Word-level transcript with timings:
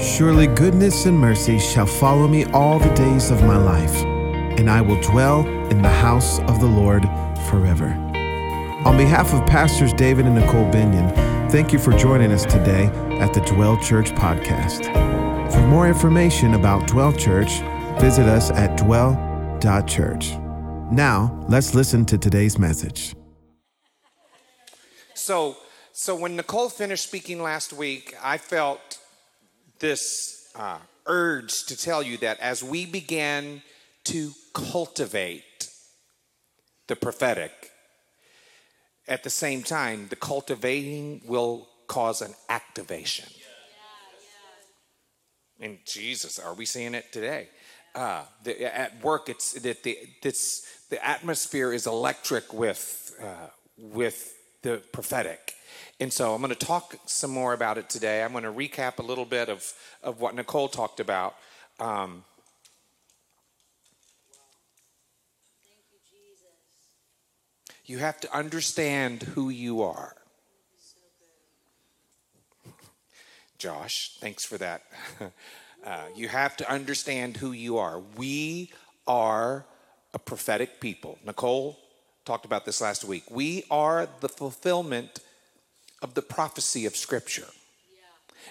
Surely 0.00 0.46
goodness 0.46 1.06
and 1.06 1.18
mercy 1.18 1.58
shall 1.58 1.86
follow 1.86 2.28
me 2.28 2.44
all 2.46 2.78
the 2.78 2.94
days 2.94 3.32
of 3.32 3.42
my 3.42 3.56
life, 3.56 3.96
and 4.56 4.70
I 4.70 4.80
will 4.80 5.00
dwell 5.00 5.44
in 5.70 5.82
the 5.82 5.88
house 5.88 6.38
of 6.42 6.60
the 6.60 6.66
Lord 6.66 7.02
forever. 7.50 7.88
On 8.86 8.96
behalf 8.96 9.34
of 9.34 9.44
Pastors 9.44 9.92
David 9.92 10.26
and 10.26 10.36
Nicole 10.36 10.70
Binion, 10.70 11.12
thank 11.50 11.72
you 11.72 11.80
for 11.80 11.92
joining 11.94 12.30
us 12.30 12.44
today 12.44 12.84
at 13.18 13.34
the 13.34 13.40
Dwell 13.40 13.76
Church 13.82 14.12
podcast. 14.12 14.84
For 15.52 15.66
more 15.66 15.88
information 15.88 16.54
about 16.54 16.86
Dwell 16.86 17.12
Church, 17.12 17.58
visit 18.00 18.26
us 18.26 18.52
at 18.52 18.78
dwell.church. 18.78 20.36
Now, 20.92 21.44
let's 21.48 21.74
listen 21.74 22.04
to 22.04 22.16
today's 22.16 22.56
message. 22.56 23.16
So, 25.14 25.56
so 25.92 26.14
when 26.14 26.36
Nicole 26.36 26.68
finished 26.68 27.02
speaking 27.02 27.42
last 27.42 27.72
week, 27.72 28.14
I 28.22 28.38
felt 28.38 29.00
this 29.78 30.50
uh, 30.54 30.78
urge 31.06 31.64
to 31.66 31.76
tell 31.76 32.02
you 32.02 32.16
that 32.18 32.38
as 32.40 32.62
we 32.62 32.86
began 32.86 33.62
to 34.04 34.32
cultivate 34.52 35.70
the 36.86 36.96
prophetic, 36.96 37.70
at 39.06 39.24
the 39.24 39.30
same 39.30 39.62
time, 39.62 40.08
the 40.08 40.16
cultivating 40.16 41.22
will 41.26 41.68
cause 41.86 42.20
an 42.22 42.34
activation. 42.48 43.28
And 45.60 45.78
Jesus, 45.84 46.38
are 46.38 46.54
we 46.54 46.66
seeing 46.66 46.94
it 46.94 47.12
today? 47.12 47.48
Uh, 47.94 48.22
the, 48.44 48.62
at 48.64 49.02
work, 49.02 49.28
it's 49.28 49.54
that 49.54 49.82
the 49.82 49.98
this 50.22 50.66
the 50.88 51.04
atmosphere 51.04 51.72
is 51.72 51.86
electric 51.86 52.52
with 52.52 53.16
uh, 53.20 53.48
with 53.76 54.34
the 54.62 54.80
prophetic. 54.92 55.54
And 56.00 56.12
so 56.12 56.32
I'm 56.32 56.40
going 56.40 56.54
to 56.54 56.66
talk 56.66 56.96
some 57.06 57.32
more 57.32 57.52
about 57.52 57.76
it 57.76 57.90
today. 57.90 58.22
I'm 58.22 58.30
going 58.30 58.44
to 58.44 58.52
recap 58.52 58.98
a 58.98 59.02
little 59.02 59.24
bit 59.24 59.48
of, 59.48 59.72
of 60.02 60.20
what 60.20 60.34
Nicole 60.34 60.68
talked 60.68 61.00
about. 61.00 61.34
Um, 61.80 62.24
you 67.84 67.98
have 67.98 68.20
to 68.20 68.32
understand 68.36 69.22
who 69.22 69.48
you 69.48 69.82
are. 69.82 70.14
Josh, 73.58 74.16
thanks 74.20 74.44
for 74.44 74.58
that. 74.58 74.82
Uh, 75.86 76.06
you 76.16 76.26
have 76.26 76.56
to 76.56 76.68
understand 76.68 77.36
who 77.36 77.52
you 77.52 77.78
are. 77.78 78.00
We 78.16 78.72
are 79.06 79.64
a 80.12 80.18
prophetic 80.18 80.80
people. 80.80 81.18
Nicole 81.24 81.78
talked 82.24 82.44
about 82.44 82.66
this 82.66 82.80
last 82.80 83.04
week. 83.04 83.22
We 83.30 83.62
are 83.70 84.08
the 84.18 84.28
fulfillment 84.28 85.20
of 86.02 86.14
the 86.14 86.22
prophecy 86.22 86.86
of 86.86 86.96
Scripture. 86.96 87.46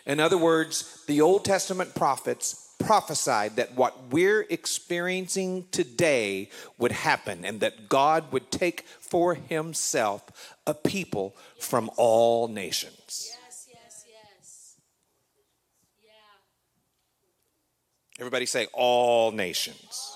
In 0.05 0.19
other 0.19 0.37
words, 0.37 1.03
the 1.07 1.21
Old 1.21 1.43
Testament 1.43 1.95
prophets 1.95 2.67
prophesied 2.79 3.55
that 3.55 3.75
what 3.75 4.11
we're 4.11 4.45
experiencing 4.49 5.65
today 5.71 6.49
would 6.77 6.91
happen 6.91 7.43
and 7.43 7.59
that 7.59 7.89
God 7.89 8.31
would 8.31 8.51
take 8.51 8.85
for 8.99 9.35
himself 9.35 10.55
a 10.65 10.73
people 10.73 11.35
from 11.59 11.89
all 11.97 12.47
nations. 12.47 13.31
Yes, 13.45 13.67
yes, 13.69 14.05
yes. 14.07 14.75
Yeah. 16.03 16.11
Everybody 18.19 18.45
say 18.45 18.67
all 18.73 19.31
nations. 19.31 20.15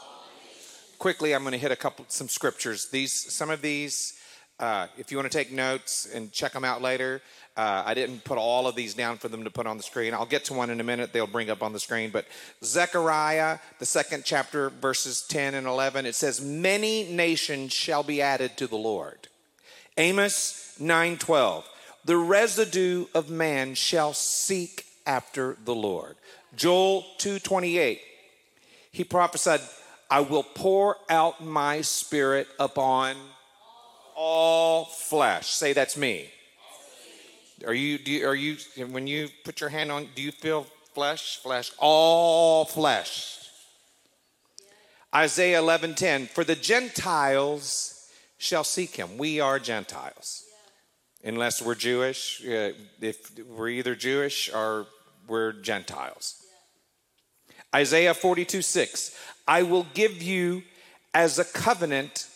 Quickly, 0.99 1.33
I'm 1.33 1.41
going 1.41 1.53
to 1.53 1.57
hit 1.57 1.71
a 1.71 1.75
couple 1.75 2.05
some 2.09 2.29
scriptures. 2.29 2.89
These 2.89 3.11
some 3.11 3.49
of 3.49 3.63
these 3.63 4.20
uh, 4.61 4.85
if 4.97 5.11
you 5.11 5.17
want 5.17 5.29
to 5.29 5.35
take 5.35 5.51
notes 5.51 6.07
and 6.13 6.31
check 6.31 6.53
them 6.53 6.63
out 6.63 6.81
later, 6.83 7.19
uh, 7.57 7.83
I 7.83 7.95
didn't 7.95 8.23
put 8.23 8.37
all 8.37 8.67
of 8.67 8.75
these 8.75 8.93
down 8.93 9.17
for 9.17 9.27
them 9.27 9.43
to 9.43 9.49
put 9.49 9.65
on 9.65 9.75
the 9.75 9.83
screen. 9.83 10.13
I'll 10.13 10.25
get 10.25 10.45
to 10.45 10.53
one 10.53 10.69
in 10.69 10.79
a 10.79 10.83
minute, 10.83 11.11
they'll 11.11 11.27
bring 11.27 11.49
up 11.49 11.63
on 11.63 11.73
the 11.73 11.79
screen. 11.79 12.11
But 12.11 12.25
Zechariah, 12.63 13.57
the 13.79 13.85
second 13.85 14.23
chapter, 14.23 14.69
verses 14.69 15.23
10 15.27 15.55
and 15.55 15.65
11, 15.65 16.05
it 16.05 16.13
says, 16.13 16.39
Many 16.39 17.11
nations 17.11 17.73
shall 17.73 18.03
be 18.03 18.21
added 18.21 18.55
to 18.57 18.67
the 18.67 18.77
Lord. 18.77 19.27
Amos 19.97 20.75
9 20.79 21.17
12, 21.17 21.67
the 22.05 22.17
residue 22.17 23.07
of 23.13 23.29
man 23.29 23.73
shall 23.73 24.13
seek 24.13 24.85
after 25.05 25.57
the 25.65 25.75
Lord. 25.75 26.15
Joel 26.55 27.03
2 27.17 27.39
28, 27.39 27.99
he 28.91 29.03
prophesied, 29.03 29.61
I 30.09 30.21
will 30.21 30.43
pour 30.43 30.97
out 31.09 31.43
my 31.43 31.81
spirit 31.81 32.47
upon 32.59 33.15
all 34.15 34.85
flesh. 34.85 35.47
Say 35.47 35.73
that's 35.73 35.97
me. 35.97 36.29
Are 37.65 37.73
you, 37.73 37.97
do 37.97 38.11
you, 38.11 38.27
are 38.27 38.35
you, 38.35 38.57
when 38.89 39.07
you 39.07 39.29
put 39.43 39.61
your 39.61 39.69
hand 39.69 39.91
on, 39.91 40.07
do 40.15 40.21
you 40.21 40.31
feel 40.31 40.65
flesh? 40.93 41.37
Flesh. 41.37 41.71
All 41.77 42.65
flesh. 42.65 43.37
Isaiah 45.13 45.61
11:10 45.61 46.29
For 46.29 46.43
the 46.43 46.55
Gentiles 46.55 48.09
shall 48.37 48.63
seek 48.63 48.95
him. 48.95 49.17
We 49.17 49.39
are 49.39 49.59
Gentiles. 49.59 50.45
Unless 51.23 51.61
we're 51.61 51.75
Jewish, 51.75 52.41
uh, 52.45 52.71
if 52.99 53.29
we're 53.45 53.69
either 53.69 53.93
Jewish 53.93 54.51
or 54.51 54.87
we're 55.27 55.51
Gentiles. 55.51 56.41
Isaiah 57.75 58.13
42 58.13 58.61
6. 58.61 59.15
I 59.47 59.63
will 59.63 59.85
give 59.93 60.21
you 60.21 60.63
as 61.13 61.39
a 61.39 61.45
covenant, 61.45 62.27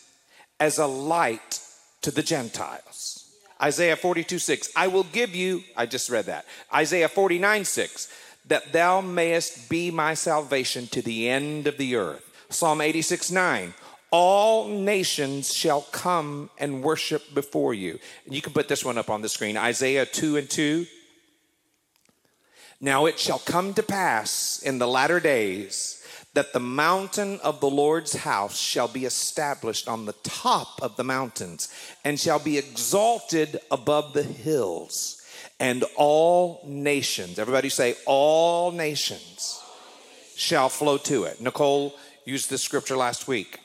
as 0.60 0.78
a 0.78 0.86
light 0.86 1.60
to 2.06 2.12
the 2.12 2.22
Gentiles. 2.22 3.34
Isaiah 3.60 3.96
42 3.96 4.38
6. 4.38 4.70
I 4.76 4.86
will 4.86 5.02
give 5.02 5.34
you, 5.34 5.64
I 5.76 5.86
just 5.86 6.08
read 6.08 6.26
that. 6.26 6.46
Isaiah 6.72 7.08
49 7.08 7.64
6. 7.64 8.12
That 8.46 8.72
thou 8.72 9.00
mayest 9.00 9.68
be 9.68 9.90
my 9.90 10.14
salvation 10.14 10.86
to 10.88 11.02
the 11.02 11.28
end 11.28 11.66
of 11.66 11.78
the 11.78 11.96
earth. 11.96 12.22
Psalm 12.48 12.80
86 12.80 13.32
9. 13.32 13.74
All 14.12 14.68
nations 14.68 15.52
shall 15.52 15.82
come 15.90 16.48
and 16.58 16.84
worship 16.84 17.34
before 17.34 17.74
you. 17.74 17.98
And 18.24 18.32
you 18.32 18.40
can 18.40 18.52
put 18.52 18.68
this 18.68 18.84
one 18.84 18.98
up 18.98 19.10
on 19.10 19.22
the 19.22 19.28
screen. 19.28 19.56
Isaiah 19.56 20.06
2 20.06 20.36
and 20.36 20.48
2. 20.48 20.86
Now 22.80 23.06
it 23.06 23.18
shall 23.18 23.40
come 23.40 23.74
to 23.74 23.82
pass 23.82 24.62
in 24.62 24.78
the 24.78 24.86
latter 24.86 25.18
days 25.18 26.05
that 26.36 26.52
the 26.52 26.60
mountain 26.60 27.40
of 27.42 27.60
the 27.60 27.70
Lord's 27.70 28.14
house 28.14 28.58
shall 28.58 28.88
be 28.88 29.06
established 29.06 29.88
on 29.88 30.04
the 30.04 30.12
top 30.22 30.78
of 30.82 30.96
the 30.96 31.04
mountains 31.04 31.72
and 32.04 32.20
shall 32.20 32.38
be 32.38 32.58
exalted 32.58 33.58
above 33.70 34.12
the 34.12 34.22
hills, 34.22 35.22
and 35.58 35.82
all 35.96 36.60
nations, 36.66 37.38
everybody 37.38 37.70
say, 37.70 37.96
all 38.04 38.70
nations 38.70 39.62
shall 40.36 40.68
flow 40.68 40.98
to 40.98 41.24
it. 41.24 41.40
Nicole 41.40 41.94
used 42.26 42.50
this 42.50 42.62
scripture 42.62 42.96
last 42.96 43.26
week. 43.26 43.58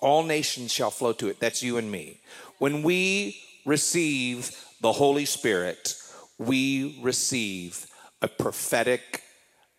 All 0.00 0.22
nations 0.22 0.70
shall 0.70 0.90
flow 0.90 1.14
to 1.14 1.28
it. 1.28 1.40
That's 1.40 1.62
you 1.62 1.78
and 1.78 1.90
me. 1.90 2.20
When 2.58 2.82
we 2.82 3.40
receive 3.64 4.54
the 4.82 4.92
Holy 4.92 5.24
Spirit, 5.24 5.94
we 6.36 7.00
receive 7.02 7.86
a 8.20 8.28
prophetic 8.28 9.22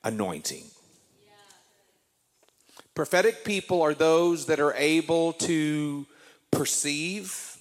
anointing. 0.04 0.64
Prophetic 3.00 3.46
people 3.46 3.82
are 3.82 3.94
those 3.94 4.48
that 4.48 4.60
are 4.60 4.74
able 4.74 5.32
to 5.32 6.06
perceive, 6.52 7.56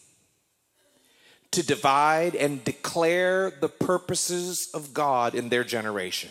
to 1.52 1.64
divide, 1.64 2.34
and 2.34 2.64
declare 2.64 3.52
the 3.52 3.68
purposes 3.68 4.68
of 4.74 4.92
God 4.92 5.36
in 5.36 5.48
their 5.48 5.62
generation. 5.62 6.30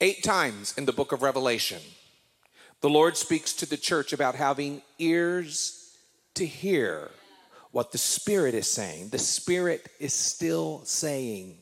Eight 0.00 0.24
times 0.24 0.76
in 0.76 0.86
the 0.86 0.92
book 0.92 1.12
of 1.12 1.22
Revelation, 1.22 1.80
the 2.80 2.90
Lord 2.90 3.16
speaks 3.16 3.52
to 3.52 3.66
the 3.66 3.76
church 3.76 4.12
about 4.12 4.34
having 4.34 4.82
ears 4.98 5.96
to 6.34 6.44
hear 6.44 7.12
what 7.70 7.92
the 7.92 7.98
Spirit 7.98 8.54
is 8.54 8.66
saying. 8.68 9.10
The 9.10 9.20
Spirit 9.20 9.88
is 10.00 10.12
still 10.12 10.80
saying. 10.82 11.58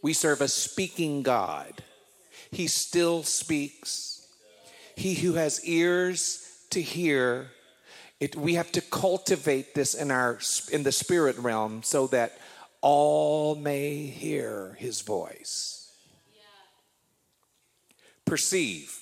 We 0.00 0.12
serve 0.12 0.42
a 0.42 0.46
speaking 0.46 1.24
God, 1.24 1.82
He 2.52 2.68
still 2.68 3.24
speaks. 3.24 4.07
He 4.98 5.14
who 5.14 5.34
has 5.34 5.64
ears 5.64 6.44
to 6.70 6.82
hear, 6.82 7.52
it, 8.18 8.34
we 8.34 8.54
have 8.54 8.72
to 8.72 8.80
cultivate 8.80 9.72
this 9.72 9.94
in 9.94 10.10
our 10.10 10.40
in 10.72 10.82
the 10.82 10.90
spirit 10.90 11.38
realm 11.38 11.84
so 11.84 12.08
that 12.08 12.36
all 12.80 13.54
may 13.54 14.06
hear 14.06 14.76
his 14.80 15.02
voice. 15.02 15.92
Perceive. 18.24 18.98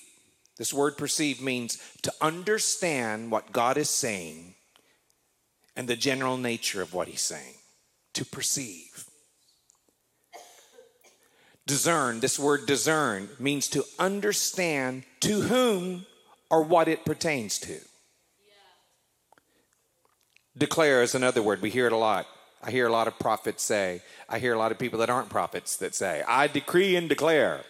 This 0.57 0.71
word 0.71 0.99
perceive 0.99 1.41
means 1.41 1.79
to 2.03 2.13
understand 2.21 3.31
what 3.31 3.51
God 3.51 3.75
is 3.75 3.89
saying 3.89 4.53
and 5.75 5.87
the 5.87 5.95
general 5.95 6.37
nature 6.37 6.83
of 6.83 6.93
what 6.93 7.07
he's 7.07 7.21
saying. 7.21 7.55
To 8.13 8.23
perceive. 8.23 9.06
Discern, 11.67 12.21
this 12.21 12.39
word 12.39 12.65
discern 12.65 13.27
means 13.39 13.67
to 13.67 13.83
understand 13.99 15.03
to 15.19 15.41
whom 15.41 16.05
or 16.49 16.63
what 16.63 16.87
it 16.87 17.03
pertains 17.03 17.59
to. 17.59 17.77
Declare 20.57 21.03
is 21.03 21.13
another 21.13 21.41
word, 21.41 21.61
we 21.61 21.69
hear 21.69 21.85
it 21.85 21.91
a 21.91 21.97
lot. 21.97 22.25
I 22.63 22.71
hear 22.71 22.87
a 22.87 22.91
lot 22.91 23.09
of 23.09 23.19
prophets 23.19 23.63
say, 23.63 24.01
I 24.29 24.39
hear 24.39 24.53
a 24.53 24.57
lot 24.57 24.71
of 24.71 24.79
people 24.79 24.99
that 24.99 25.09
aren't 25.09 25.29
prophets 25.29 25.75
that 25.77 25.93
say, 25.93 26.23
I 26.25 26.47
decree 26.47 26.95
and 26.95 27.09
declare. 27.09 27.65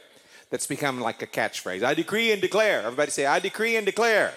That's 0.51 0.67
become 0.67 1.01
like 1.01 1.23
a 1.23 1.27
catchphrase. 1.27 1.81
I 1.81 1.95
decree 1.95 2.31
and 2.31 2.39
declare. 2.39 2.83
Everybody 2.83 3.09
say, 3.09 3.25
I 3.25 3.39
decree 3.39 3.77
and 3.77 3.85
declare. 3.85 4.31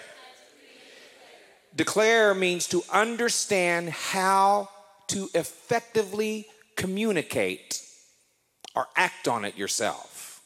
Declare 1.75 2.33
means 2.33 2.65
to 2.69 2.81
understand 2.91 3.91
how 3.91 4.69
to 5.09 5.29
effectively 5.35 6.47
communicate 6.75 7.87
or 8.75 8.87
act 8.95 9.27
on 9.27 9.45
it 9.45 9.57
yourself. 9.57 10.41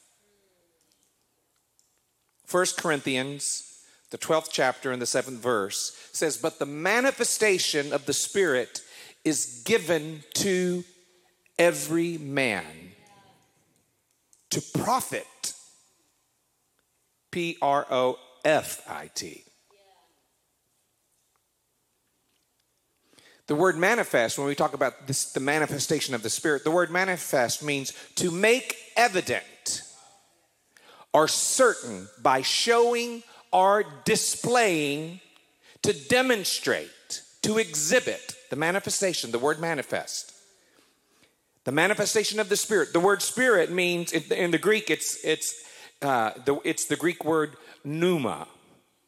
1 2.50 2.66
Corinthians, 2.78 3.82
the 4.12 4.18
12th 4.18 4.50
chapter 4.52 4.92
and 4.92 5.02
the 5.02 5.06
7th 5.06 5.40
verse 5.40 5.98
says, 6.12 6.38
But 6.38 6.60
the 6.60 6.66
manifestation 6.66 7.92
of 7.92 8.06
the 8.06 8.14
Spirit 8.14 8.82
is 9.24 9.64
given 9.66 10.24
to 10.36 10.84
every 11.58 12.18
man 12.18 12.92
to 14.52 14.62
profit. 14.80 15.26
P 17.32 17.58
R 17.62 17.86
O 17.92 18.18
F 18.46 18.82
I 18.90 19.10
T. 19.14 19.44
The 23.48 23.56
word 23.56 23.78
manifest, 23.78 24.40
when 24.40 24.48
we 24.48 24.56
talk 24.56 24.74
about 24.74 25.06
this, 25.06 25.32
the 25.32 25.40
manifestation 25.40 26.16
of 26.16 26.24
the 26.24 26.30
Spirit, 26.30 26.64
the 26.64 26.72
word 26.72 26.90
manifest 26.90 27.62
means 27.62 27.94
to 28.16 28.32
make 28.32 28.76
evident 28.96 29.84
or 31.14 31.28
certain 31.28 32.08
by 32.22 32.42
showing 32.42 33.24
or 33.52 33.86
displaying, 34.04 35.22
to 35.84 35.94
demonstrate, 35.94 37.22
to 37.44 37.58
exhibit. 37.58 38.36
The 38.50 38.56
manifestation, 38.56 39.32
the 39.32 39.40
word 39.40 39.60
manifest. 39.60 40.34
The 41.66 41.72
manifestation 41.72 42.40
of 42.40 42.50
the 42.50 42.58
Spirit. 42.58 42.94
The 42.94 43.00
word 43.00 43.22
Spirit 43.22 43.72
means, 43.72 44.12
in 44.12 44.52
the 44.52 44.58
Greek, 44.58 44.90
it's, 44.90 45.24
it's, 45.24 45.54
uh, 46.02 46.32
the, 46.46 46.60
it's 46.64 46.86
the 46.86 46.96
Greek 46.96 47.24
word 47.24 47.56
pneuma. 47.84 48.48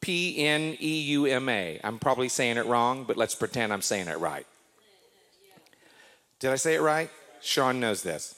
P 0.00 0.44
N 0.44 0.76
E 0.80 1.00
U 1.02 1.26
M 1.26 1.48
A. 1.48 1.80
I'm 1.82 1.98
probably 1.98 2.28
saying 2.28 2.56
it 2.56 2.66
wrong, 2.66 3.04
but 3.04 3.16
let's 3.16 3.34
pretend 3.34 3.72
I'm 3.72 3.82
saying 3.82 4.08
it 4.08 4.18
right. 4.18 4.46
Did 6.40 6.52
I 6.52 6.56
say 6.56 6.74
it 6.74 6.80
right? 6.80 7.10
Sean 7.40 7.80
knows 7.80 8.02
this. 8.02 8.34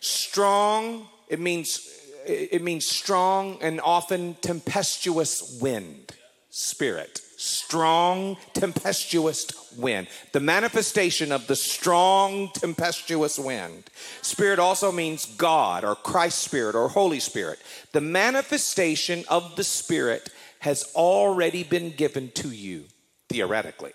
Strong, 0.00 1.06
it 1.28 1.40
means 1.40 1.88
it 2.26 2.62
means 2.62 2.86
strong 2.86 3.58
and 3.62 3.80
often 3.80 4.34
tempestuous 4.40 5.58
wind, 5.60 6.12
spirit. 6.50 7.20
Strong, 7.40 8.36
tempestuous 8.52 9.46
wind. 9.76 10.08
The 10.32 10.40
manifestation 10.40 11.30
of 11.30 11.46
the 11.46 11.54
strong, 11.54 12.50
tempestuous 12.52 13.38
wind. 13.38 13.84
Spirit 14.22 14.58
also 14.58 14.90
means 14.90 15.24
God 15.24 15.84
or 15.84 15.94
Christ 15.94 16.40
Spirit 16.40 16.74
or 16.74 16.88
Holy 16.88 17.20
Spirit. 17.20 17.60
The 17.92 18.00
manifestation 18.00 19.24
of 19.28 19.54
the 19.54 19.62
Spirit 19.62 20.30
has 20.60 20.90
already 20.94 21.64
been 21.64 21.90
given 21.90 22.30
to 22.32 22.50
you, 22.50 22.84
theoretically. 23.28 23.92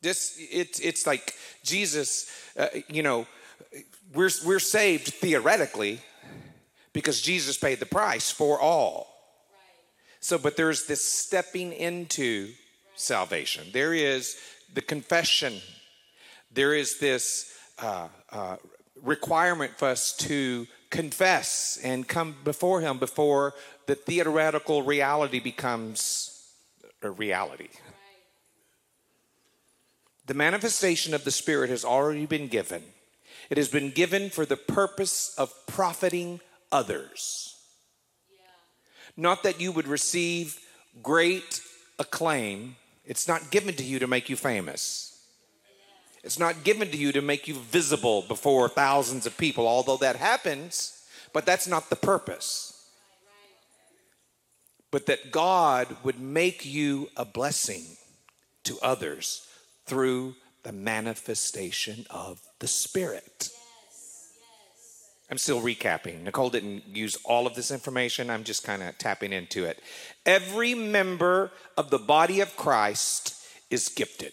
This 0.00 0.36
it's 0.50 0.80
it's 0.80 1.06
like 1.06 1.34
Jesus, 1.62 2.28
uh, 2.58 2.66
you 2.88 3.04
know, 3.04 3.26
we're 4.12 4.30
we're 4.44 4.58
saved 4.58 5.08
theoretically 5.14 6.00
because 6.92 7.20
Jesus 7.20 7.56
paid 7.56 7.78
the 7.78 7.86
price 7.86 8.28
for 8.28 8.60
all. 8.60 9.06
So, 10.18 10.38
but 10.38 10.56
there's 10.56 10.86
this 10.86 11.06
stepping 11.06 11.72
into 11.72 12.50
salvation. 12.94 13.68
There 13.72 13.94
is 13.94 14.36
the 14.74 14.80
confession. 14.80 15.54
There 16.52 16.74
is 16.74 16.98
this 16.98 17.52
uh, 17.78 18.08
uh, 18.30 18.56
requirement 19.02 19.72
for 19.76 19.88
us 19.88 20.12
to 20.16 20.66
confess 20.90 21.78
and 21.82 22.06
come 22.06 22.36
before 22.44 22.80
Him 22.80 22.98
before 22.98 23.54
the 23.86 23.94
theoretical 23.94 24.82
reality 24.82 25.40
becomes 25.40 26.48
a 27.02 27.10
reality. 27.10 27.68
The 30.26 30.34
manifestation 30.34 31.14
of 31.14 31.24
the 31.24 31.30
Spirit 31.30 31.68
has 31.70 31.84
already 31.84 32.26
been 32.26 32.46
given. 32.46 32.82
It 33.50 33.58
has 33.58 33.68
been 33.68 33.90
given 33.90 34.30
for 34.30 34.46
the 34.46 34.56
purpose 34.56 35.34
of 35.36 35.52
profiting 35.66 36.40
others. 36.70 37.56
Not 39.16 39.42
that 39.42 39.60
you 39.60 39.72
would 39.72 39.88
receive 39.88 40.58
great 41.02 41.60
acclaim, 41.98 42.76
it's 43.04 43.28
not 43.28 43.50
given 43.50 43.74
to 43.74 43.84
you 43.84 43.98
to 43.98 44.06
make 44.06 44.30
you 44.30 44.36
famous. 44.36 45.11
It's 46.22 46.38
not 46.38 46.62
given 46.62 46.90
to 46.90 46.96
you 46.96 47.12
to 47.12 47.20
make 47.20 47.48
you 47.48 47.54
visible 47.54 48.22
before 48.22 48.68
thousands 48.68 49.26
of 49.26 49.36
people, 49.36 49.66
although 49.66 49.96
that 49.98 50.16
happens, 50.16 51.02
but 51.32 51.44
that's 51.44 51.66
not 51.66 51.90
the 51.90 51.96
purpose. 51.96 52.88
But 54.90 55.06
that 55.06 55.32
God 55.32 55.96
would 56.04 56.20
make 56.20 56.64
you 56.64 57.08
a 57.16 57.24
blessing 57.24 57.82
to 58.64 58.78
others 58.82 59.48
through 59.86 60.36
the 60.62 60.72
manifestation 60.72 62.06
of 62.10 62.40
the 62.60 62.68
Spirit. 62.68 63.50
I'm 65.30 65.38
still 65.38 65.62
recapping. 65.62 66.22
Nicole 66.22 66.50
didn't 66.50 66.94
use 66.94 67.16
all 67.24 67.46
of 67.46 67.54
this 67.54 67.70
information. 67.70 68.28
I'm 68.28 68.44
just 68.44 68.64
kind 68.64 68.82
of 68.82 68.98
tapping 68.98 69.32
into 69.32 69.64
it. 69.64 69.80
Every 70.26 70.74
member 70.74 71.50
of 71.76 71.88
the 71.88 71.98
body 71.98 72.40
of 72.40 72.54
Christ 72.54 73.34
is 73.70 73.88
gifted. 73.88 74.32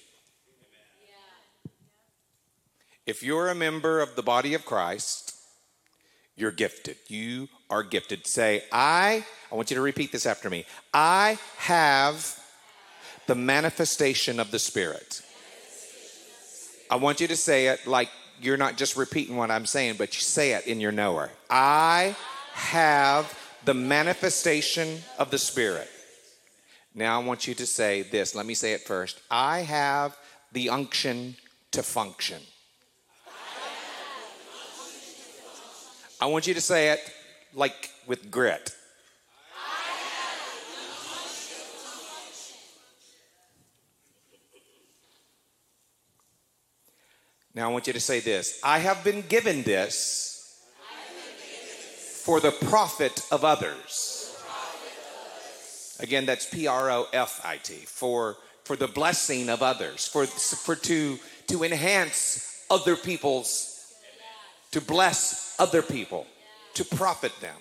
If 3.09 3.23
you're 3.23 3.49
a 3.49 3.55
member 3.55 4.01
of 4.01 4.15
the 4.15 4.21
body 4.21 4.53
of 4.53 4.65
Christ, 4.65 5.35
you're 6.35 6.51
gifted. 6.51 6.95
You 7.07 7.47
are 7.67 7.81
gifted. 7.81 8.27
Say, 8.27 8.61
I, 8.71 9.25
I 9.51 9.55
want 9.55 9.71
you 9.71 9.75
to 9.77 9.81
repeat 9.81 10.11
this 10.11 10.27
after 10.27 10.47
me. 10.47 10.63
I 10.93 11.39
have 11.57 12.39
the 13.25 13.33
manifestation 13.33 14.39
of 14.39 14.51
the 14.51 14.59
Spirit. 14.59 15.23
I 16.91 16.97
want 16.97 17.19
you 17.19 17.27
to 17.29 17.35
say 17.35 17.65
it 17.69 17.87
like 17.87 18.11
you're 18.39 18.57
not 18.57 18.77
just 18.77 18.95
repeating 18.95 19.37
what 19.37 19.49
I'm 19.49 19.65
saying, 19.65 19.95
but 19.97 20.13
you 20.13 20.21
say 20.21 20.51
it 20.51 20.67
in 20.67 20.79
your 20.79 20.91
knower. 20.91 21.31
I 21.49 22.15
have 22.53 23.35
the 23.65 23.73
manifestation 23.73 24.99
of 25.17 25.31
the 25.31 25.39
Spirit. 25.39 25.89
Now 26.93 27.19
I 27.19 27.25
want 27.25 27.47
you 27.47 27.55
to 27.55 27.65
say 27.65 28.03
this. 28.03 28.35
Let 28.35 28.45
me 28.45 28.53
say 28.53 28.73
it 28.73 28.81
first. 28.81 29.19
I 29.31 29.61
have 29.61 30.15
the 30.51 30.69
unction 30.69 31.37
to 31.71 31.81
function. 31.81 32.43
I 36.21 36.25
want 36.25 36.47
you 36.47 36.53
to 36.53 36.61
say 36.61 36.89
it 36.89 36.99
like 37.53 37.91
with 38.05 38.29
grit. 38.29 38.75
Now 47.55 47.69
I 47.69 47.71
want 47.71 47.87
you 47.87 47.93
to 47.93 47.99
say 47.99 48.19
this 48.19 48.59
I 48.63 48.79
have 48.79 49.03
been 49.03 49.21
given 49.27 49.63
this 49.63 50.61
for 52.23 52.39
the 52.39 52.51
profit 52.51 53.25
of 53.31 53.43
others. 53.43 54.15
Again, 55.99 56.25
that's 56.25 56.45
P 56.45 56.67
R 56.67 56.89
O 56.89 57.07
F 57.11 57.41
I 57.43 57.57
T, 57.57 57.73
for, 57.73 58.37
for 58.63 58.77
the 58.77 58.87
blessing 58.87 59.49
of 59.49 59.61
others, 59.61 60.07
for, 60.07 60.25
for 60.25 60.75
to, 60.75 61.19
to 61.47 61.63
enhance 61.63 62.63
other 62.69 62.95
people's, 62.95 63.68
to 64.71 64.81
bless 64.81 65.55
other 65.59 65.81
people, 65.81 66.27
to 66.75 66.85
profit 66.85 67.31
them. 67.41 67.55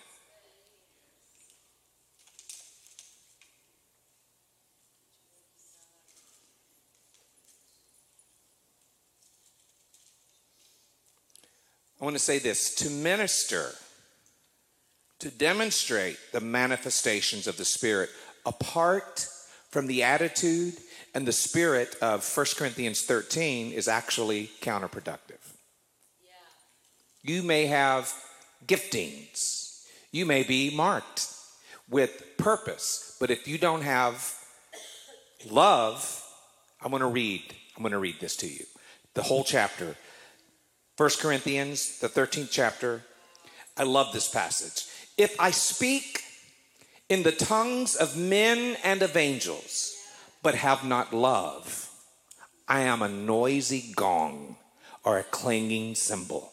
I 12.00 12.05
want 12.05 12.15
to 12.15 12.21
say 12.21 12.38
this 12.38 12.75
to 12.77 12.91
minister, 12.91 13.73
to 15.19 15.31
demonstrate 15.31 16.17
the 16.33 16.41
manifestations 16.41 17.49
of 17.49 17.57
the 17.57 17.65
Spirit 17.65 18.11
apart 18.47 19.27
from 19.71 19.87
the 19.87 20.03
attitude 20.03 20.75
and 21.15 21.27
the 21.27 21.33
spirit 21.33 21.97
of 22.00 22.25
1 22.37 22.47
Corinthians 22.57 23.03
13 23.03 23.73
is 23.73 23.88
actually 23.88 24.50
counterproductive. 24.61 25.48
You 27.29 27.43
may 27.43 27.67
have 27.67 28.11
giftings, 28.67 29.85
you 30.11 30.25
may 30.25 30.45
be 30.45 30.75
marked 30.75 31.27
with 31.87 32.39
purpose, 32.39 33.19
but 33.21 33.31
if 33.31 33.47
you 33.47 33.59
don't 33.59 33.83
have 33.83 34.35
love, 35.51 36.25
I'm 36.81 36.91
going 36.91 37.03
to 37.03 37.07
read. 37.07 37.43
I'm 37.77 37.83
going 37.83 37.93
to 37.93 37.99
read 37.99 38.19
this 38.19 38.35
to 38.37 38.49
you. 38.49 38.65
The 39.13 39.23
whole 39.23 39.45
chapter 39.45 39.95
1 40.97 41.11
Corinthians, 41.21 41.99
the 41.99 42.09
13th 42.09 42.49
chapter. 42.51 43.03
I 43.77 43.83
love 43.83 44.15
this 44.15 44.31
passage. 44.31 44.87
If 45.19 45.39
I 45.39 45.51
speak 45.51 46.23
in 47.11 47.25
the 47.25 47.33
tongues 47.33 47.95
of 47.95 48.17
men 48.17 48.79
and 48.83 49.03
of 49.03 49.19
angels, 49.19 49.95
but 50.43 50.55
have 50.55 50.83
not 50.83 51.13
love, 51.13 51.91
I 52.67 52.81
am 52.81 53.03
a 53.03 53.09
noisy 53.09 53.93
gong 53.95 54.57
or 55.05 55.19
a 55.19 55.25
clanging 55.25 55.95
cymbal. 55.95 56.53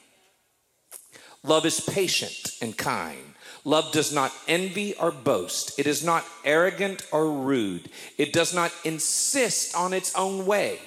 Love 1.43 1.65
is 1.65 1.79
patient 1.79 2.57
and 2.61 2.77
kind. 2.77 3.33
Love 3.63 3.91
does 3.91 4.13
not 4.13 4.31
envy 4.47 4.95
or 4.95 5.11
boast. 5.11 5.77
It 5.79 5.87
is 5.87 6.03
not 6.03 6.25
arrogant 6.43 7.05
or 7.11 7.31
rude. 7.31 7.89
It 8.17 8.33
does 8.33 8.53
not 8.53 8.71
insist 8.83 9.75
on 9.75 9.93
its 9.93 10.15
own 10.15 10.45
way. 10.45 10.79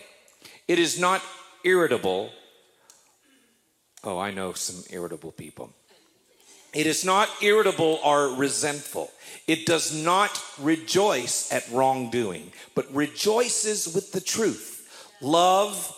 It 0.66 0.78
is 0.78 0.99
not 0.99 1.23
irritable. 1.64 2.30
Oh, 4.02 4.18
I 4.18 4.30
know 4.30 4.52
some 4.52 4.84
irritable 4.90 5.32
people. 5.32 5.73
It 6.73 6.87
is 6.87 7.04
not 7.04 7.28
irritable 7.40 8.00
or 8.04 8.34
resentful. 8.34 9.11
It 9.46 9.66
does 9.66 9.94
not 9.94 10.42
rejoice 10.58 11.52
at 11.52 11.68
wrongdoing, 11.70 12.52
but 12.75 12.92
rejoices 12.92 13.94
with 13.94 14.11
the 14.11 14.20
truth. 14.20 14.73
Love 15.20 15.96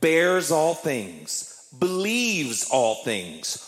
bears 0.00 0.50
all 0.50 0.74
things, 0.74 1.68
believes 1.78 2.68
all 2.70 2.96
things, 3.04 3.67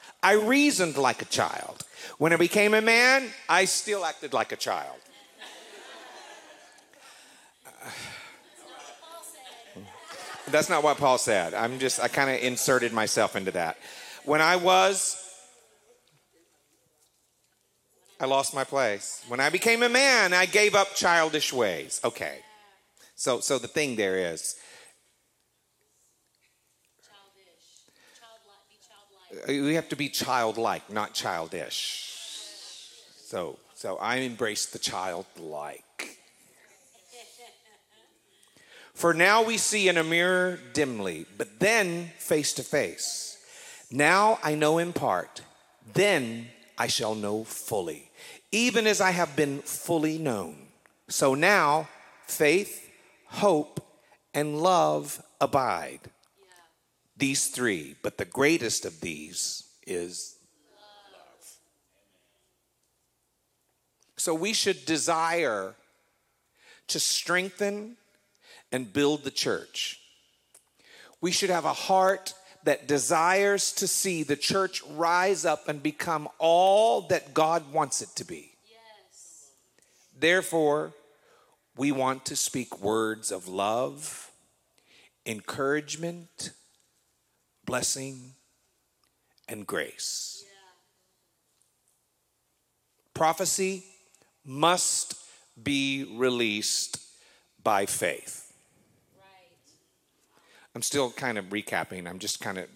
I 0.23 0.33
reasoned 0.33 0.97
like 0.97 1.21
a 1.21 1.25
child. 1.25 1.85
When 2.17 2.33
I 2.33 2.37
became 2.37 2.73
a 2.73 2.81
man, 2.81 3.29
I 3.49 3.65
still 3.65 4.05
acted 4.05 4.33
like 4.33 4.51
a 4.51 4.55
child. 4.55 4.97
That's 10.47 10.69
not 10.69 10.83
what 10.83 10.97
Paul 10.97 11.17
said. 11.17 11.53
I'm 11.53 11.79
just, 11.79 11.99
I 11.99 12.07
kind 12.07 12.29
of 12.29 12.41
inserted 12.43 12.91
myself 12.91 13.35
into 13.35 13.51
that. 13.51 13.77
When 14.25 14.41
I 14.41 14.57
was, 14.57 15.17
I 18.19 18.25
lost 18.25 18.53
my 18.53 18.63
place. 18.63 19.23
When 19.27 19.39
I 19.39 19.49
became 19.49 19.81
a 19.81 19.89
man, 19.89 20.33
I 20.33 20.45
gave 20.45 20.75
up 20.75 20.93
childish 20.93 21.53
ways. 21.53 22.01
Okay. 22.03 22.39
So, 23.15 23.39
so 23.39 23.57
the 23.57 23.67
thing 23.67 23.95
there 23.95 24.33
is, 24.33 24.55
Childish. 27.01 27.85
Childlike. 28.19 28.65
Be 28.69 28.77
childlike. 28.81 29.20
Uh, 29.31 29.47
we 29.47 29.75
have 29.75 29.89
to 29.89 29.95
be 29.95 30.09
childlike, 30.09 30.91
not 30.91 31.13
childish. 31.13 32.07
So, 33.23 33.57
so 33.73 33.97
I 33.97 34.17
embrace 34.17 34.65
the 34.65 34.79
childlike. 34.79 36.17
For 38.93 39.13
now 39.13 39.41
we 39.41 39.57
see 39.57 39.87
in 39.87 39.97
a 39.97 40.03
mirror 40.03 40.59
dimly, 40.73 41.25
but 41.37 41.59
then 41.59 42.11
face 42.19 42.53
to 42.53 42.63
face. 42.63 43.37
Now 43.89 44.37
I 44.43 44.53
know 44.53 44.77
in 44.77 44.93
part, 44.93 45.41
then 45.93 46.49
I 46.77 46.87
shall 46.87 47.15
know 47.15 47.43
fully, 47.43 48.11
even 48.51 48.85
as 48.85 49.01
I 49.01 49.11
have 49.11 49.35
been 49.35 49.59
fully 49.59 50.17
known. 50.17 50.67
So 51.07 51.33
now 51.33 51.89
faith, 52.27 52.89
hope, 53.25 53.81
and 54.33 54.59
love 54.61 55.23
abide. 55.39 56.01
These 57.21 57.49
three, 57.49 57.95
but 58.01 58.17
the 58.17 58.25
greatest 58.25 58.83
of 58.83 58.99
these 58.99 59.65
is 59.85 60.37
love. 61.13 61.49
So 64.17 64.33
we 64.33 64.53
should 64.53 64.85
desire 64.85 65.75
to 66.87 66.99
strengthen 66.99 67.97
and 68.71 68.91
build 68.91 69.23
the 69.23 69.29
church. 69.29 69.99
We 71.21 71.31
should 71.31 71.51
have 71.51 71.65
a 71.65 71.73
heart 71.73 72.33
that 72.63 72.87
desires 72.87 73.71
to 73.73 73.87
see 73.87 74.23
the 74.23 74.35
church 74.35 74.81
rise 74.89 75.45
up 75.45 75.67
and 75.67 75.83
become 75.83 76.27
all 76.39 77.01
that 77.09 77.35
God 77.35 77.71
wants 77.71 78.01
it 78.01 78.09
to 78.15 78.25
be. 78.25 78.49
Yes. 78.67 79.51
Therefore, 80.19 80.93
we 81.77 81.91
want 81.91 82.25
to 82.25 82.35
speak 82.35 82.81
words 82.81 83.31
of 83.31 83.47
love, 83.47 84.31
encouragement, 85.27 86.53
blessing, 87.65 88.33
and 89.47 89.67
grace. 89.67 90.43
Prophecy 93.13 93.83
must 94.45 95.15
be 95.61 96.05
released 96.17 96.99
by 97.63 97.85
faith. 97.85 98.53
Right. 99.15 99.57
I'm 100.73 100.81
still 100.81 101.11
kind 101.11 101.37
of 101.37 101.45
recapping. 101.45 102.09
I'm 102.09 102.19
just 102.19 102.39
kind 102.39 102.57
of 102.57 102.67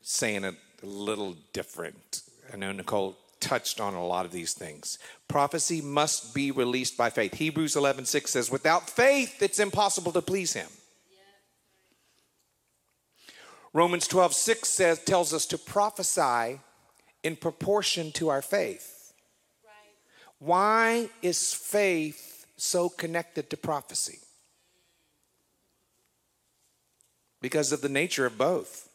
saying 0.00 0.44
it 0.44 0.54
a 0.82 0.86
little 0.86 1.36
different. 1.52 2.22
I 2.52 2.56
know 2.56 2.72
Nicole 2.72 3.16
touched 3.38 3.80
on 3.80 3.94
a 3.94 4.04
lot 4.04 4.24
of 4.24 4.32
these 4.32 4.54
things. 4.54 4.98
Prophecy 5.28 5.80
must 5.80 6.34
be 6.34 6.50
released 6.50 6.96
by 6.96 7.10
faith. 7.10 7.34
Hebrews 7.34 7.76
11:6 7.76 8.30
says, 8.30 8.50
"Without 8.50 8.88
faith 8.90 9.42
it's 9.42 9.58
impossible 9.58 10.12
to 10.12 10.22
please 10.22 10.54
him." 10.54 10.68
Romans 13.76 14.08
12:6 14.08 14.64
says 14.68 15.04
tells 15.04 15.34
us 15.34 15.44
to 15.44 15.58
prophesy 15.58 16.60
in 17.22 17.36
proportion 17.36 18.10
to 18.12 18.30
our 18.30 18.40
faith. 18.40 19.12
Right. 19.62 19.72
Why 20.38 21.10
is 21.20 21.52
faith 21.52 22.46
so 22.56 22.88
connected 22.88 23.50
to 23.50 23.58
prophecy? 23.58 24.20
Because 27.42 27.70
of 27.70 27.82
the 27.82 27.90
nature 27.90 28.24
of 28.24 28.38
both. 28.38 28.88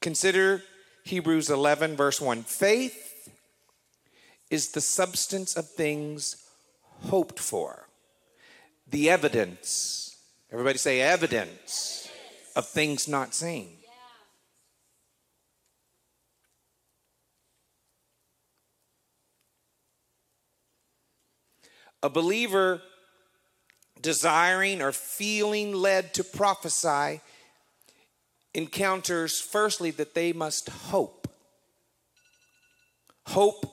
Consider 0.00 0.62
Hebrews 1.04 1.50
11, 1.50 1.94
verse 1.94 2.18
1. 2.18 2.42
Faith 2.44 3.28
is 4.48 4.70
the 4.70 4.80
substance 4.80 5.58
of 5.58 5.68
things 5.68 6.48
hoped 7.02 7.38
for, 7.38 7.86
the 8.86 9.10
evidence. 9.10 10.16
Everybody 10.50 10.78
say 10.78 11.02
evidence 11.02 12.08
of 12.54 12.66
things 12.66 13.06
not 13.06 13.34
seen. 13.34 13.76
A 22.06 22.08
believer 22.08 22.82
desiring 24.00 24.80
or 24.80 24.92
feeling 24.92 25.74
led 25.74 26.14
to 26.14 26.22
prophesy 26.22 27.20
encounters, 28.54 29.40
firstly, 29.40 29.90
that 29.90 30.14
they 30.14 30.32
must 30.32 30.68
hope. 30.68 31.26
Hope 33.26 33.66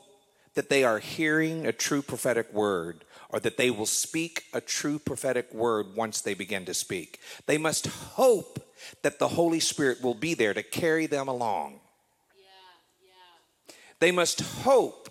that 0.56 0.70
they 0.70 0.84
are 0.84 0.98
hearing 0.98 1.68
a 1.68 1.72
true 1.72 2.02
prophetic 2.02 2.52
word 2.52 3.06
or 3.30 3.40
that 3.40 3.58
they 3.58 3.70
will 3.70 3.86
speak 3.86 4.46
a 4.52 4.60
true 4.60 4.98
prophetic 4.98 5.54
word 5.54 5.96
once 5.96 6.20
they 6.20 6.34
begin 6.34 6.66
to 6.66 6.74
speak. 6.74 7.20
They 7.46 7.60
must 7.60 7.86
hope 7.86 8.68
that 9.04 9.20
the 9.20 9.28
Holy 9.28 9.60
Spirit 9.60 10.02
will 10.02 10.16
be 10.16 10.34
there 10.34 10.56
to 10.56 10.64
carry 10.64 11.06
them 11.06 11.28
along. 11.28 11.82
Yeah. 12.36 13.06
Yeah. 13.06 13.76
They 14.00 14.12
must 14.12 14.42
hope 14.42 15.03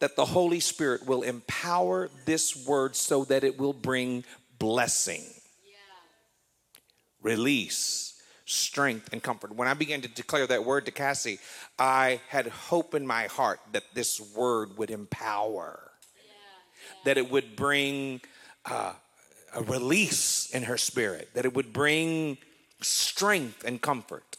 that 0.00 0.16
the 0.16 0.24
Holy 0.24 0.60
Spirit 0.60 1.06
will 1.06 1.22
empower 1.22 2.10
this 2.24 2.56
word 2.66 2.96
so 2.96 3.24
that 3.24 3.44
it 3.44 3.58
will 3.58 3.72
bring 3.72 4.24
blessing, 4.58 5.22
release, 7.22 8.20
strength, 8.46 9.10
and 9.12 9.22
comfort. 9.22 9.54
When 9.54 9.68
I 9.68 9.74
began 9.74 10.00
to 10.00 10.08
declare 10.08 10.46
that 10.46 10.64
word 10.64 10.86
to 10.86 10.90
Cassie, 10.90 11.38
I 11.78 12.20
had 12.28 12.48
hope 12.48 12.94
in 12.94 13.06
my 13.06 13.26
heart 13.26 13.60
that 13.72 13.84
this 13.94 14.20
word 14.34 14.76
would 14.76 14.90
empower, 14.90 15.92
that 17.04 17.16
it 17.16 17.30
would 17.30 17.54
bring 17.54 18.20
uh, 18.64 18.94
a 19.54 19.62
release 19.62 20.50
in 20.50 20.64
her 20.64 20.78
spirit, 20.78 21.28
that 21.34 21.44
it 21.44 21.54
would 21.54 21.72
bring 21.72 22.38
strength 22.80 23.64
and 23.64 23.80
comfort. 23.80 24.36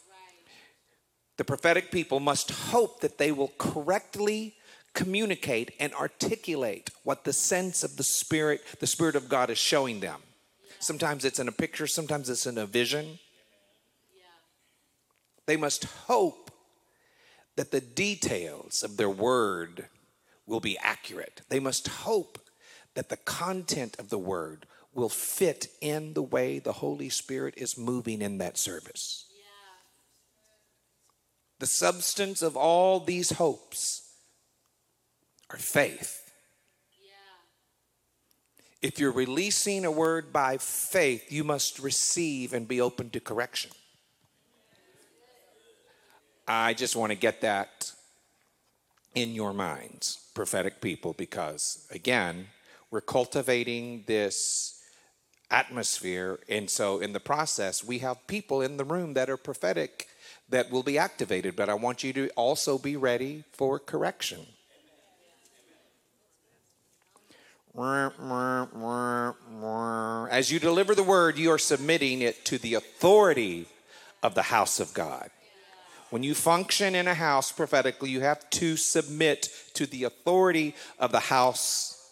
The 1.38 1.44
prophetic 1.44 1.90
people 1.90 2.20
must 2.20 2.50
hope 2.50 3.00
that 3.00 3.18
they 3.18 3.32
will 3.32 3.52
correctly 3.58 4.54
communicate 4.94 5.72
and 5.80 5.92
articulate 5.94 6.90
what 7.02 7.24
the 7.24 7.32
sense 7.32 7.82
of 7.82 7.96
the 7.96 8.02
Spirit, 8.02 8.62
the 8.78 8.86
Spirit 8.86 9.16
of 9.16 9.28
God 9.28 9.50
is 9.50 9.58
showing 9.58 10.00
them. 10.00 10.20
Sometimes 10.78 11.24
it's 11.24 11.38
in 11.38 11.48
a 11.48 11.52
picture, 11.52 11.86
sometimes 11.86 12.28
it's 12.28 12.46
in 12.46 12.58
a 12.58 12.66
vision. 12.66 13.18
They 15.46 15.56
must 15.56 15.84
hope 15.84 16.50
that 17.56 17.70
the 17.70 17.80
details 17.80 18.82
of 18.82 18.96
their 18.96 19.10
word 19.10 19.86
will 20.46 20.60
be 20.60 20.78
accurate. 20.78 21.42
They 21.48 21.60
must 21.60 21.88
hope 21.88 22.38
that 22.94 23.08
the 23.08 23.16
content 23.16 23.96
of 23.98 24.08
the 24.10 24.18
word 24.18 24.66
will 24.94 25.08
fit 25.08 25.68
in 25.80 26.14
the 26.14 26.22
way 26.22 26.58
the 26.58 26.72
Holy 26.72 27.08
Spirit 27.08 27.54
is 27.56 27.78
moving 27.78 28.20
in 28.20 28.38
that 28.38 28.58
service. 28.58 29.26
The 31.58 31.66
substance 31.66 32.42
of 32.42 32.56
all 32.56 33.00
these 33.00 33.30
hopes 33.32 34.11
are 35.52 35.58
faith. 35.58 36.18
If 38.80 38.98
you're 38.98 39.12
releasing 39.12 39.84
a 39.84 39.92
word 39.92 40.32
by 40.32 40.56
faith, 40.58 41.30
you 41.30 41.44
must 41.44 41.78
receive 41.78 42.52
and 42.52 42.66
be 42.66 42.80
open 42.80 43.10
to 43.10 43.20
correction. 43.20 43.70
I 46.48 46.74
just 46.74 46.96
want 46.96 47.12
to 47.12 47.16
get 47.16 47.42
that 47.42 47.92
in 49.14 49.34
your 49.34 49.52
minds, 49.52 50.18
prophetic 50.34 50.80
people, 50.80 51.12
because 51.12 51.86
again, 51.92 52.48
we're 52.90 53.00
cultivating 53.00 54.02
this 54.08 54.82
atmosphere. 55.48 56.40
And 56.48 56.68
so, 56.68 56.98
in 56.98 57.12
the 57.12 57.20
process, 57.20 57.84
we 57.84 58.00
have 58.00 58.26
people 58.26 58.62
in 58.62 58.78
the 58.78 58.84
room 58.84 59.14
that 59.14 59.30
are 59.30 59.36
prophetic 59.36 60.08
that 60.48 60.72
will 60.72 60.82
be 60.82 60.98
activated, 60.98 61.54
but 61.54 61.68
I 61.68 61.74
want 61.74 62.02
you 62.02 62.12
to 62.14 62.28
also 62.30 62.78
be 62.78 62.96
ready 62.96 63.44
for 63.52 63.78
correction. 63.78 64.40
As 67.74 68.12
you 70.50 70.58
deliver 70.58 70.94
the 70.94 71.02
word, 71.02 71.38
you 71.38 71.50
are 71.50 71.58
submitting 71.58 72.20
it 72.20 72.44
to 72.46 72.58
the 72.58 72.74
authority 72.74 73.66
of 74.22 74.34
the 74.34 74.42
house 74.42 74.78
of 74.78 74.92
God. 74.92 75.30
When 76.10 76.22
you 76.22 76.34
function 76.34 76.94
in 76.94 77.08
a 77.08 77.14
house 77.14 77.50
prophetically, 77.50 78.10
you 78.10 78.20
have 78.20 78.48
to 78.50 78.76
submit 78.76 79.48
to 79.74 79.86
the 79.86 80.04
authority 80.04 80.74
of 80.98 81.12
the 81.12 81.20
house 81.20 82.10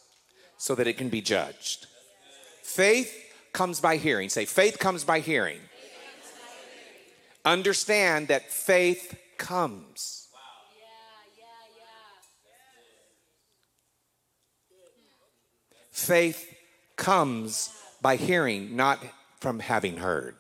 so 0.57 0.75
that 0.75 0.87
it 0.87 0.97
can 0.97 1.11
be 1.11 1.21
judged. 1.21 1.87
Faith 2.63 3.15
comes 3.53 3.81
by 3.81 3.97
hearing. 3.97 4.31
Say, 4.31 4.47
faith 4.47 4.79
comes 4.79 5.05
by 5.05 5.21
hearing. 5.21 5.61
Understand 7.45 8.29
that 8.29 8.51
faith 8.51 9.19
comes. 9.37 10.20
Faith 16.01 16.57
comes 16.97 17.71
by 18.01 18.17
hearing, 18.17 18.75
not 18.75 18.99
from 19.39 19.61
having 19.61 19.99
heard. 19.99 20.35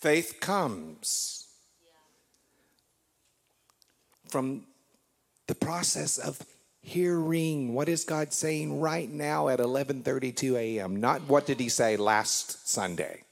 Faith 0.00 0.36
comes 0.40 1.48
from 4.28 4.62
the 5.48 5.56
process 5.56 6.18
of 6.18 6.40
hearing 6.80 7.74
what 7.74 7.88
is 7.88 8.04
god 8.04 8.32
saying 8.32 8.80
right 8.80 9.10
now 9.10 9.48
at 9.48 9.58
11:32 9.58 10.56
a.m. 10.56 10.96
not 10.96 11.20
what 11.22 11.44
did 11.46 11.58
he 11.58 11.68
say 11.68 11.96
last 11.96 12.66
sunday 12.66 13.22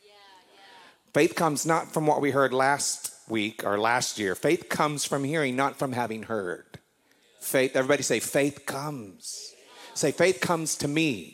faith 1.15 1.35
comes 1.35 1.65
not 1.65 1.93
from 1.93 2.07
what 2.07 2.21
we 2.21 2.33
heard 2.33 2.53
last 2.53 3.16
week 3.29 3.65
or 3.65 3.79
last 3.79 4.19
year 4.19 4.35
faith 4.35 4.69
comes 4.69 5.05
from 5.05 5.25
hearing 5.25 5.57
not 5.57 5.77
from 5.77 5.93
having 5.93 6.25
heard. 6.25 6.79
Faith 7.41 7.77
everybody 7.77 8.03
say 8.03 8.21
faith 8.21 8.67
comes. 8.67 9.55
Say 9.95 10.13
faith 10.13 10.41
comes 10.41 10.77
to 10.77 10.89
me. 10.89 11.33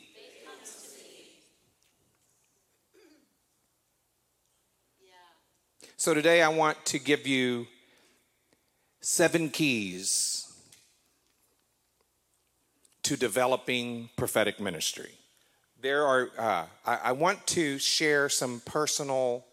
So 5.96 6.14
today 6.14 6.42
i 6.42 6.48
want 6.48 6.84
to 6.86 6.98
give 6.98 7.26
you 7.26 7.66
seven 9.00 9.50
keys 9.50 10.52
to 13.02 13.16
developing 13.16 14.08
prophetic 14.16 14.60
ministry. 14.60 15.10
There 15.80 16.06
are, 16.06 16.30
uh, 16.38 16.64
I, 16.86 16.98
I 17.04 17.12
want 17.12 17.46
to 17.48 17.78
share 17.78 18.28
some 18.28 18.62
personal, 18.64 19.44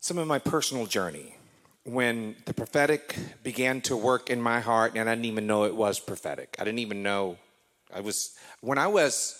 some 0.00 0.16
of 0.16 0.26
my 0.26 0.38
personal 0.38 0.86
journey 0.86 1.36
when 1.84 2.34
the 2.46 2.54
prophetic 2.54 3.14
began 3.42 3.80
to 3.82 3.96
work 3.96 4.30
in 4.30 4.40
my 4.40 4.60
heart, 4.60 4.92
and 4.96 5.08
I 5.08 5.14
didn't 5.14 5.26
even 5.26 5.46
know 5.46 5.64
it 5.64 5.76
was 5.76 6.00
prophetic. 6.00 6.56
I 6.58 6.64
didn't 6.64 6.78
even 6.80 7.02
know 7.02 7.36
I 7.94 8.00
was, 8.00 8.34
when 8.60 8.78
I 8.78 8.86
was 8.86 9.36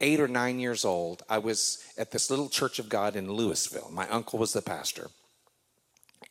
eight 0.00 0.20
or 0.20 0.28
nine 0.28 0.58
years 0.58 0.84
old, 0.84 1.22
I 1.28 1.38
was 1.38 1.84
at 1.96 2.10
this 2.10 2.30
little 2.30 2.48
church 2.48 2.78
of 2.78 2.88
God 2.88 3.14
in 3.16 3.32
Louisville. 3.32 3.90
My 3.92 4.08
uncle 4.08 4.38
was 4.38 4.52
the 4.52 4.62
pastor. 4.62 5.10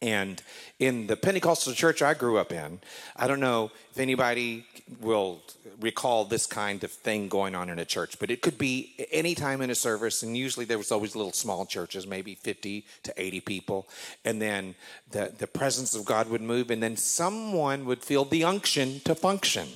And 0.02 0.42
in 0.80 1.08
the 1.08 1.18
Pentecostal 1.18 1.74
church 1.74 2.02
I 2.02 2.14
grew 2.14 2.38
up 2.38 2.54
in, 2.54 2.80
I 3.18 3.28
don't 3.28 3.42
know 3.42 3.72
if 3.92 4.00
anybody 4.00 4.66
will 5.02 5.42
recall 5.82 6.24
this 6.24 6.46
kind 6.46 6.84
of 6.86 6.92
thing 6.92 7.28
going 7.28 7.54
on 7.54 7.70
in 7.70 7.80
a 7.80 7.86
church, 7.86 8.18
but 8.18 8.32
it 8.32 8.42
could 8.42 8.58
be 8.58 8.96
any 9.12 9.36
time 9.36 9.62
in 9.62 9.70
a 9.70 9.76
service, 9.76 10.24
and 10.24 10.38
usually 10.38 10.66
there 10.66 10.78
was 10.78 10.92
always 10.92 11.18
little 11.18 11.34
small 11.34 11.66
churches, 11.66 12.08
maybe 12.08 12.34
50 12.34 12.86
to 13.04 13.14
80 13.22 13.42
people, 13.42 13.88
and 14.24 14.42
then 14.42 14.76
the, 15.12 15.34
the 15.38 15.48
presence 15.48 15.94
of 15.94 16.06
God 16.06 16.30
would 16.30 16.42
move, 16.42 16.72
and 16.72 16.82
then 16.82 16.96
someone 16.96 17.84
would 17.86 18.02
feel 18.02 18.24
the 18.24 18.46
unction 18.46 19.02
to 19.02 19.16
function. 19.16 19.68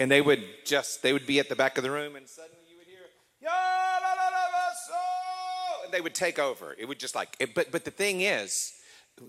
And 0.00 0.10
they 0.10 0.20
would 0.20 0.42
just, 0.64 1.02
they 1.02 1.12
would 1.12 1.26
be 1.26 1.38
at 1.38 1.48
the 1.48 1.56
back 1.56 1.78
of 1.78 1.84
the 1.84 1.90
room, 1.90 2.16
and 2.16 2.28
suddenly 2.28 2.58
you 2.68 2.78
would 2.78 2.86
hear, 2.86 3.06
"Ya 3.40 3.50
la 3.50 4.12
la 4.12 4.28
la 4.28 4.44
la 4.52 4.72
so," 4.86 5.84
and 5.84 5.92
they 5.92 6.00
would 6.00 6.14
take 6.14 6.38
over. 6.38 6.74
It 6.78 6.86
would 6.86 7.00
just 7.00 7.14
like, 7.14 7.36
it, 7.40 7.54
but 7.54 7.72
but 7.72 7.84
the 7.84 7.90
thing 7.90 8.20
is, 8.20 8.74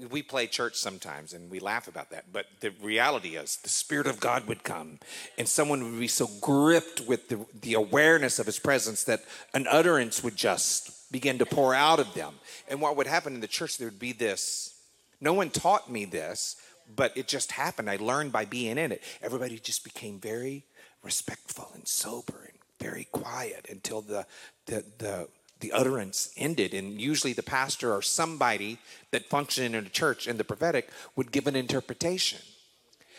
we 0.10 0.22
play 0.22 0.48
church 0.48 0.76
sometimes 0.76 1.34
and 1.34 1.50
we 1.50 1.60
laugh 1.60 1.88
about 1.88 2.10
that 2.10 2.26
but 2.32 2.46
the 2.60 2.72
reality 2.82 3.36
is 3.36 3.58
the 3.64 3.70
spirit 3.70 4.08
of 4.08 4.20
god 4.20 4.48
would 4.48 4.64
come 4.64 5.00
and 5.38 5.48
someone 5.48 5.84
would 5.84 6.00
be 6.00 6.08
so 6.08 6.28
gripped 6.42 7.02
with 7.02 7.30
the, 7.30 7.46
the 7.62 7.74
awareness 7.74 8.40
of 8.40 8.46
his 8.46 8.60
presence 8.60 9.04
that 9.04 9.22
an 9.54 9.68
utterance 9.70 10.24
would 10.24 10.36
just 10.36 11.12
begin 11.12 11.38
to 11.40 11.46
pour 11.46 11.74
out 11.74 12.00
of 12.00 12.14
them. 12.14 12.36
And 12.68 12.82
what 12.82 12.96
would 12.96 13.08
happen 13.08 13.34
in 13.34 13.42
the 13.42 13.48
church 13.48 13.78
there 13.78 13.88
would 13.88 14.00
be 14.00 14.14
this 14.14 14.76
no 15.22 15.34
one 15.34 15.50
taught 15.50 15.92
me 15.92 16.06
this 16.06 16.56
but 16.96 17.16
it 17.16 17.28
just 17.28 17.52
happened. 17.52 17.88
I 17.88 17.98
learned 17.98 18.32
by 18.32 18.46
being 18.46 18.80
in 18.80 18.92
it. 18.92 19.04
Everybody 19.22 19.60
just 19.60 19.84
became 19.84 20.20
very 20.20 20.66
respectful 21.04 21.70
and 21.76 21.88
sober 21.88 22.48
and 22.48 22.58
very 22.80 23.08
quiet 23.12 23.68
until 23.70 24.02
the 24.02 24.26
the, 24.66 24.84
the 24.98 25.28
the 25.60 25.72
utterance 25.72 26.34
ended. 26.38 26.74
And 26.74 27.00
usually 27.00 27.34
the 27.34 27.44
pastor 27.44 27.94
or 27.94 28.02
somebody 28.02 28.80
that 29.12 29.30
functioned 29.30 29.76
in 29.76 29.86
a 29.86 29.90
church 29.90 30.28
in 30.28 30.38
the 30.38 30.44
prophetic 30.44 30.90
would 31.16 31.32
give 31.32 31.46
an 31.48 31.56
interpretation. 31.56 32.40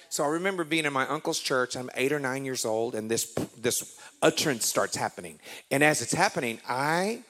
So 0.08 0.24
i 0.24 0.28
remember 0.28 0.64
being 0.64 0.86
in 0.86 0.92
my 0.92 1.06
uncle's 1.06 1.38
church. 1.38 1.76
I'm 1.76 1.88
eight 1.94 2.12
or 2.12 2.18
nine 2.18 2.44
years 2.44 2.64
old 2.64 2.96
and 2.96 3.08
this 3.10 3.32
this 3.56 3.96
utterance 4.20 4.66
starts 4.66 4.96
happening. 4.96 5.38
And 5.70 5.84
as 5.84 6.02
it's 6.02 6.12
happening 6.12 6.60
i 6.68 7.22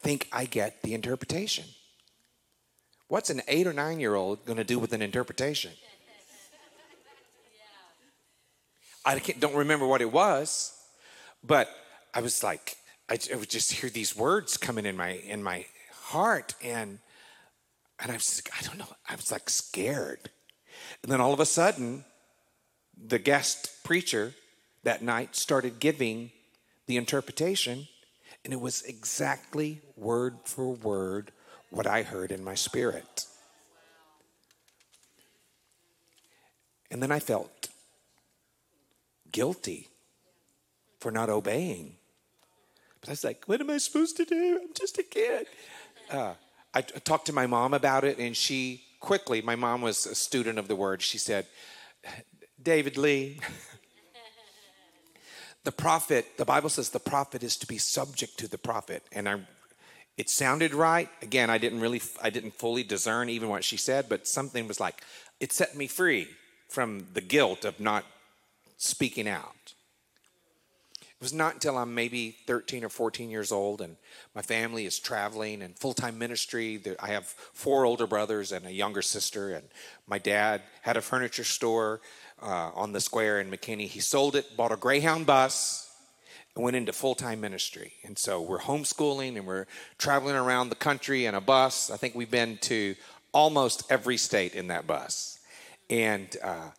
think 0.00 0.28
i 0.32 0.46
get 0.46 0.82
the 0.82 0.94
interpretation. 0.94 1.66
What's 3.08 3.28
an 3.28 3.42
eight 3.48 3.66
or 3.66 3.74
nine 3.74 4.00
year 4.00 4.14
old 4.14 4.46
going 4.46 4.58
to 4.58 4.64
do 4.64 4.78
with 4.78 4.94
an 4.94 5.02
interpretation? 5.02 5.72
I 9.04 9.18
can't, 9.18 9.40
don't 9.40 9.56
remember 9.56 9.86
what 9.86 10.00
it 10.00 10.12
was 10.12 10.78
but 11.44 11.68
i 12.14 12.20
was 12.20 12.42
like 12.42 12.76
I, 13.12 13.18
I 13.30 13.36
would 13.36 13.50
just 13.50 13.72
hear 13.72 13.90
these 13.90 14.16
words 14.16 14.56
coming 14.56 14.86
in 14.86 14.96
my 14.96 15.10
in 15.10 15.42
my 15.42 15.66
heart, 16.04 16.54
and 16.62 16.98
and 18.00 18.10
I 18.10 18.14
was 18.14 18.42
I 18.58 18.62
don't 18.62 18.78
know, 18.78 18.88
I 19.06 19.16
was 19.16 19.30
like 19.30 19.50
scared, 19.50 20.30
and 21.02 21.12
then 21.12 21.20
all 21.20 21.34
of 21.34 21.40
a 21.40 21.44
sudden, 21.44 22.06
the 22.96 23.18
guest 23.18 23.84
preacher 23.84 24.32
that 24.84 25.02
night 25.02 25.36
started 25.36 25.78
giving 25.78 26.30
the 26.86 26.96
interpretation, 26.96 27.86
and 28.46 28.54
it 28.54 28.60
was 28.62 28.80
exactly 28.84 29.82
word 29.94 30.38
for 30.44 30.70
word 30.70 31.32
what 31.68 31.86
I 31.86 32.04
heard 32.04 32.32
in 32.32 32.42
my 32.42 32.54
spirit. 32.54 33.26
And 36.90 37.02
then 37.02 37.12
I 37.12 37.18
felt 37.18 37.68
guilty 39.30 39.88
for 40.98 41.10
not 41.10 41.28
obeying. 41.28 41.96
But 43.02 43.10
I 43.10 43.12
was 43.12 43.24
like, 43.24 43.44
what 43.46 43.60
am 43.60 43.68
I 43.68 43.78
supposed 43.78 44.16
to 44.16 44.24
do? 44.24 44.60
I'm 44.62 44.72
just 44.74 44.96
a 44.96 45.02
kid. 45.02 45.48
Uh, 46.08 46.34
I, 46.72 46.82
talked 46.82 47.26
to 47.26 47.32
my 47.32 47.46
mom 47.46 47.74
about 47.74 48.04
it, 48.04 48.18
and 48.18 48.36
she 48.36 48.84
quickly, 49.00 49.42
my 49.42 49.56
mom 49.56 49.82
was 49.82 50.06
a 50.06 50.14
student 50.14 50.58
of 50.58 50.68
the 50.68 50.76
word. 50.76 51.02
She 51.02 51.18
said, 51.18 51.46
David 52.62 52.96
Lee, 52.96 53.40
the 55.64 55.72
prophet, 55.72 56.38
the 56.38 56.44
Bible 56.44 56.68
says 56.68 56.90
the 56.90 57.00
prophet 57.00 57.42
is 57.42 57.56
to 57.56 57.66
be 57.66 57.76
subject 57.76 58.38
to 58.38 58.48
the 58.48 58.56
prophet. 58.56 59.02
And 59.10 59.28
I, 59.28 59.40
it 60.16 60.30
sounded 60.30 60.72
right. 60.72 61.08
Again, 61.22 61.50
I 61.50 61.58
didn't 61.58 61.80
really, 61.80 62.00
I 62.22 62.30
didn't 62.30 62.54
fully 62.54 62.84
discern 62.84 63.28
even 63.28 63.48
what 63.48 63.64
she 63.64 63.76
said, 63.76 64.08
but 64.08 64.28
something 64.28 64.68
was 64.68 64.78
like, 64.78 65.02
it 65.40 65.52
set 65.52 65.76
me 65.76 65.88
free 65.88 66.28
from 66.68 67.08
the 67.14 67.20
guilt 67.20 67.64
of 67.64 67.80
not 67.80 68.04
speaking 68.76 69.28
out. 69.28 69.61
It 71.22 71.26
was 71.26 71.32
not 71.32 71.54
until 71.54 71.78
I'm 71.78 71.94
maybe 71.94 72.34
13 72.48 72.82
or 72.82 72.88
14 72.88 73.30
years 73.30 73.52
old 73.52 73.80
and 73.80 73.96
my 74.34 74.42
family 74.42 74.86
is 74.86 74.98
traveling 74.98 75.62
and 75.62 75.78
full 75.78 75.94
time 75.94 76.18
ministry. 76.18 76.82
I 76.98 77.10
have 77.10 77.26
four 77.26 77.84
older 77.84 78.08
brothers 78.08 78.50
and 78.50 78.66
a 78.66 78.72
younger 78.72 79.02
sister, 79.02 79.52
and 79.52 79.68
my 80.08 80.18
dad 80.18 80.62
had 80.80 80.96
a 80.96 81.00
furniture 81.00 81.44
store 81.44 82.00
uh, 82.42 82.72
on 82.74 82.90
the 82.90 83.00
square 83.00 83.38
in 83.38 83.52
McKinney. 83.52 83.86
He 83.86 84.00
sold 84.00 84.34
it, 84.34 84.56
bought 84.56 84.72
a 84.72 84.76
Greyhound 84.76 85.24
bus, 85.24 85.94
and 86.56 86.64
went 86.64 86.74
into 86.74 86.92
full 86.92 87.14
time 87.14 87.40
ministry. 87.40 87.92
And 88.02 88.18
so 88.18 88.42
we're 88.42 88.58
homeschooling 88.58 89.36
and 89.36 89.46
we're 89.46 89.66
traveling 89.98 90.34
around 90.34 90.70
the 90.70 90.74
country 90.74 91.26
in 91.26 91.36
a 91.36 91.40
bus. 91.40 91.88
I 91.88 91.98
think 91.98 92.16
we've 92.16 92.32
been 92.32 92.58
to 92.62 92.96
almost 93.30 93.84
every 93.88 94.16
state 94.16 94.56
in 94.56 94.66
that 94.66 94.88
bus. 94.88 95.38
And 95.88 96.36
uh, 96.42 96.70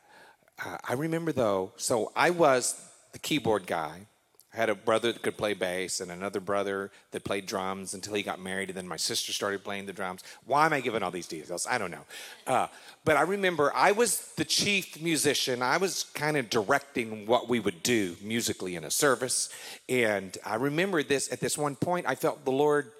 uh, 0.66 0.78
I 0.84 0.96
remember 0.96 1.32
though, 1.32 1.72
so 1.78 2.12
I 2.14 2.32
was 2.32 2.76
the 3.14 3.20
keyboard 3.20 3.68
guy. 3.68 4.08
I 4.54 4.58
had 4.58 4.70
a 4.70 4.76
brother 4.76 5.12
that 5.12 5.24
could 5.24 5.36
play 5.36 5.54
bass 5.54 6.00
and 6.00 6.12
another 6.12 6.40
brother 6.40 6.92
that 7.12 7.24
played 7.24 7.48
drums 7.48 7.96
until 7.96 8.14
he 8.14 8.22
got 8.22 8.40
married, 8.40 8.70
and 8.70 8.78
then 8.78 8.88
my 8.88 8.98
sister 8.98 9.34
started 9.34 9.64
playing 9.64 9.88
the 9.88 9.94
drums. 9.94 10.24
Why 10.46 10.68
am 10.68 10.74
I 10.74 10.80
giving 10.80 11.02
all 11.02 11.10
these 11.10 11.28
details? 11.28 11.66
I 11.68 11.80
don't 11.80 11.90
know. 11.90 12.06
Uh, 12.46 12.68
but 13.04 13.18
I 13.18 13.22
remember 13.22 13.72
I 13.74 13.94
was 13.94 14.32
the 14.38 14.46
chief 14.46 15.02
musician. 15.02 15.64
I 15.64 15.78
was 15.78 16.04
kind 16.14 16.38
of 16.38 16.52
directing 16.52 17.26
what 17.26 17.50
we 17.50 17.60
would 17.60 17.82
do 17.82 18.16
musically 18.22 18.76
in 18.76 18.84
a 18.84 18.92
service. 18.92 19.50
And 19.90 20.38
I 20.46 20.56
remember 20.56 21.02
this 21.02 21.32
at 21.32 21.40
this 21.40 21.58
one 21.58 21.76
point, 21.76 22.06
I 22.08 22.14
felt 22.14 22.46
the 22.46 22.52
Lord 22.52 22.92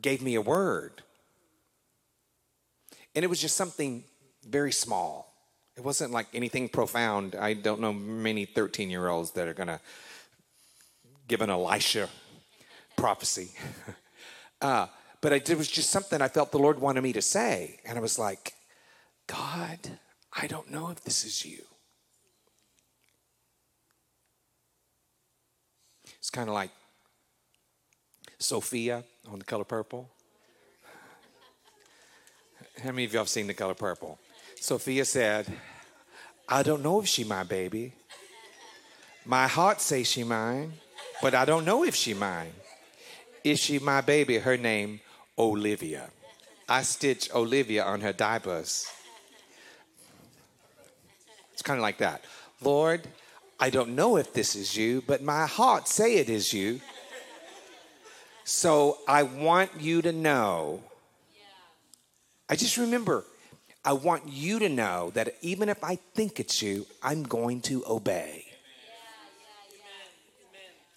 gave 0.00 0.22
me 0.22 0.36
a 0.36 0.40
word. 0.40 1.02
And 3.16 3.24
it 3.24 3.28
was 3.28 3.40
just 3.40 3.56
something 3.56 4.04
very 4.46 4.72
small. 4.72 5.32
It 5.76 5.82
wasn't 5.82 6.12
like 6.12 6.28
anything 6.32 6.68
profound. 6.68 7.34
I 7.34 7.54
don't 7.54 7.80
know 7.80 7.92
many 7.92 8.44
13 8.44 8.88
year 8.88 9.08
olds 9.08 9.32
that 9.32 9.48
are 9.48 9.54
going 9.54 9.68
to 9.68 9.80
give 11.32 11.40
an 11.40 11.48
Elisha 11.48 12.08
prophecy. 12.96 13.50
Uh, 14.60 14.86
but 15.20 15.32
it 15.32 15.58
was 15.58 15.66
just 15.66 15.90
something 15.90 16.22
I 16.22 16.28
felt 16.28 16.52
the 16.52 16.58
Lord 16.58 16.78
wanted 16.78 17.02
me 17.02 17.12
to 17.14 17.20
say. 17.20 17.80
And 17.84 17.98
I 17.98 18.00
was 18.00 18.16
like, 18.16 18.54
God, 19.26 19.98
I 20.32 20.46
don't 20.46 20.70
know 20.70 20.90
if 20.90 21.02
this 21.02 21.24
is 21.24 21.44
you. 21.44 21.64
It's 26.18 26.30
kind 26.30 26.48
of 26.48 26.54
like 26.54 26.70
Sofia 28.38 29.02
on 29.28 29.40
the 29.40 29.44
color 29.44 29.64
purple. 29.64 30.08
How 32.84 32.92
many 32.92 33.06
of 33.06 33.12
y'all 33.12 33.22
have 33.22 33.28
seen 33.28 33.48
the 33.48 33.54
color 33.54 33.74
purple? 33.74 34.20
Sofia 34.60 35.04
said, 35.04 35.52
I 36.48 36.62
don't 36.62 36.84
know 36.84 37.00
if 37.00 37.08
she 37.08 37.24
my 37.24 37.42
baby. 37.42 37.94
My 39.24 39.48
heart 39.48 39.80
say 39.80 40.04
she 40.04 40.22
mine, 40.22 40.74
but 41.22 41.34
I 41.34 41.44
don't 41.44 41.64
know 41.64 41.84
if 41.84 41.94
she 41.94 42.12
mine. 42.12 42.52
Is 43.44 43.60
she 43.60 43.78
my 43.78 44.00
baby? 44.00 44.38
Her 44.38 44.56
name, 44.56 45.00
Olivia. 45.38 46.10
I 46.68 46.82
stitch 46.82 47.32
Olivia 47.32 47.84
on 47.84 48.00
her 48.00 48.12
diapers. 48.12 48.90
It's 51.52 51.62
kind 51.62 51.78
of 51.78 51.82
like 51.82 51.98
that. 51.98 52.24
Lord, 52.60 53.02
I 53.60 53.70
don't 53.70 53.94
know 53.94 54.16
if 54.16 54.32
this 54.32 54.56
is 54.56 54.76
you, 54.76 55.02
but 55.06 55.22
my 55.22 55.46
heart 55.46 55.86
say 55.86 56.16
it 56.16 56.28
is 56.28 56.52
you. 56.52 56.80
So 58.44 58.98
I 59.06 59.22
want 59.22 59.70
you 59.80 60.02
to 60.02 60.10
know. 60.10 60.82
I 62.48 62.56
just 62.56 62.76
remember, 62.76 63.24
I 63.84 63.92
want 63.92 64.28
you 64.28 64.58
to 64.58 64.68
know 64.68 65.10
that 65.14 65.34
even 65.40 65.68
if 65.68 65.82
I 65.84 65.96
think 66.14 66.40
it's 66.40 66.60
you, 66.60 66.86
I'm 67.02 67.22
going 67.22 67.60
to 67.62 67.84
obey. 67.86 68.51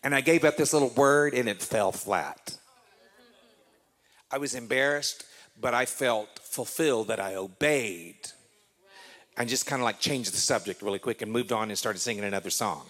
And 0.05 0.13
I 0.13 0.21
gave 0.21 0.45
up 0.45 0.55
this 0.55 0.71
little 0.71 0.89
word 0.91 1.33
and 1.33 1.49
it 1.49 1.63
fell 1.63 1.91
flat. 1.91 2.59
I 4.29 4.37
was 4.37 4.53
embarrassed, 4.53 5.25
but 5.59 5.73
I 5.73 5.85
felt 5.85 6.29
fulfilled 6.43 7.07
that 7.07 7.19
I 7.19 7.33
obeyed. 7.33 8.19
I 9.35 9.45
just 9.45 9.65
kind 9.65 9.81
of 9.81 9.83
like 9.83 9.99
changed 9.99 10.31
the 10.31 10.37
subject 10.37 10.83
really 10.83 10.99
quick 10.99 11.23
and 11.23 11.31
moved 11.31 11.51
on 11.51 11.69
and 11.69 11.77
started 11.77 11.97
singing 11.97 12.23
another 12.23 12.51
song. 12.51 12.85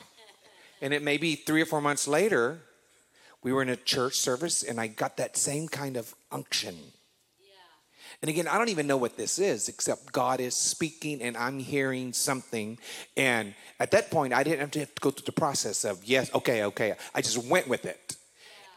And 0.81 0.93
it 0.93 1.01
may 1.01 1.15
be 1.15 1.35
three 1.35 1.61
or 1.61 1.65
four 1.65 1.79
months 1.79 2.05
later, 2.05 2.59
we 3.41 3.53
were 3.53 3.61
in 3.61 3.69
a 3.69 3.77
church 3.77 4.15
service 4.15 4.61
and 4.61 4.77
I 4.77 4.87
got 4.87 5.15
that 5.15 5.37
same 5.37 5.69
kind 5.69 5.95
of 5.95 6.13
unction. 6.33 6.75
And 8.25 8.31
again, 8.31 8.47
I 8.47 8.57
don't 8.57 8.69
even 8.69 8.87
know 8.87 8.97
what 8.97 9.17
this 9.17 9.37
is, 9.37 9.69
except 9.69 10.11
God 10.11 10.39
is 10.39 10.55
speaking 10.55 11.21
and 11.21 11.37
I'm 11.37 11.59
hearing 11.59 12.11
something. 12.11 12.79
And 13.15 13.53
at 13.79 13.91
that 13.91 14.09
point, 14.09 14.33
I 14.33 14.41
didn't 14.41 14.61
have 14.61 14.71
to, 14.71 14.79
have 14.79 14.95
to 14.95 14.99
go 14.99 15.11
through 15.11 15.27
the 15.27 15.31
process 15.31 15.85
of, 15.85 16.03
yes, 16.03 16.33
okay, 16.33 16.63
okay. 16.63 16.95
I 17.13 17.21
just 17.21 17.37
went 17.37 17.67
with 17.67 17.85
it. 17.85 18.15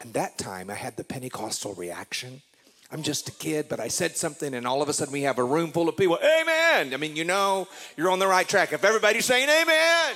And 0.01 0.13
that 0.13 0.37
time, 0.37 0.69
I 0.69 0.75
had 0.75 0.97
the 0.97 1.03
Pentecostal 1.03 1.73
reaction. 1.73 2.43
I'm 2.91 3.01
just 3.01 3.27
a 3.27 3.31
kid, 3.31 3.65
but 3.69 3.79
I 3.79 3.87
said 3.87 4.15
something, 4.15 4.53
and 4.53 4.67
all 4.67 4.83
of 4.83 4.89
a 4.89 4.93
sudden, 4.93 5.11
we 5.11 5.23
have 5.23 5.39
a 5.39 5.43
room 5.43 5.71
full 5.71 5.89
of 5.89 5.97
people. 5.97 6.19
Amen. 6.19 6.93
I 6.93 6.97
mean, 6.97 7.15
you 7.15 7.23
know, 7.23 7.67
you're 7.97 8.11
on 8.11 8.19
the 8.19 8.27
right 8.27 8.47
track. 8.47 8.71
If 8.71 8.83
everybody's 8.83 9.25
saying 9.25 9.49
amen, 9.49 9.65
Amen. 9.65 10.15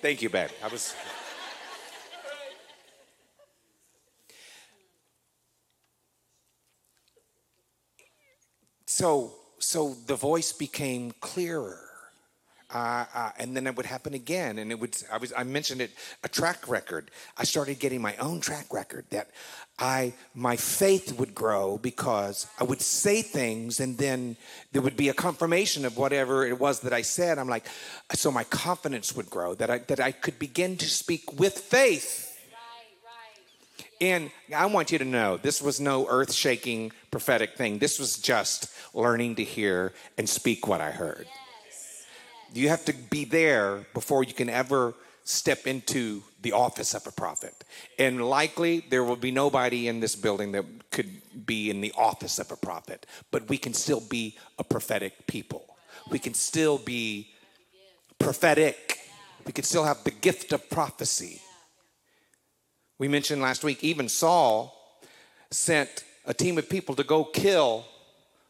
thank 0.00 0.22
you, 0.22 0.30
baby. 0.30 0.54
I 0.64 0.68
was. 0.68 0.94
So 8.96 9.30
so 9.58 9.94
the 10.06 10.16
voice 10.16 10.52
became 10.52 11.12
clearer. 11.20 11.80
Uh, 12.74 13.04
uh, 13.14 13.30
and 13.38 13.54
then 13.54 13.64
it 13.66 13.76
would 13.76 13.86
happen 13.86 14.12
again 14.12 14.58
and 14.58 14.72
it 14.72 14.80
would 14.80 14.96
i 15.12 15.18
was 15.18 15.32
i 15.36 15.44
mentioned 15.44 15.80
it 15.80 15.90
a 16.24 16.28
track 16.28 16.66
record. 16.66 17.10
I 17.36 17.44
started 17.44 17.78
getting 17.78 18.02
my 18.02 18.16
own 18.16 18.40
track 18.40 18.72
record 18.72 19.04
that 19.10 19.28
i 19.78 20.14
my 20.34 20.56
faith 20.56 21.16
would 21.18 21.32
grow 21.32 21.78
because 21.78 22.48
i 22.58 22.64
would 22.64 22.80
say 22.80 23.22
things 23.22 23.78
and 23.78 23.98
then 23.98 24.36
there 24.72 24.82
would 24.82 24.96
be 24.96 25.10
a 25.10 25.14
confirmation 25.14 25.84
of 25.84 25.96
whatever 25.96 26.44
it 26.44 26.58
was 26.58 26.80
that 26.80 26.92
i 26.92 27.02
said. 27.02 27.38
I'm 27.38 27.48
like 27.48 27.66
so 28.14 28.32
my 28.32 28.44
confidence 28.44 29.14
would 29.14 29.30
grow 29.30 29.54
that 29.54 29.70
i 29.70 29.78
that 29.90 30.00
i 30.00 30.10
could 30.10 30.38
begin 30.38 30.76
to 30.78 30.88
speak 30.88 31.38
with 31.38 31.56
faith. 31.58 32.25
And 34.00 34.30
I 34.54 34.66
want 34.66 34.92
you 34.92 34.98
to 34.98 35.04
know 35.04 35.36
this 35.36 35.62
was 35.62 35.80
no 35.80 36.06
earth 36.08 36.32
shaking 36.32 36.92
prophetic 37.10 37.56
thing. 37.56 37.78
This 37.78 37.98
was 37.98 38.18
just 38.18 38.72
learning 38.94 39.36
to 39.36 39.44
hear 39.44 39.92
and 40.18 40.28
speak 40.28 40.66
what 40.66 40.80
I 40.80 40.90
heard. 40.90 41.26
You 42.52 42.68
have 42.68 42.84
to 42.86 42.92
be 42.92 43.24
there 43.24 43.86
before 43.94 44.24
you 44.24 44.32
can 44.32 44.48
ever 44.48 44.94
step 45.24 45.66
into 45.66 46.22
the 46.42 46.52
office 46.52 46.94
of 46.94 47.06
a 47.06 47.10
prophet. 47.10 47.64
And 47.98 48.24
likely 48.24 48.84
there 48.88 49.02
will 49.02 49.16
be 49.16 49.32
nobody 49.32 49.88
in 49.88 50.00
this 50.00 50.14
building 50.14 50.52
that 50.52 50.64
could 50.90 51.10
be 51.44 51.68
in 51.68 51.80
the 51.80 51.92
office 51.96 52.38
of 52.38 52.50
a 52.52 52.56
prophet, 52.56 53.06
but 53.30 53.48
we 53.48 53.58
can 53.58 53.74
still 53.74 54.00
be 54.00 54.38
a 54.58 54.64
prophetic 54.64 55.26
people. 55.26 55.76
We 56.10 56.18
can 56.20 56.34
still 56.34 56.78
be 56.78 57.28
prophetic. 58.18 59.00
We 59.44 59.52
can 59.52 59.64
still 59.64 59.84
have 59.84 60.04
the 60.04 60.12
gift 60.12 60.52
of 60.52 60.70
prophecy. 60.70 61.42
We 62.98 63.08
mentioned 63.08 63.42
last 63.42 63.62
week, 63.62 63.84
even 63.84 64.08
Saul 64.08 64.74
sent 65.50 66.04
a 66.24 66.34
team 66.34 66.58
of 66.58 66.68
people 66.68 66.94
to 66.96 67.04
go 67.04 67.24
kill 67.24 67.84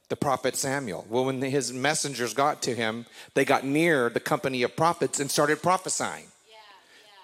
the 0.09 0.17
prophet 0.17 0.55
Samuel. 0.55 1.05
Well, 1.11 1.25
when 1.25 1.43
his 1.43 1.73
messengers 1.73 2.33
got 2.33 2.63
to 2.63 2.75
him, 2.75 3.07
they 3.35 3.45
got 3.45 3.65
near 3.65 4.09
the 4.09 4.21
company 4.21 4.63
of 4.63 4.77
prophets 4.77 5.19
and 5.19 5.31
started 5.31 5.63
prophesying. 5.63 6.27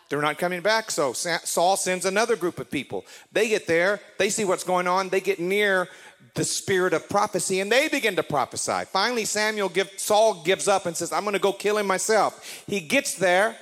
They're 0.09 0.21
not 0.21 0.37
coming 0.37 0.61
back, 0.61 0.91
so 0.91 1.15
Saul 1.15 1.79
sends 1.79 2.05
another 2.05 2.37
group 2.37 2.59
of 2.59 2.71
people. 2.71 3.07
They 3.33 3.49
get 3.49 3.67
there, 3.67 3.99
they 4.19 4.29
see 4.29 4.45
what's 4.45 4.65
going 4.65 4.87
on, 4.87 5.09
they 5.09 5.21
get 5.21 5.41
near 5.41 5.89
the 6.35 6.45
spirit 6.45 6.93
of 6.93 7.09
prophecy, 7.09 7.61
and 7.61 7.73
they 7.73 7.89
begin 7.89 8.17
to 8.17 8.23
prophesy. 8.23 8.85
Finally, 8.93 9.25
Samuel 9.25 9.71
give, 9.71 9.91
Saul 9.97 10.43
gives 10.43 10.69
up 10.69 10.85
and 10.85 10.95
says, 10.95 11.13
"I'm 11.13 11.23
going 11.23 11.33
to 11.33 11.39
go 11.39 11.53
kill 11.53 11.79
him 11.79 11.87
myself." 11.87 12.63
He 12.67 12.81
gets 12.81 13.15
there. 13.15 13.57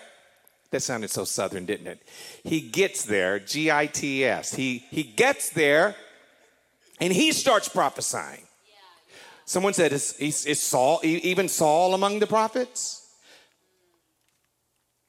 That 0.70 0.82
sounded 0.82 1.10
so 1.10 1.24
southern, 1.24 1.66
didn't 1.66 1.88
it? 1.88 2.02
He 2.44 2.60
gets 2.60 3.04
there, 3.04 3.38
G 3.38 3.70
I 3.70 3.86
T 3.86 4.24
S. 4.24 4.54
He 4.54 4.84
he 4.90 5.02
gets 5.02 5.50
there 5.50 5.96
and 7.00 7.12
he 7.12 7.32
starts 7.32 7.68
prophesying. 7.68 8.46
Someone 9.46 9.72
said, 9.74 9.92
is, 9.92 10.12
is, 10.20 10.46
is 10.46 10.62
Saul, 10.62 11.00
even 11.02 11.48
Saul 11.48 11.92
among 11.94 12.20
the 12.20 12.26
prophets? 12.28 13.04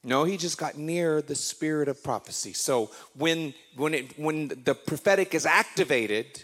No, 0.04 0.24
he 0.24 0.36
just 0.36 0.58
got 0.58 0.80
near 0.80 1.21
the 1.21 1.36
spirit 1.36 1.88
of 1.88 2.04
prophecy. 2.04 2.54
So 2.54 2.89
when, 3.13 3.54
when, 3.76 3.93
it, 3.93 4.17
when 4.17 4.47
the 4.47 4.74
prophetic 4.74 5.36
is 5.36 5.45
activated, 5.45 6.43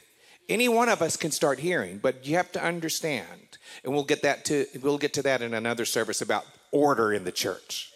Any 0.49 0.69
one 0.69 0.88
of 0.88 1.01
us 1.01 1.17
can 1.17 1.32
start 1.32 1.60
hearing, 1.60 1.97
but 1.97 2.25
you 2.25 2.38
have 2.38 2.51
to 2.53 2.63
understand, 2.63 3.58
and 3.84 3.93
we'll 3.93 4.06
get 4.06 4.21
that 4.21 4.45
to 4.45 4.65
we'll 4.82 4.97
get 4.97 5.13
to 5.13 5.21
that 5.23 5.41
in 5.41 5.53
another 5.53 5.84
service 5.84 6.21
about 6.21 6.45
order 6.71 7.12
in 7.12 7.25
the 7.25 7.34
church. 7.34 7.91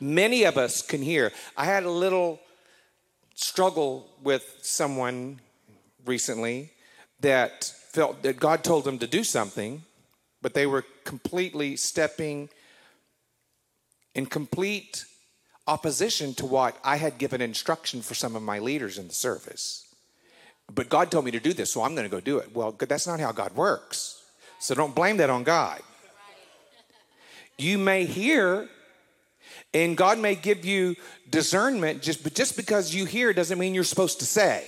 Many 0.00 0.44
of 0.44 0.56
us 0.56 0.82
can 0.82 1.02
hear. 1.02 1.32
I 1.56 1.64
had 1.64 1.84
a 1.84 1.90
little 1.90 2.40
struggle 3.34 4.08
with 4.22 4.58
someone 4.62 5.40
recently 6.04 6.70
that 7.20 7.64
felt 7.90 8.22
that 8.22 8.38
God 8.38 8.62
told 8.62 8.84
them 8.84 8.98
to 8.98 9.06
do 9.06 9.24
something, 9.24 9.82
but 10.42 10.54
they 10.54 10.66
were 10.66 10.84
completely 11.04 11.76
stepping 11.76 12.48
in 14.14 14.26
complete 14.26 15.04
opposition 15.66 16.34
to 16.34 16.46
what 16.46 16.76
I 16.84 16.96
had 16.96 17.18
given 17.18 17.40
instruction 17.40 18.02
for 18.02 18.14
some 18.14 18.36
of 18.36 18.42
my 18.42 18.58
leaders 18.58 18.98
in 18.98 19.08
the 19.08 19.14
service. 19.14 19.86
But 20.72 20.88
God 20.88 21.10
told 21.10 21.24
me 21.24 21.30
to 21.30 21.40
do 21.40 21.52
this, 21.52 21.72
so 21.72 21.82
I'm 21.82 21.94
going 21.94 22.08
to 22.08 22.10
go 22.10 22.20
do 22.20 22.38
it. 22.38 22.54
Well, 22.54 22.72
that's 22.72 23.06
not 23.06 23.20
how 23.20 23.32
God 23.32 23.54
works. 23.54 24.22
So 24.58 24.74
don't 24.74 24.94
blame 24.94 25.16
that 25.18 25.30
on 25.30 25.44
God. 25.44 25.80
You 27.58 27.78
may 27.78 28.04
hear, 28.04 28.68
and 29.84 29.94
God 29.94 30.18
may 30.18 30.34
give 30.34 30.64
you 30.64 30.96
discernment, 31.28 32.00
just, 32.00 32.22
but 32.22 32.34
just 32.34 32.56
because 32.56 32.94
you 32.94 33.04
hear 33.04 33.34
doesn't 33.34 33.58
mean 33.58 33.74
you're 33.74 33.84
supposed 33.84 34.20
to 34.20 34.24
say. 34.24 34.64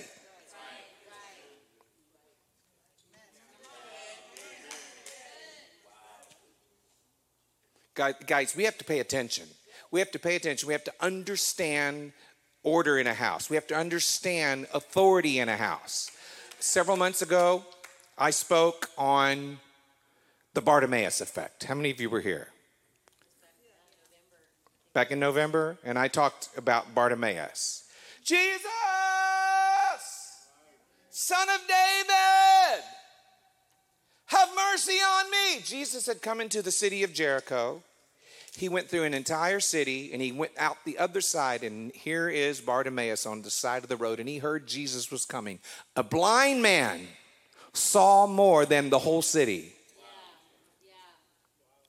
Guys, 7.95 8.55
we 8.55 8.63
have 8.63 8.77
to 8.77 8.85
pay 8.85 8.99
attention. 8.99 9.45
We 9.91 9.99
have 9.99 10.11
to 10.11 10.19
pay 10.19 10.35
attention. 10.35 10.67
We 10.67 10.73
have 10.73 10.85
to 10.85 10.93
understand 11.01 12.13
order 12.63 12.97
in 12.97 13.07
a 13.07 13.13
house. 13.13 13.49
We 13.49 13.55
have 13.55 13.67
to 13.67 13.75
understand 13.75 14.67
authority 14.73 15.39
in 15.39 15.49
a 15.49 15.57
house. 15.57 16.11
Several 16.59 16.95
months 16.95 17.21
ago, 17.21 17.65
I 18.17 18.29
spoke 18.29 18.89
on 18.97 19.57
the 20.53 20.61
Bartimaeus 20.61 21.19
effect. 21.19 21.63
How 21.63 21.73
many 21.73 21.89
of 21.89 21.99
you 21.99 22.09
were 22.09 22.21
here? 22.21 22.49
Back 24.99 25.11
in 25.11 25.19
November, 25.21 25.77
and 25.85 25.97
I 25.97 26.09
talked 26.09 26.49
about 26.57 26.93
Bartimaeus. 26.93 27.85
Jesus, 28.21 28.67
son 31.09 31.47
of 31.47 31.61
David, 31.65 32.83
have 34.25 34.49
mercy 34.53 34.91
on 34.97 35.31
me. 35.31 35.61
Jesus 35.63 36.05
had 36.05 36.21
come 36.21 36.41
into 36.41 36.61
the 36.61 36.69
city 36.71 37.03
of 37.03 37.13
Jericho 37.13 37.81
he 38.57 38.67
went 38.67 38.89
through 38.89 39.03
an 39.03 39.13
entire 39.13 39.61
city 39.61 40.09
and 40.11 40.21
he 40.21 40.33
went 40.33 40.51
out 40.57 40.75
the 40.83 40.97
other 40.97 41.21
side. 41.21 41.63
And 41.63 41.93
here 41.93 42.27
is 42.27 42.59
Bartimaeus 42.59 43.25
on 43.25 43.41
the 43.41 43.49
side 43.49 43.83
of 43.83 43.89
the 43.89 43.95
road, 43.95 44.19
and 44.19 44.27
he 44.27 44.39
heard 44.39 44.67
Jesus 44.67 45.09
was 45.09 45.23
coming. 45.23 45.59
A 45.95 46.03
blind 46.03 46.61
man 46.61 47.07
saw 47.71 48.27
more 48.27 48.65
than 48.65 48.89
the 48.89 48.99
whole 48.99 49.21
city 49.21 49.75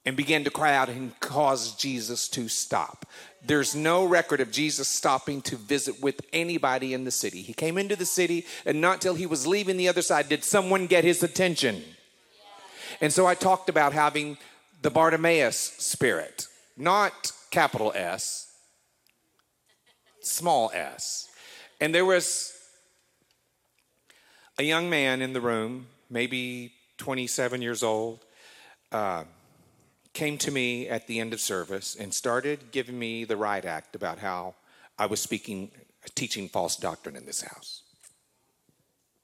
and 0.06 0.16
began 0.16 0.44
to 0.44 0.50
cry 0.50 0.74
out 0.74 0.88
and 0.88 1.18
cause 1.20 1.76
Jesus 1.76 2.28
to 2.28 2.48
stop. 2.48 3.06
There's 3.44 3.74
no 3.74 4.04
record 4.04 4.40
of 4.40 4.50
Jesus 4.50 4.88
stopping 4.88 5.42
to 5.42 5.56
visit 5.56 6.00
with 6.00 6.20
anybody 6.32 6.94
in 6.94 7.04
the 7.04 7.10
city. 7.10 7.42
He 7.42 7.52
came 7.52 7.76
into 7.78 7.96
the 7.96 8.06
city, 8.06 8.46
and 8.64 8.80
not 8.80 9.00
till 9.00 9.14
he 9.14 9.26
was 9.26 9.46
leaving 9.46 9.76
the 9.76 9.88
other 9.88 10.02
side 10.02 10.28
did 10.28 10.44
someone 10.44 10.86
get 10.86 11.04
his 11.04 11.22
attention. 11.22 11.82
And 13.00 13.12
so 13.12 13.26
I 13.26 13.34
talked 13.34 13.68
about 13.68 13.92
having 13.92 14.38
the 14.82 14.90
Bartimaeus 14.90 15.56
spirit 15.56 16.46
not 16.80 17.32
capital 17.50 17.92
S, 17.94 18.52
small 20.22 20.70
s. 20.74 21.28
And 21.80 21.94
there 21.94 22.04
was 22.04 22.52
a 24.58 24.62
young 24.62 24.90
man 24.90 25.22
in 25.22 25.32
the 25.32 25.40
room, 25.40 25.86
maybe 26.08 26.72
27 26.98 27.62
years 27.62 27.82
old, 27.82 28.24
uh, 28.92 29.24
came 30.12 30.38
to 30.38 30.50
me 30.50 30.88
at 30.88 31.06
the 31.06 31.20
end 31.20 31.32
of 31.32 31.40
service 31.40 31.96
and 31.98 32.12
started 32.12 32.72
giving 32.72 32.98
me 32.98 33.24
the 33.24 33.36
right 33.36 33.64
act 33.64 33.94
about 33.94 34.18
how 34.18 34.54
I 34.98 35.06
was 35.06 35.20
speaking, 35.20 35.70
teaching 36.14 36.48
false 36.48 36.76
doctrine 36.76 37.16
in 37.16 37.26
this 37.26 37.42
house. 37.42 37.82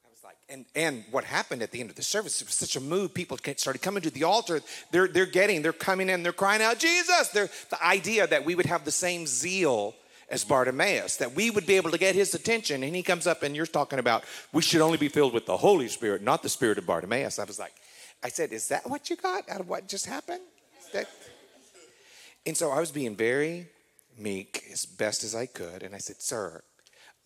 I 0.05 0.09
was 0.11 0.23
like, 0.23 0.37
and 0.49 0.65
and 0.75 1.05
what 1.11 1.25
happened 1.25 1.63
at 1.63 1.73
the 1.73 1.81
end 1.81 1.91
of 1.91 1.97
the 1.97 2.03
service 2.03 2.41
it 2.41 2.47
was 2.47 2.55
such 2.55 2.77
a 2.77 2.81
move 2.81 3.13
people 3.13 3.37
started 3.57 3.83
coming 3.83 4.03
to 4.03 4.11
the 4.11 4.25
altar. 4.25 4.63
They're 4.93 5.09
they're 5.09 5.27
getting 5.27 5.63
they're 5.63 5.73
coming 5.73 6.09
in 6.09 6.23
they're 6.23 6.33
crying 6.33 6.63
out 6.63 6.79
jesus! 6.79 7.29
They're 7.29 7.51
the 7.71 7.85
idea 7.85 8.27
that 8.27 8.45
we 8.45 8.55
would 8.55 8.67
have 8.67 8.85
the 8.85 8.93
same 8.93 9.27
zeal 9.27 9.95
as 10.29 10.45
bartimaeus 10.45 11.17
that 11.19 11.35
we 11.35 11.51
would 11.51 11.67
be 11.67 11.77
able 11.77 11.91
to 11.91 11.99
get 11.99 12.15
his 12.15 12.35
attention 12.35 12.83
and 12.83 12.97
he 12.97 13.03
comes 13.03 13.29
up 13.29 13.45
and 13.45 13.55
you're 13.55 13.65
talking 13.65 14.01
about 14.01 14.25
we 14.53 14.61
should 14.61 14.81
only 14.81 14.99
be 14.99 15.09
filled 15.09 15.33
with 15.33 15.47
the 15.47 15.57
holy 15.57 15.87
spirit 15.87 16.21
not 16.21 16.43
the 16.43 16.49
spirit 16.49 16.79
of 16.79 16.87
bartimaeus. 16.87 17.39
I 17.39 17.45
was 17.45 17.61
like 17.61 17.75
i 18.25 18.29
said 18.29 18.53
is 18.53 18.69
that 18.69 18.89
what 18.89 19.09
you 19.09 19.17
got 19.17 19.49
out 19.49 19.61
of 19.61 19.69
what 19.69 19.87
just 19.87 20.07
happened 20.07 20.41
and 22.47 22.57
so 22.57 22.71
i 22.71 22.81
was 22.81 22.91
being 22.91 23.17
very 23.17 23.67
meek 24.19 24.63
as 24.73 24.87
best 24.87 25.25
as 25.25 25.35
i 25.35 25.47
could 25.47 25.83
and 25.83 25.95
i 25.95 25.99
said 25.99 26.21
sir 26.21 26.63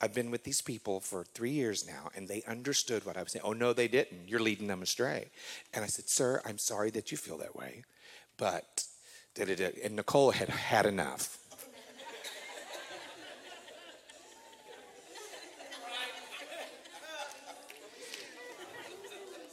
I've 0.02 0.14
been 0.14 0.30
with 0.30 0.44
these 0.44 0.62
people 0.62 0.98
for 0.98 1.24
three 1.24 1.50
years 1.50 1.86
now, 1.86 2.08
and 2.16 2.26
they 2.26 2.42
understood 2.48 3.04
what 3.04 3.18
I 3.18 3.22
was 3.22 3.32
saying. 3.32 3.44
Oh, 3.44 3.52
no, 3.52 3.74
they 3.74 3.86
didn't. 3.86 4.28
You're 4.28 4.40
leading 4.40 4.66
them 4.66 4.80
astray. 4.80 5.30
And 5.74 5.84
I 5.84 5.88
said, 5.88 6.08
Sir, 6.08 6.40
I'm 6.46 6.56
sorry 6.56 6.88
that 6.92 7.12
you 7.12 7.18
feel 7.18 7.36
that 7.38 7.54
way, 7.54 7.84
but, 8.38 8.84
and 9.38 9.96
Nicole 9.96 10.30
had 10.30 10.48
had 10.48 10.86
enough. 10.86 11.36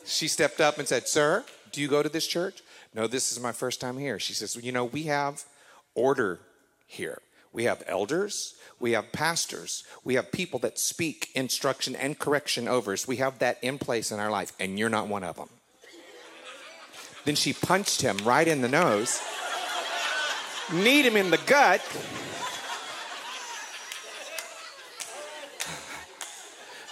she 0.06 0.30
stepped 0.30 0.62
up 0.62 0.80
and 0.80 0.88
said, 0.88 1.08
Sir, 1.10 1.43
do 1.73 1.82
you 1.82 1.89
go 1.89 2.01
to 2.01 2.10
this 2.10 2.25
church? 2.25 2.63
No, 2.97 3.05
this 3.05 3.31
is 3.31 3.39
my 3.39 3.51
first 3.51 3.79
time 3.79 3.99
here. 3.99 4.17
She 4.17 4.33
says, 4.33 4.55
well, 4.55 4.65
You 4.65 4.71
know, 4.71 4.86
we 4.86 5.03
have 5.03 5.43
order 5.93 6.39
here. 6.88 7.21
We 7.53 7.63
have 7.63 7.83
elders, 7.88 8.55
we 8.79 8.91
have 8.91 9.12
pastors, 9.12 9.83
we 10.03 10.15
have 10.15 10.31
people 10.31 10.60
that 10.60 10.77
speak 10.77 11.29
instruction 11.33 11.95
and 11.95 12.19
correction 12.19 12.67
over 12.67 12.93
us. 12.93 13.07
We 13.07 13.15
have 13.15 13.39
that 13.39 13.57
in 13.63 13.79
place 13.79 14.12
in 14.12 14.19
our 14.19 14.29
life, 14.29 14.51
and 14.60 14.77
you're 14.77 14.89
not 14.89 15.07
one 15.07 15.23
of 15.23 15.38
them. 15.38 15.49
then 17.25 17.36
she 17.36 17.53
punched 17.53 18.01
him 18.01 18.17
right 18.23 18.47
in 18.47 18.62
the 18.62 18.67
nose, 18.67 19.19
kneed 20.71 21.05
him 21.05 21.15
in 21.15 21.31
the 21.31 21.39
gut. 21.47 21.81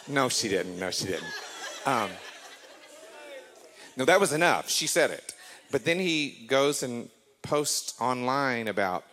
No, 0.07 0.29
she 0.29 0.47
didn't. 0.47 0.79
No, 0.79 0.89
she 0.89 1.05
didn't. 1.05 1.33
Um, 1.85 2.09
no, 3.97 4.05
that 4.05 4.19
was 4.19 4.33
enough. 4.33 4.69
She 4.69 4.87
said 4.87 5.11
it. 5.11 5.35
But 5.75 5.83
then 5.83 5.99
he 5.99 6.45
goes 6.47 6.83
and 6.83 7.09
posts 7.41 7.99
online 7.99 8.69
about 8.69 9.03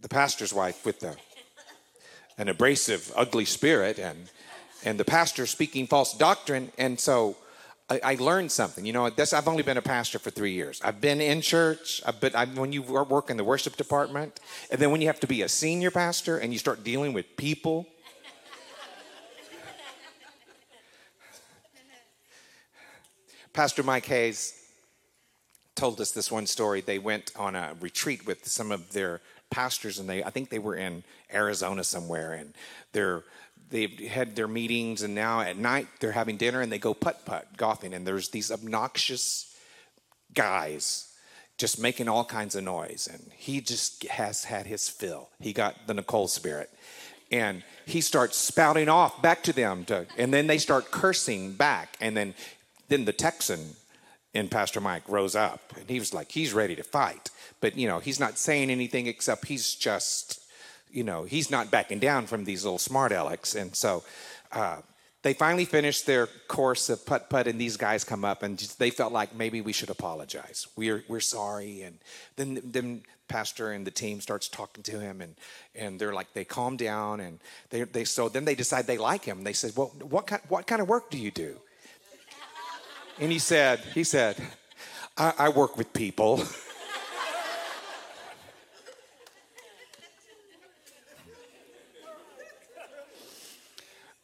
the 0.00 0.08
pastor's 0.08 0.54
wife 0.54 0.86
with 0.86 1.00
the, 1.00 1.14
an 2.38 2.48
abrasive, 2.48 3.12
ugly 3.14 3.44
spirit, 3.44 3.98
and, 3.98 4.30
and 4.82 4.98
the 4.98 5.04
pastor 5.04 5.44
speaking 5.44 5.86
false 5.86 6.16
doctrine. 6.16 6.72
And 6.78 6.98
so 6.98 7.36
I, 7.90 8.00
I 8.02 8.14
learned 8.14 8.50
something. 8.50 8.86
You 8.86 8.94
know, 8.94 9.04
I've 9.04 9.46
only 9.46 9.62
been 9.62 9.76
a 9.76 9.82
pastor 9.82 10.18
for 10.18 10.30
three 10.30 10.52
years. 10.52 10.80
I've 10.82 11.02
been 11.02 11.20
in 11.20 11.42
church, 11.42 12.00
uh, 12.06 12.12
but 12.18 12.34
I, 12.34 12.46
when 12.46 12.72
you 12.72 12.80
work 12.80 13.28
in 13.28 13.36
the 13.36 13.44
worship 13.44 13.76
department, 13.76 14.40
and 14.70 14.80
then 14.80 14.90
when 14.90 15.02
you 15.02 15.08
have 15.08 15.20
to 15.20 15.26
be 15.26 15.42
a 15.42 15.50
senior 15.50 15.90
pastor 15.90 16.38
and 16.38 16.50
you 16.50 16.58
start 16.58 16.82
dealing 16.82 17.12
with 17.12 17.36
people. 17.36 17.86
Pastor 23.52 23.82
Mike 23.82 24.06
Hayes 24.06 24.59
told 25.74 26.00
us 26.00 26.10
this 26.10 26.30
one 26.30 26.46
story. 26.46 26.80
They 26.80 26.98
went 26.98 27.32
on 27.36 27.54
a 27.54 27.74
retreat 27.80 28.26
with 28.26 28.46
some 28.46 28.72
of 28.72 28.92
their 28.92 29.20
pastors, 29.50 29.98
and 29.98 30.08
they 30.08 30.22
I 30.22 30.30
think 30.30 30.50
they 30.50 30.58
were 30.58 30.76
in 30.76 31.04
Arizona 31.32 31.84
somewhere, 31.84 32.32
and 32.32 32.54
they're 32.92 33.24
they've 33.70 33.98
had 34.08 34.36
their 34.36 34.48
meetings, 34.48 35.02
and 35.02 35.14
now 35.14 35.40
at 35.40 35.56
night 35.56 35.88
they're 36.00 36.12
having 36.12 36.36
dinner, 36.36 36.60
and 36.60 36.70
they 36.70 36.78
go 36.78 36.94
putt 36.94 37.24
putt 37.24 37.56
golfing, 37.56 37.94
and 37.94 38.06
there's 38.06 38.28
these 38.30 38.50
obnoxious 38.50 39.56
guys 40.34 41.10
just 41.60 41.78
making 41.78 42.08
all 42.08 42.24
kinds 42.24 42.54
of 42.54 42.64
noise, 42.64 43.06
and 43.12 43.30
he 43.36 43.60
just 43.60 44.06
has 44.06 44.44
had 44.44 44.66
his 44.66 44.88
fill. 44.88 45.28
He 45.40 45.52
got 45.52 45.86
the 45.86 45.92
Nicole 45.92 46.26
spirit. 46.26 46.70
And 47.30 47.62
he 47.86 48.00
starts 48.00 48.36
spouting 48.36 48.88
off 48.88 49.20
back 49.22 49.42
to 49.44 49.52
them, 49.52 49.84
to, 49.84 50.06
and 50.16 50.32
then 50.32 50.46
they 50.46 50.58
start 50.58 50.90
cursing 50.90 51.52
back. 51.52 51.96
And 52.00 52.16
then, 52.16 52.34
then 52.88 53.04
the 53.04 53.12
Texan 53.12 53.76
in 54.32 54.48
Pastor 54.48 54.80
Mike 54.80 55.08
rose 55.08 55.34
up, 55.34 55.72
and 55.76 55.88
he 55.88 55.98
was 55.98 56.14
like, 56.14 56.30
he's 56.30 56.52
ready 56.52 56.76
to 56.76 56.82
fight. 56.82 57.30
But 57.60 57.76
you 57.76 57.88
know 57.88 57.98
he's 57.98 58.20
not 58.20 58.38
saying 58.38 58.70
anything 58.70 59.06
except 59.06 59.46
he's 59.46 59.74
just 59.74 60.40
you 60.90 61.04
know 61.04 61.24
he's 61.24 61.50
not 61.50 61.70
backing 61.70 61.98
down 61.98 62.26
from 62.26 62.44
these 62.44 62.64
little 62.64 62.78
smart 62.78 63.12
alecks 63.12 63.54
and 63.60 63.76
so 63.76 64.02
uh, 64.52 64.78
they 65.22 65.34
finally 65.34 65.66
finished 65.66 66.06
their 66.06 66.26
course 66.48 66.88
of 66.88 67.04
putt 67.04 67.28
putt 67.28 67.46
and 67.46 67.60
these 67.60 67.76
guys 67.76 68.04
come 68.04 68.24
up 68.24 68.42
and 68.42 68.58
they 68.78 68.90
felt 68.90 69.12
like 69.12 69.34
maybe 69.34 69.60
we 69.60 69.72
should 69.72 69.90
apologize. 69.90 70.66
We're 70.76 71.04
we're 71.08 71.20
sorry. 71.20 71.82
And 71.82 71.98
then 72.36 72.60
then 72.64 73.02
pastor 73.28 73.70
and 73.70 73.86
the 73.86 73.90
team 73.90 74.20
starts 74.20 74.48
talking 74.48 74.82
to 74.84 74.98
him 74.98 75.20
and 75.20 75.34
and 75.74 76.00
they're 76.00 76.14
like 76.14 76.32
they 76.32 76.44
calm 76.44 76.76
down 76.76 77.20
and 77.20 77.38
they 77.68 77.82
they 77.82 78.04
so 78.04 78.28
then 78.28 78.44
they 78.46 78.54
decide 78.54 78.86
they 78.86 78.98
like 78.98 79.24
him. 79.24 79.44
They 79.44 79.52
said 79.52 79.72
well 79.76 79.88
what 80.00 80.26
kind 80.26 80.42
what 80.48 80.66
kind 80.66 80.80
of 80.80 80.88
work 80.88 81.10
do 81.10 81.18
you 81.18 81.30
do 81.30 81.60
And 83.20 83.30
he 83.30 83.38
said, 83.38 83.80
he 83.92 84.02
said, 84.02 84.36
I, 85.16 85.34
I 85.38 85.48
work 85.50 85.76
with 85.76 85.92
people. 85.92 86.42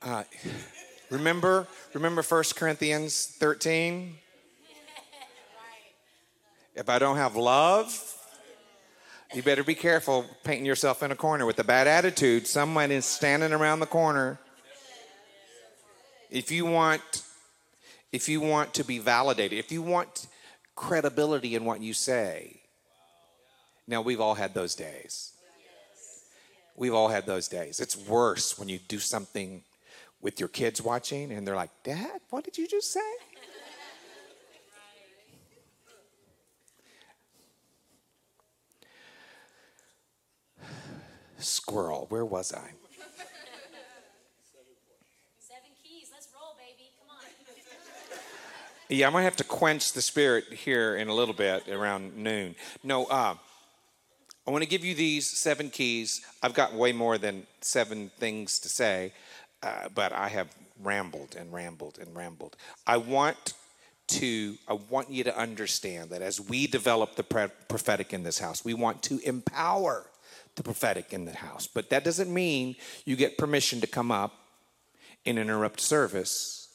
Uh, 0.02 0.22
remember, 1.10 1.66
remember 1.92 2.22
1 2.22 2.44
Corinthians 2.54 3.26
13? 3.26 4.14
If 6.76 6.88
I 6.88 7.00
don't 7.00 7.16
have 7.16 7.34
love, 7.34 8.14
you 9.34 9.42
better 9.42 9.64
be 9.64 9.74
careful 9.74 10.24
painting 10.44 10.64
yourself 10.64 11.02
in 11.02 11.10
a 11.10 11.16
corner 11.16 11.44
with 11.44 11.58
a 11.58 11.64
bad 11.64 11.88
attitude. 11.88 12.46
Someone 12.46 12.92
is 12.92 13.04
standing 13.04 13.52
around 13.52 13.80
the 13.80 13.86
corner. 13.86 14.38
If 16.30 16.52
you 16.52 16.66
want 16.66 17.24
if 18.12 18.28
you 18.28 18.40
want 18.40 18.74
to 18.74 18.84
be 18.84 18.98
validated, 18.98 19.58
if 19.58 19.70
you 19.72 19.82
want 19.82 20.26
credibility 20.76 21.54
in 21.56 21.64
what 21.64 21.80
you 21.80 21.92
say. 21.94 22.60
Now 23.88 24.02
we've 24.02 24.20
all 24.20 24.34
had 24.34 24.52
those 24.54 24.74
days. 24.74 25.32
We've 26.76 26.94
all 26.94 27.08
had 27.08 27.24
those 27.24 27.48
days. 27.48 27.80
It's 27.80 27.96
worse 27.96 28.58
when 28.58 28.68
you 28.68 28.78
do 28.78 28.98
something 28.98 29.62
with 30.20 30.38
your 30.38 30.50
kids 30.50 30.82
watching 30.82 31.32
and 31.32 31.46
they're 31.46 31.56
like, 31.56 31.70
Dad, 31.82 32.20
what 32.30 32.44
did 32.44 32.58
you 32.58 32.68
just 32.68 32.92
say? 32.92 33.00
Squirrel, 41.38 42.06
where 42.10 42.26
was 42.26 42.52
I? 42.52 42.72
Seven 45.38 45.70
keys. 45.82 46.08
Let's 46.12 46.28
roll, 46.34 46.56
baby. 46.58 46.90
Come 46.98 47.08
on. 47.16 47.24
Yeah, 48.88 49.08
I'm 49.08 49.12
gonna 49.12 49.24
have 49.24 49.36
to 49.36 49.44
quench 49.44 49.94
the 49.94 50.02
spirit 50.02 50.44
here 50.52 50.94
in 50.94 51.08
a 51.08 51.14
little 51.14 51.34
bit 51.34 51.68
around 51.68 52.16
noon. 52.16 52.54
No, 52.84 53.06
uh, 53.06 53.34
I 54.46 54.50
want 54.50 54.62
to 54.62 54.68
give 54.68 54.84
you 54.84 54.94
these 54.94 55.26
seven 55.26 55.70
keys. 55.70 56.24
I've 56.40 56.54
got 56.54 56.72
way 56.72 56.92
more 56.92 57.18
than 57.18 57.48
seven 57.60 58.12
things 58.18 58.60
to 58.60 58.68
say, 58.68 59.12
uh, 59.64 59.88
but 59.92 60.12
I 60.12 60.28
have 60.28 60.54
rambled 60.80 61.34
and 61.36 61.52
rambled 61.52 61.98
and 62.00 62.14
rambled. 62.14 62.56
I 62.86 62.98
want 62.98 63.54
to. 64.08 64.56
I 64.68 64.74
want 64.74 65.10
you 65.10 65.24
to 65.24 65.36
understand 65.36 66.10
that 66.10 66.22
as 66.22 66.40
we 66.40 66.68
develop 66.68 67.16
the 67.16 67.24
pre- 67.24 67.48
prophetic 67.68 68.12
in 68.12 68.22
this 68.22 68.38
house, 68.38 68.64
we 68.64 68.74
want 68.74 69.02
to 69.04 69.18
empower 69.24 70.04
the 70.54 70.62
prophetic 70.62 71.12
in 71.12 71.24
the 71.24 71.32
house. 71.32 71.66
But 71.66 71.90
that 71.90 72.04
doesn't 72.04 72.32
mean 72.32 72.76
you 73.04 73.16
get 73.16 73.36
permission 73.36 73.80
to 73.80 73.88
come 73.88 74.12
up 74.12 74.32
and 75.24 75.40
interrupt 75.40 75.80
service 75.80 76.65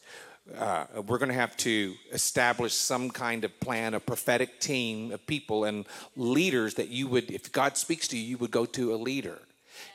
uh, 0.58 0.86
we're 1.08 1.18
going 1.18 1.30
to 1.30 1.36
have 1.36 1.56
to 1.56 1.94
establish 2.12 2.74
some 2.74 3.10
kind 3.10 3.44
of 3.46 3.60
plan, 3.60 3.94
a 3.94 4.00
prophetic 4.00 4.60
team 4.60 5.12
of 5.12 5.26
people 5.28 5.66
and 5.66 5.86
leaders 6.16 6.74
that 6.76 6.90
you 6.90 7.08
would, 7.08 7.30
if 7.32 7.52
God 7.52 7.78
speaks 7.78 8.08
to 8.10 8.18
you, 8.18 8.24
you 8.24 8.38
would 8.38 8.52
go 8.52 8.66
to 8.66 8.94
a 8.94 8.98
leader. 8.98 9.40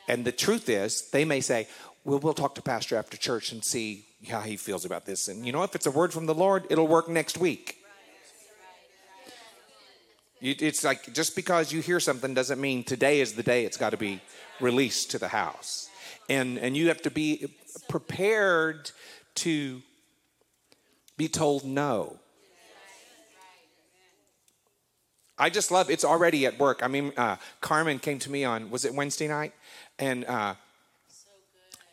And 0.07 0.25
the 0.25 0.31
truth 0.31 0.69
is, 0.69 1.09
they 1.11 1.25
may 1.25 1.41
say, 1.41 1.67
well, 2.03 2.19
we'll 2.19 2.33
talk 2.33 2.55
to 2.55 2.61
pastor 2.61 2.95
after 2.95 3.17
church 3.17 3.51
and 3.51 3.63
see 3.63 4.05
how 4.29 4.41
he 4.41 4.55
feels 4.57 4.85
about 4.85 5.05
this. 5.05 5.27
And 5.27 5.45
you 5.45 5.51
know, 5.51 5.63
if 5.63 5.75
it's 5.75 5.85
a 5.85 5.91
word 5.91 6.13
from 6.13 6.25
the 6.25 6.33
Lord, 6.33 6.65
it'll 6.69 6.87
work 6.87 7.09
next 7.09 7.37
week. 7.37 7.77
It's 10.39 10.83
like 10.83 11.13
just 11.13 11.35
because 11.35 11.73
you 11.73 11.81
hear 11.81 11.99
something 11.99 12.33
doesn't 12.33 12.61
mean 12.61 12.83
today 12.83 13.21
is 13.21 13.33
the 13.33 13.43
day 13.43 13.65
it's 13.65 13.77
got 13.77 13.89
to 13.89 13.97
be 13.97 14.21
released 14.59 15.11
to 15.11 15.19
the 15.19 15.27
house. 15.27 15.89
And, 16.29 16.57
and 16.59 16.77
you 16.77 16.89
have 16.89 17.01
to 17.03 17.11
be 17.11 17.47
prepared 17.89 18.91
to 19.35 19.81
be 21.17 21.27
told 21.27 21.65
no. 21.65 22.19
I 25.39 25.49
just 25.49 25.71
love 25.71 25.89
it's 25.89 26.05
already 26.05 26.45
at 26.45 26.57
work. 26.57 26.81
I 26.81 26.87
mean, 26.87 27.13
uh, 27.15 27.35
Carmen 27.61 27.99
came 27.99 28.17
to 28.19 28.31
me 28.31 28.43
on 28.43 28.71
was 28.71 28.85
it 28.85 28.93
Wednesday 28.93 29.27
night, 29.27 29.53
and 29.99 30.25
uh, 30.25 30.55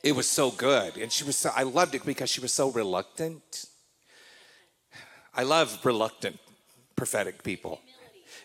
it 0.03 0.13
was 0.13 0.29
so 0.29 0.51
good, 0.51 0.97
and 0.97 1.13
she 1.13 1.25
was 1.25 1.37
so 1.37 1.51
I 1.55 1.65
loved 1.65 1.95
it 1.95 2.07
because 2.07 2.31
she 2.31 2.41
was 2.41 2.53
so 2.53 2.71
reluctant. 2.71 3.67
I 5.35 5.43
love 5.43 5.85
reluctant 5.85 6.39
prophetic 6.97 7.43
people. 7.43 7.81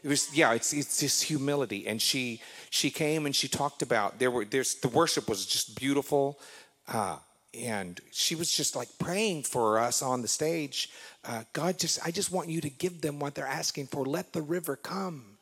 It 0.04 0.10
was 0.10 0.36
yeah, 0.36 0.54
it's 0.54 0.74
it's 0.74 1.00
just 1.00 1.24
humility, 1.24 1.88
and 1.88 2.02
she 2.02 2.42
she 2.70 2.89
came 2.89 3.26
and 3.26 3.36
she 3.36 3.48
talked 3.48 3.82
about 3.82 4.20
there 4.20 4.32
were 4.32 4.44
there's 4.44 4.76
the 4.76 4.89
worship 4.89 5.30
was 5.30 5.46
just 5.46 5.80
beautiful. 5.80 6.39
Uh, 6.88 7.18
and 7.54 8.00
she 8.12 8.36
was 8.36 8.52
just 8.52 8.76
like 8.76 8.90
praying 9.00 9.44
for 9.44 9.80
us 9.80 10.02
on 10.02 10.22
the 10.22 10.28
stage. 10.28 10.90
Uh, 11.26 11.44
God, 11.54 11.80
just 11.80 12.00
I 12.06 12.12
just 12.12 12.32
want 12.32 12.50
you 12.50 12.62
to 12.62 12.70
give 12.70 13.02
them 13.02 13.20
what 13.20 13.36
they're 13.36 13.48
asking 13.48 13.88
for. 13.88 14.06
Let 14.06 14.34
the 14.34 14.42
river 14.42 14.76
come. 14.76 15.38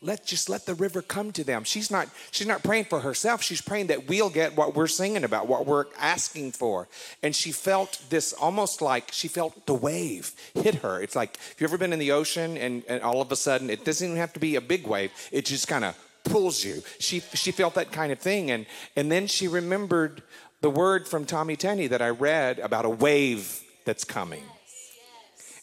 Let 0.00 0.24
just 0.24 0.48
let 0.48 0.64
the 0.64 0.74
river 0.74 1.02
come 1.02 1.32
to 1.32 1.42
them. 1.42 1.64
She's 1.64 1.90
not 1.90 2.08
she's 2.30 2.46
not 2.46 2.62
praying 2.62 2.84
for 2.84 3.00
herself. 3.00 3.42
She's 3.42 3.60
praying 3.60 3.88
that 3.88 4.06
we'll 4.06 4.30
get 4.30 4.56
what 4.56 4.76
we're 4.76 4.86
singing 4.86 5.24
about, 5.24 5.48
what 5.48 5.66
we're 5.66 5.86
asking 5.98 6.52
for. 6.52 6.86
And 7.22 7.34
she 7.34 7.50
felt 7.50 8.00
this 8.08 8.32
almost 8.32 8.80
like 8.80 9.10
she 9.10 9.26
felt 9.26 9.66
the 9.66 9.74
wave 9.74 10.32
hit 10.54 10.76
her. 10.76 11.02
It's 11.02 11.16
like 11.16 11.34
if 11.50 11.56
you've 11.58 11.70
ever 11.70 11.78
been 11.78 11.92
in 11.92 11.98
the 11.98 12.12
ocean 12.12 12.56
and, 12.56 12.84
and 12.88 13.02
all 13.02 13.20
of 13.20 13.32
a 13.32 13.36
sudden 13.36 13.70
it 13.70 13.84
doesn't 13.84 14.06
even 14.06 14.18
have 14.18 14.32
to 14.34 14.40
be 14.40 14.54
a 14.54 14.60
big 14.60 14.86
wave. 14.86 15.10
It 15.32 15.44
just 15.44 15.66
kind 15.66 15.84
of 15.84 15.96
pulls 16.24 16.64
you. 16.64 16.82
She 16.98 17.20
she 17.34 17.50
felt 17.50 17.74
that 17.74 17.92
kind 17.92 18.12
of 18.12 18.18
thing, 18.18 18.50
and 18.50 18.66
and 18.96 19.10
then 19.10 19.26
she 19.26 19.48
remembered 19.48 20.22
the 20.60 20.70
word 20.70 21.06
from 21.06 21.24
Tommy 21.24 21.56
Tenney 21.56 21.86
that 21.86 22.02
I 22.02 22.08
read 22.10 22.58
about 22.58 22.84
a 22.84 22.90
wave 22.90 23.62
that's 23.84 24.04
coming. 24.04 24.42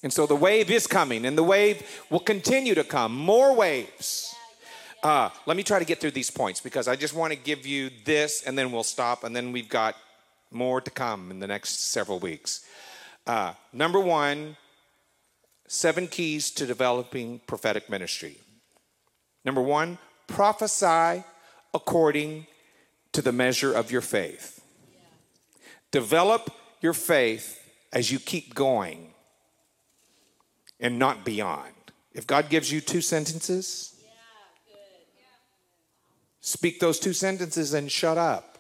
And 0.04 0.14
so 0.14 0.26
the 0.26 0.36
wave 0.36 0.70
is 0.70 0.88
coming, 0.88 1.26
and 1.26 1.38
the 1.38 1.44
wave 1.44 1.84
will 2.10 2.20
continue 2.20 2.76
to 2.76 2.84
come. 2.84 3.16
More 3.16 3.56
waves. 3.56 4.36
Uh, 5.04 5.30
let 5.46 5.58
me 5.58 5.64
try 5.64 5.80
to 5.80 5.86
get 5.86 6.00
through 6.00 6.12
these 6.12 6.30
points 6.30 6.62
because 6.62 6.88
I 6.88 6.96
just 6.96 7.14
want 7.14 7.34
to 7.34 7.40
give 7.40 7.66
you 7.66 7.90
this, 8.06 8.44
and 8.44 8.58
then 8.58 8.72
we'll 8.72 8.84
stop, 8.84 9.24
and 9.24 9.36
then 9.36 9.52
we've 9.52 9.70
got 9.70 9.96
more 10.52 10.80
to 10.80 10.92
come 10.92 11.32
in 11.32 11.40
the 11.40 11.48
next 11.48 11.92
several 11.92 12.20
weeks. 12.20 12.66
Uh, 13.28 13.54
number 13.74 14.00
one, 14.00 14.56
seven 15.68 16.08
keys 16.08 16.52
to 16.52 16.66
developing 16.66 17.40
prophetic 17.48 17.90
ministry. 17.90 18.38
Number 19.44 19.62
one, 19.62 19.98
prophesy 20.28 21.24
according 21.74 22.48
to 23.12 23.22
the 23.22 23.32
measure 23.32 23.74
of 23.74 23.92
your 23.92 24.02
faith. 24.02 24.55
Develop 25.96 26.52
your 26.82 26.92
faith 26.92 27.58
as 27.94 28.12
you 28.12 28.20
keep 28.20 28.54
going 28.54 29.14
and 30.78 31.00
not 31.00 31.24
beyond. 31.24 31.72
If 32.12 32.28
God 32.28 32.50
gives 32.50 32.70
you 32.70 32.82
two 32.82 33.00
sentences, 33.00 33.96
speak 36.42 36.82
those 36.82 37.00
two 37.00 37.14
sentences 37.14 37.74
and 37.74 37.90
shut 37.90 38.18
up. 38.18 38.58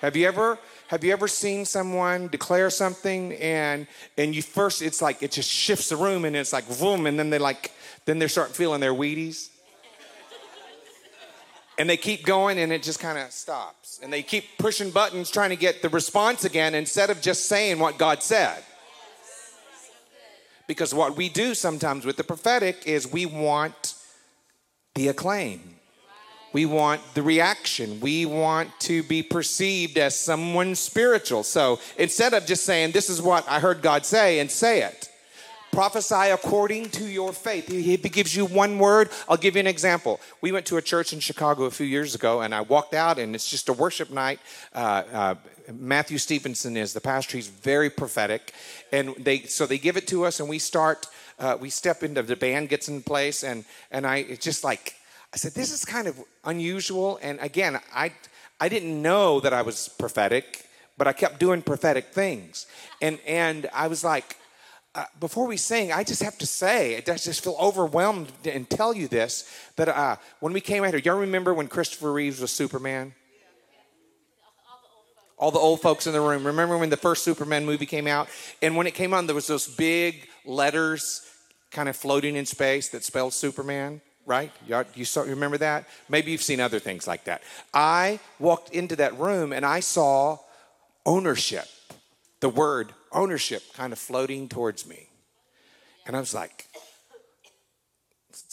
Have 0.00 0.16
you 0.16 0.26
ever 0.26 0.58
have 0.88 1.04
you 1.04 1.12
ever 1.12 1.28
seen 1.28 1.64
someone 1.64 2.26
declare 2.26 2.70
something 2.70 3.34
and 3.34 3.86
and 4.18 4.34
you 4.34 4.42
first 4.42 4.82
it's 4.82 5.00
like 5.00 5.22
it 5.22 5.30
just 5.30 5.48
shifts 5.48 5.90
the 5.90 5.96
room 5.96 6.24
and 6.24 6.34
it's 6.34 6.52
like 6.52 6.66
boom 6.80 7.06
and 7.06 7.16
then 7.16 7.30
they 7.30 7.38
like 7.38 7.70
then 8.04 8.18
they 8.18 8.26
start 8.26 8.50
feeling 8.50 8.80
their 8.80 8.92
Wheaties 8.92 9.53
and 11.78 11.88
they 11.88 11.96
keep 11.96 12.24
going 12.24 12.58
and 12.58 12.72
it 12.72 12.82
just 12.82 13.00
kind 13.00 13.18
of 13.18 13.30
stops. 13.32 14.00
And 14.02 14.12
they 14.12 14.22
keep 14.22 14.44
pushing 14.58 14.90
buttons 14.90 15.30
trying 15.30 15.50
to 15.50 15.56
get 15.56 15.82
the 15.82 15.88
response 15.88 16.44
again 16.44 16.74
instead 16.74 17.10
of 17.10 17.20
just 17.20 17.46
saying 17.46 17.78
what 17.78 17.98
god 17.98 18.22
said. 18.22 18.62
Because 20.66 20.94
what 20.94 21.16
we 21.16 21.28
do 21.28 21.54
sometimes 21.54 22.06
with 22.06 22.16
the 22.16 22.24
prophetic 22.24 22.86
is 22.86 23.10
we 23.10 23.26
want 23.26 23.94
the 24.94 25.08
acclaim. 25.08 25.60
We 26.52 26.66
want 26.66 27.02
the 27.14 27.22
reaction. 27.22 28.00
We 28.00 28.26
want 28.26 28.70
to 28.80 29.02
be 29.02 29.22
perceived 29.22 29.98
as 29.98 30.18
someone 30.18 30.76
spiritual. 30.76 31.42
So 31.42 31.80
instead 31.98 32.32
of 32.32 32.46
just 32.46 32.64
saying 32.64 32.92
this 32.92 33.10
is 33.10 33.20
what 33.20 33.44
i 33.48 33.58
heard 33.58 33.82
god 33.82 34.06
say 34.06 34.38
and 34.38 34.50
say 34.50 34.82
it 34.82 35.10
prophesy 35.74 36.30
according 36.30 36.88
to 36.88 37.04
your 37.04 37.32
faith. 37.32 37.66
He 37.66 37.96
gives 37.96 38.34
you 38.36 38.46
one 38.46 38.78
word. 38.78 39.10
I'll 39.28 39.36
give 39.36 39.56
you 39.56 39.60
an 39.60 39.66
example. 39.66 40.20
We 40.40 40.52
went 40.52 40.66
to 40.66 40.76
a 40.76 40.82
church 40.82 41.12
in 41.12 41.18
Chicago 41.18 41.64
a 41.64 41.70
few 41.70 41.86
years 41.86 42.14
ago, 42.14 42.42
and 42.42 42.54
I 42.54 42.60
walked 42.60 42.94
out, 42.94 43.18
and 43.18 43.34
it's 43.34 43.50
just 43.50 43.68
a 43.68 43.72
worship 43.72 44.10
night. 44.10 44.38
Uh, 44.72 45.02
uh, 45.12 45.34
Matthew 45.72 46.18
Stevenson 46.18 46.76
is 46.76 46.92
the 46.92 47.00
pastor. 47.00 47.36
He's 47.36 47.48
very 47.48 47.90
prophetic, 47.90 48.52
and 48.92 49.16
they 49.18 49.40
so 49.40 49.66
they 49.66 49.78
give 49.78 49.96
it 49.96 50.06
to 50.08 50.24
us, 50.24 50.38
and 50.38 50.48
we 50.48 50.60
start. 50.60 51.08
Uh, 51.40 51.56
we 51.60 51.68
step 51.68 52.04
into 52.04 52.22
the 52.22 52.36
band 52.36 52.68
gets 52.68 52.88
in 52.88 53.02
place, 53.02 53.42
and 53.42 53.64
and 53.90 54.06
I 54.06 54.18
it's 54.18 54.44
just 54.44 54.62
like 54.62 54.94
I 55.32 55.36
said, 55.36 55.54
this 55.54 55.72
is 55.72 55.84
kind 55.84 56.06
of 56.06 56.16
unusual. 56.44 57.18
And 57.20 57.40
again, 57.40 57.80
I 57.92 58.12
I 58.60 58.68
didn't 58.68 59.02
know 59.02 59.40
that 59.40 59.52
I 59.52 59.62
was 59.62 59.88
prophetic, 59.88 60.68
but 60.96 61.08
I 61.08 61.12
kept 61.12 61.40
doing 61.40 61.62
prophetic 61.62 62.12
things, 62.12 62.66
and 63.02 63.18
and 63.26 63.68
I 63.74 63.88
was 63.88 64.04
like 64.04 64.36
uh, 64.94 65.04
before 65.18 65.46
we 65.46 65.56
sing, 65.56 65.92
I 65.92 66.04
just 66.04 66.22
have 66.22 66.38
to 66.38 66.46
say, 66.46 66.96
I 66.96 67.00
just 67.00 67.42
feel 67.42 67.56
overwhelmed 67.60 68.30
and 68.44 68.68
tell 68.68 68.94
you 68.94 69.08
this 69.08 69.48
that 69.76 69.88
uh, 69.88 70.16
when 70.40 70.52
we 70.52 70.60
came 70.60 70.84
out 70.84 70.94
here, 70.94 71.02
y'all 71.04 71.18
remember 71.18 71.52
when 71.52 71.66
Christopher 71.66 72.12
Reeves 72.12 72.40
was 72.40 72.52
Superman? 72.52 73.14
All 75.36 75.50
the 75.50 75.58
old 75.58 75.80
folks 75.80 76.06
in 76.06 76.12
the 76.12 76.20
room. 76.20 76.46
Remember 76.46 76.78
when 76.78 76.90
the 76.90 76.96
first 76.96 77.24
Superman 77.24 77.66
movie 77.66 77.86
came 77.86 78.06
out? 78.06 78.28
And 78.62 78.76
when 78.76 78.86
it 78.86 78.94
came 78.94 79.12
on, 79.12 79.26
there 79.26 79.34
was 79.34 79.48
those 79.48 79.66
big 79.66 80.28
letters 80.44 81.28
kind 81.72 81.88
of 81.88 81.96
floating 81.96 82.36
in 82.36 82.46
space 82.46 82.90
that 82.90 83.02
spelled 83.02 83.32
Superman, 83.32 84.00
right? 84.26 84.52
You, 84.68 84.84
you 84.94 85.04
saw, 85.04 85.22
remember 85.22 85.58
that? 85.58 85.86
Maybe 86.08 86.30
you've 86.30 86.42
seen 86.42 86.60
other 86.60 86.78
things 86.78 87.08
like 87.08 87.24
that. 87.24 87.42
I 87.74 88.20
walked 88.38 88.70
into 88.70 88.94
that 88.96 89.18
room 89.18 89.52
and 89.52 89.66
I 89.66 89.80
saw 89.80 90.38
ownership, 91.04 91.66
the 92.38 92.48
word 92.48 92.94
ownership 93.14 93.62
kind 93.74 93.92
of 93.92 93.98
floating 93.98 94.48
towards 94.48 94.86
me. 94.86 95.08
And 96.06 96.16
I 96.16 96.20
was 96.20 96.34
like, 96.34 96.66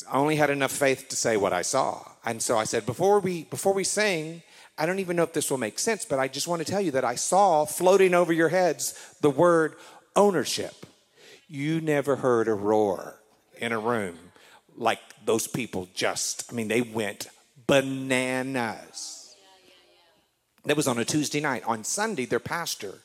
I 0.09 0.17
only 0.17 0.35
had 0.35 0.49
enough 0.49 0.71
faith 0.71 1.09
to 1.09 1.15
say 1.15 1.37
what 1.37 1.53
I 1.53 1.61
saw. 1.63 2.03
And 2.25 2.41
so 2.41 2.57
I 2.57 2.63
said, 2.63 2.85
before 2.85 3.19
we 3.19 3.43
before 3.45 3.73
we 3.73 3.83
sing, 3.83 4.43
I 4.77 4.85
don't 4.85 4.99
even 4.99 5.15
know 5.15 5.23
if 5.23 5.33
this 5.33 5.51
will 5.51 5.57
make 5.57 5.79
sense, 5.79 6.05
but 6.05 6.19
I 6.19 6.27
just 6.27 6.47
want 6.47 6.65
to 6.65 6.71
tell 6.71 6.81
you 6.81 6.91
that 6.91 7.05
I 7.05 7.15
saw 7.15 7.65
floating 7.65 8.13
over 8.13 8.31
your 8.31 8.49
heads 8.49 8.93
the 9.21 9.29
word 9.29 9.75
ownership. 10.15 10.85
You 11.47 11.81
never 11.81 12.15
heard 12.17 12.47
a 12.47 12.53
roar 12.53 13.19
in 13.57 13.71
a 13.71 13.79
room 13.79 14.17
like 14.77 14.99
those 15.25 15.47
people 15.47 15.87
just, 15.93 16.51
I 16.51 16.55
mean, 16.55 16.67
they 16.67 16.81
went 16.81 17.27
bananas. 17.67 19.35
That 20.65 20.77
was 20.77 20.87
on 20.87 20.99
a 20.99 21.05
Tuesday 21.05 21.39
night. 21.39 21.63
On 21.65 21.83
Sunday, 21.83 22.25
their 22.25 22.39
pastor 22.39 22.99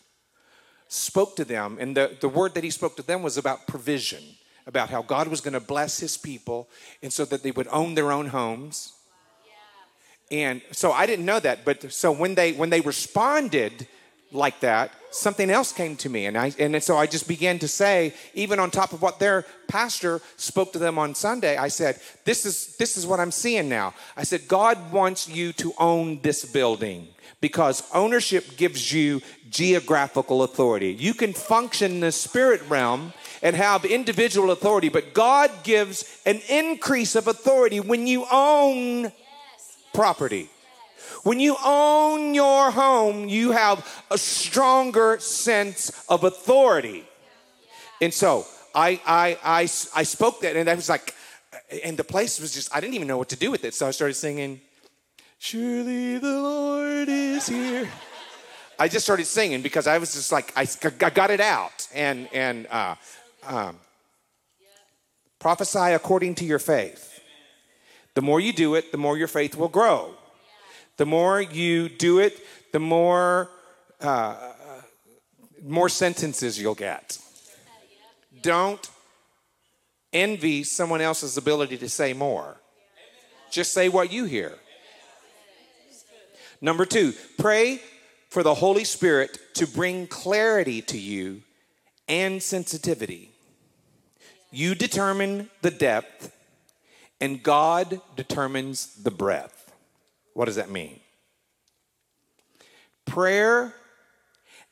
spoke 0.89 1.37
to 1.37 1.45
them, 1.45 1.79
and 1.81 1.97
the, 1.97 2.17
the 2.21 2.29
word 2.29 2.55
that 2.55 2.65
he 2.65 2.71
spoke 2.71 2.97
to 2.97 3.03
them 3.03 3.23
was 3.23 3.37
about 3.37 3.67
provision, 3.67 4.23
about 4.67 4.91
how 4.91 5.03
God 5.03 5.29
was 5.29 5.41
going 5.41 5.55
to 5.55 5.61
bless 5.61 6.01
his 6.01 6.17
people, 6.17 6.69
and 7.03 7.13
so 7.13 7.25
that 7.25 7.43
they 7.43 7.51
would 7.51 7.69
own 7.71 7.95
their 7.95 8.13
own 8.13 8.29
homes. 8.29 8.93
And 10.31 10.61
so 10.73 10.91
I 10.91 11.07
didn't 11.07 11.25
know 11.25 11.39
that, 11.41 11.65
but 11.65 11.93
so 11.93 12.11
when 12.11 12.35
they 12.35 12.53
when 12.53 12.71
they 12.71 12.81
responded 12.81 13.87
like 14.33 14.61
that, 14.61 14.91
something 15.11 15.51
else 15.51 15.73
came 15.73 15.97
to 15.97 16.09
me, 16.09 16.27
and 16.27 16.37
I 16.37 16.53
and 16.59 16.83
so 16.83 16.97
I 16.97 17.07
just 17.07 17.29
began 17.29 17.59
to 17.61 17.69
say, 17.69 18.13
even 18.35 18.59
on 18.59 18.71
top 18.71 18.93
of 18.93 19.01
what 19.03 19.19
their 19.19 19.45
pastor 19.69 20.21
spoke 20.37 20.73
to 20.73 20.79
them 20.79 20.99
on 20.99 21.15
Sunday, 21.15 21.57
I 21.57 21.69
said, 21.69 22.01
"This 22.25 22.45
is 22.45 22.77
this 22.77 22.97
is 22.97 23.07
what 23.07 23.21
I'm 23.21 23.33
seeing 23.33 23.69
now." 23.69 23.95
I 24.17 24.25
said, 24.25 24.49
"God 24.49 24.93
wants 24.93 25.29
you 25.29 25.53
to 25.55 25.73
own 25.79 26.21
this 26.23 26.45
building." 26.45 27.09
Because 27.41 27.83
ownership 27.93 28.57
gives 28.57 28.93
you 28.93 29.21
geographical 29.51 30.43
authority. 30.43 30.97
You 30.99 31.13
can 31.13 31.35
function 31.35 31.93
in 31.93 32.01
the 32.01 32.11
spirit 32.11 32.63
realm 32.69 33.13
and 33.43 33.55
have 33.55 33.85
individual 33.85 34.51
authority, 34.51 34.89
but 34.89 35.13
God 35.13 35.51
gives 35.63 36.05
an 36.25 36.41
increase 36.49 37.15
of 37.15 37.29
authority 37.29 37.79
when 37.79 38.07
you 38.07 38.27
own 38.31 39.13
property. 39.93 40.49
When 41.23 41.41
you 41.41 41.57
own 41.65 42.35
your 42.35 42.71
home, 42.71 43.29
you 43.29 43.53
have 43.53 44.05
a 44.11 44.19
stronger 44.19 45.19
sense 45.19 45.91
of 46.09 46.25
authority. 46.25 47.05
And 48.01 48.13
so 48.13 48.47
I, 48.75 49.01
I, 49.07 49.39
I, 49.43 49.61
I 49.95 50.03
spoke 50.03 50.41
that, 50.43 50.57
and 50.57 50.69
I 50.69 50.75
was 50.75 50.89
like, 50.89 51.15
and 51.85 51.97
the 51.97 52.05
place 52.05 52.41
was 52.41 52.53
just, 52.53 52.75
I 52.75 52.81
didn't 52.81 52.95
even 52.95 53.09
know 53.09 53.19
what 53.19 53.31
to 53.31 53.37
do 53.37 53.51
with 53.51 53.65
it. 53.65 53.75
So 53.75 53.87
I 53.87 53.91
started 53.91 54.15
singing, 54.15 54.61
Surely 55.39 56.19
the 56.19 56.41
Lord 56.41 57.09
is 57.09 57.49
here. 57.49 57.89
I 58.79 58.89
just 58.89 59.05
started 59.05 59.27
singing 59.27 59.63
because 59.63 59.87
I 59.87 59.99
was 59.99 60.13
just 60.13 60.33
like, 60.33 60.53
I, 60.57 60.67
I 60.85 61.11
got 61.11 61.31
it 61.31 61.41
out. 61.41 61.89
And, 61.95 62.29
and 62.33 62.67
uh, 62.71 62.95
um, 63.47 63.77
prophesy 65.39 65.93
according 65.93 66.35
to 66.37 66.45
your 66.45 66.59
faith. 66.59 67.21
The 68.15 68.23
more 68.23 68.41
you 68.41 68.53
do 68.53 68.75
it, 68.75 68.93
the 68.93 68.99
more 68.99 69.17
your 69.17 69.29
faith 69.29 69.57
will 69.57 69.69
grow. 69.69 70.15
The 70.97 71.07
more 71.07 71.41
you 71.41 71.89
do 71.89 72.19
it, 72.19 72.41
the 72.73 72.81
more 72.81 73.51
uh, 74.01 74.53
more 75.65 75.89
sentences 75.89 76.61
you'll 76.61 76.75
get. 76.75 77.19
Don't 78.43 78.89
envy 80.13 80.63
someone 80.63 81.01
else's 81.01 81.37
ability 81.37 81.79
to 81.79 81.89
say 81.89 82.13
more. 82.13 82.57
Just 83.51 83.73
say 83.73 83.89
what 83.89 84.13
you 84.13 84.25
hear. 84.25 84.55
Number 86.61 86.85
two, 86.85 87.13
pray 87.39 87.81
for 88.31 88.43
the 88.43 88.55
Holy 88.55 88.85
Spirit 88.85 89.39
to 89.55 89.67
bring 89.67 90.07
clarity 90.07 90.83
to 90.83 90.99
you 90.99 91.43
and 92.09 92.43
sensitivity. 92.43 93.31
You 94.51 94.75
determine 94.75 95.51
the 95.63 95.71
depth, 95.71 96.35
and 97.21 97.43
God 97.43 98.01
determines 98.15 98.95
the 99.03 99.11
breadth. 99.11 99.56
What 100.37 100.45
does 100.45 100.57
that 100.57 100.69
mean? 100.69 101.01
Prayer 103.07 103.73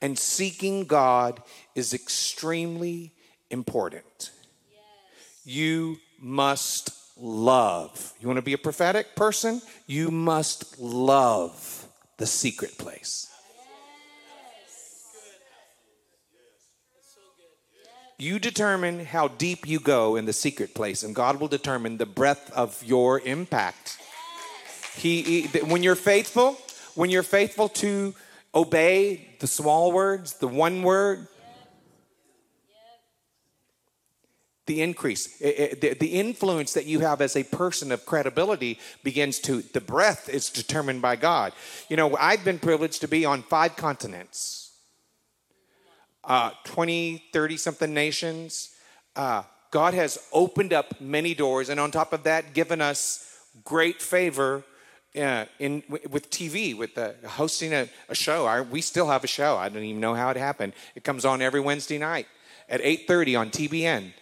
and 0.02 0.18
seeking 0.18 0.84
God 0.84 1.42
is 1.74 1.94
extremely 1.94 3.14
important. 3.48 4.30
You 5.42 5.96
must 6.20 6.92
love. 7.18 8.12
You 8.20 8.28
want 8.28 8.36
to 8.36 8.42
be 8.42 8.52
a 8.52 8.58
prophetic 8.58 9.16
person? 9.16 9.62
You 9.86 10.10
must 10.10 10.78
love 10.78 11.86
the 12.18 12.26
secret 12.26 12.76
place. 12.76 13.30
You 18.18 18.38
determine 18.38 19.06
how 19.06 19.28
deep 19.28 19.66
you 19.66 19.80
go 19.80 20.16
in 20.16 20.26
the 20.26 20.34
secret 20.34 20.74
place, 20.74 21.02
and 21.02 21.14
God 21.14 21.40
will 21.40 21.48
determine 21.48 21.96
the 21.96 22.04
breadth 22.04 22.50
of 22.52 22.84
your 22.84 23.20
impact. 23.20 23.96
He, 24.96 25.22
he 25.22 25.58
when 25.60 25.82
you're 25.82 25.94
faithful, 25.94 26.56
when 26.94 27.10
you're 27.10 27.22
faithful 27.22 27.68
to 27.70 28.14
obey 28.54 29.36
the 29.40 29.46
small 29.46 29.92
words, 29.92 30.34
the 30.34 30.48
one 30.48 30.82
word, 30.82 31.26
the 34.66 34.80
increase 34.80 35.38
the 35.38 36.08
influence 36.12 36.72
that 36.72 36.86
you 36.86 37.00
have 37.00 37.20
as 37.20 37.36
a 37.36 37.44
person 37.44 37.92
of 37.92 38.06
credibility 38.06 38.78
begins 39.02 39.38
to 39.38 39.60
the 39.60 39.80
breadth 39.80 40.28
is 40.28 40.48
determined 40.48 41.02
by 41.02 41.16
god. 41.16 41.52
You 41.88 41.96
know 41.96 42.16
i've 42.16 42.44
been 42.44 42.58
privileged 42.58 43.00
to 43.02 43.08
be 43.08 43.24
on 43.24 43.42
five 43.42 43.76
continents. 43.76 44.72
Uh, 46.22 46.52
20 46.64 47.24
30 47.32 47.56
something 47.58 47.92
nations. 47.92 48.70
Uh, 49.14 49.42
god 49.70 49.92
has 49.92 50.18
opened 50.32 50.72
up 50.72 50.98
many 50.98 51.34
doors 51.34 51.68
and 51.68 51.78
on 51.78 51.90
top 51.90 52.14
of 52.14 52.22
that 52.22 52.54
given 52.54 52.80
us 52.80 53.38
great 53.64 54.00
favor 54.00 54.64
uh, 55.16 55.44
in 55.58 55.82
with 55.88 56.30
TV, 56.30 56.76
with 56.76 56.94
the, 56.94 57.14
hosting 57.26 57.72
a, 57.72 57.88
a 58.08 58.14
show. 58.14 58.46
I, 58.46 58.60
we 58.60 58.80
still 58.80 59.08
have 59.08 59.24
a 59.24 59.28
show. 59.28 59.56
I 59.56 59.68
don't 59.68 59.84
even 59.84 60.00
know 60.00 60.14
how 60.14 60.30
it 60.30 60.36
happened. 60.36 60.72
It 60.94 61.04
comes 61.04 61.24
on 61.24 61.40
every 61.40 61.60
Wednesday 61.60 61.98
night 61.98 62.26
at 62.68 62.80
8:30 62.80 63.38
on 63.38 63.50
TBN. 63.50 64.12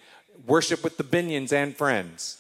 Worship 0.46 0.82
with 0.82 0.96
the 0.96 1.04
Binions 1.04 1.52
and 1.52 1.76
friends. 1.76 2.38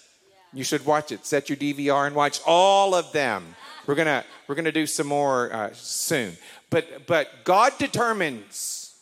You 0.52 0.64
should 0.64 0.84
watch 0.84 1.12
it. 1.12 1.24
Set 1.24 1.48
your 1.48 1.56
DVR 1.56 2.06
and 2.06 2.14
watch 2.14 2.40
all 2.46 2.94
of 2.94 3.12
them. 3.12 3.56
We're 3.86 3.94
gonna 3.94 4.24
we're 4.46 4.54
gonna 4.54 4.72
do 4.72 4.86
some 4.86 5.06
more 5.06 5.52
uh, 5.52 5.70
soon. 5.72 6.36
But 6.70 7.06
but 7.06 7.44
God 7.44 7.72
determines 7.78 8.94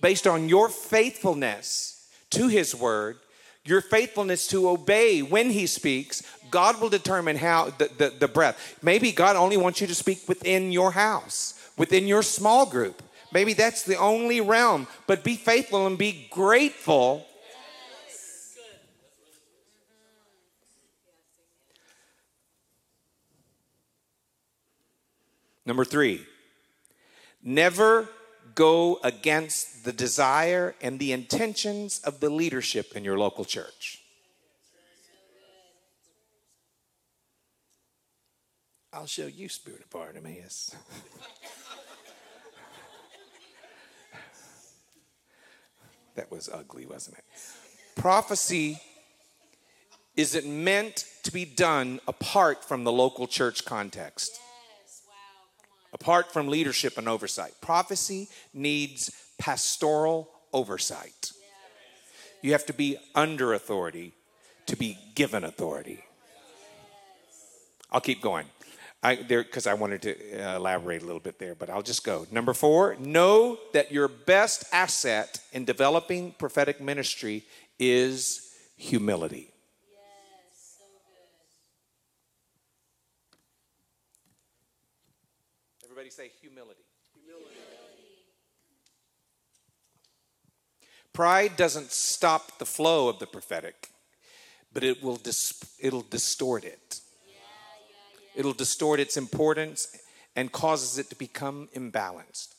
based 0.00 0.26
on 0.26 0.48
your 0.48 0.68
faithfulness 0.68 2.08
to 2.30 2.48
His 2.48 2.74
word, 2.74 3.16
your 3.64 3.80
faithfulness 3.80 4.46
to 4.48 4.68
obey 4.68 5.22
when 5.22 5.50
He 5.50 5.66
speaks. 5.66 6.22
God 6.54 6.80
will 6.80 6.88
determine 6.88 7.36
how 7.36 7.70
the, 7.78 7.90
the, 7.98 8.10
the 8.10 8.28
breath. 8.28 8.78
Maybe 8.80 9.10
God 9.10 9.34
only 9.34 9.56
wants 9.56 9.80
you 9.80 9.88
to 9.88 9.94
speak 9.94 10.28
within 10.28 10.70
your 10.70 10.92
house, 10.92 11.60
within 11.76 12.06
your 12.06 12.22
small 12.22 12.64
group. 12.64 13.02
Maybe 13.32 13.54
that's 13.54 13.82
the 13.82 13.96
only 13.96 14.40
realm. 14.40 14.86
But 15.08 15.24
be 15.24 15.34
faithful 15.34 15.84
and 15.88 15.98
be 15.98 16.28
grateful 16.30 17.26
Number 25.66 25.86
three, 25.86 26.20
never 27.42 28.06
go 28.54 29.00
against 29.02 29.84
the 29.84 29.94
desire 29.94 30.74
and 30.82 30.98
the 30.98 31.12
intentions 31.12 32.00
of 32.04 32.20
the 32.20 32.28
leadership 32.28 32.94
in 32.94 33.02
your 33.02 33.18
local 33.18 33.46
church. 33.46 34.03
I'll 38.94 39.06
show 39.06 39.26
you, 39.26 39.48
Spirit 39.48 39.80
of 39.80 39.90
Bartimaeus. 39.90 40.76
that 46.14 46.30
was 46.30 46.48
ugly, 46.48 46.86
wasn't 46.86 47.18
it? 47.18 47.24
Prophecy 47.96 48.80
isn't 50.16 50.46
meant 50.46 51.06
to 51.24 51.32
be 51.32 51.44
done 51.44 51.98
apart 52.06 52.64
from 52.64 52.84
the 52.84 52.92
local 52.92 53.26
church 53.26 53.64
context 53.64 54.38
apart 55.94 56.32
from 56.32 56.48
leadership 56.48 56.98
and 56.98 57.08
oversight. 57.08 57.52
Prophecy 57.60 58.28
needs 58.52 59.10
pastoral 59.38 60.28
oversight. 60.52 61.32
You 62.42 62.52
have 62.52 62.66
to 62.66 62.74
be 62.74 62.98
under 63.14 63.54
authority 63.54 64.12
to 64.66 64.76
be 64.76 64.98
given 65.14 65.44
authority. 65.44 66.04
I'll 67.90 68.00
keep 68.00 68.20
going. 68.20 68.46
I 69.04 69.16
there 69.16 69.42
because 69.42 69.66
I 69.66 69.74
wanted 69.74 70.00
to 70.02 70.40
uh, 70.40 70.56
elaborate 70.56 71.02
a 71.02 71.04
little 71.04 71.20
bit 71.20 71.38
there, 71.38 71.54
but 71.54 71.68
I'll 71.68 71.82
just 71.82 72.04
go. 72.04 72.26
Number 72.30 72.54
four, 72.54 72.96
know 72.98 73.58
that 73.74 73.92
your 73.92 74.08
best 74.08 74.64
asset 74.72 75.40
in 75.52 75.66
developing 75.66 76.32
prophetic 76.32 76.80
ministry 76.80 77.44
is 77.78 78.54
humility. 78.76 79.52
Yes, 79.92 80.78
so 80.78 80.84
good. 85.82 85.84
Everybody 85.84 86.08
say 86.08 86.30
humility. 86.40 86.80
Pride 91.12 91.56
doesn't 91.56 91.92
stop 91.92 92.58
the 92.58 92.66
flow 92.66 93.08
of 93.08 93.20
the 93.20 93.26
prophetic, 93.26 93.90
but 94.72 94.82
it 94.82 95.00
will 95.00 95.14
dis- 95.14 95.62
it'll 95.78 96.02
distort 96.02 96.64
it. 96.64 97.00
It'll 98.34 98.52
distort 98.52 99.00
its 99.00 99.16
importance 99.16 99.96
and 100.36 100.50
causes 100.50 100.98
it 100.98 101.10
to 101.10 101.16
become 101.16 101.68
imbalanced. 101.74 102.54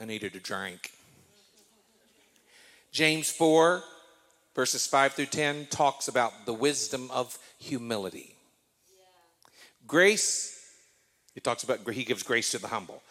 I 0.00 0.04
needed 0.04 0.34
a 0.34 0.40
drink. 0.40 0.90
James 2.90 3.30
4, 3.30 3.82
verses 4.54 4.86
5 4.86 5.12
through 5.12 5.26
10, 5.26 5.66
talks 5.66 6.08
about 6.08 6.44
the 6.44 6.52
wisdom 6.52 7.10
of 7.10 7.38
humility. 7.58 8.34
Grace, 9.86 10.60
he 11.34 11.40
talks 11.40 11.62
about, 11.62 11.88
he 11.90 12.04
gives 12.04 12.22
grace 12.22 12.50
to 12.50 12.58
the 12.58 12.68
humble. 12.68 13.02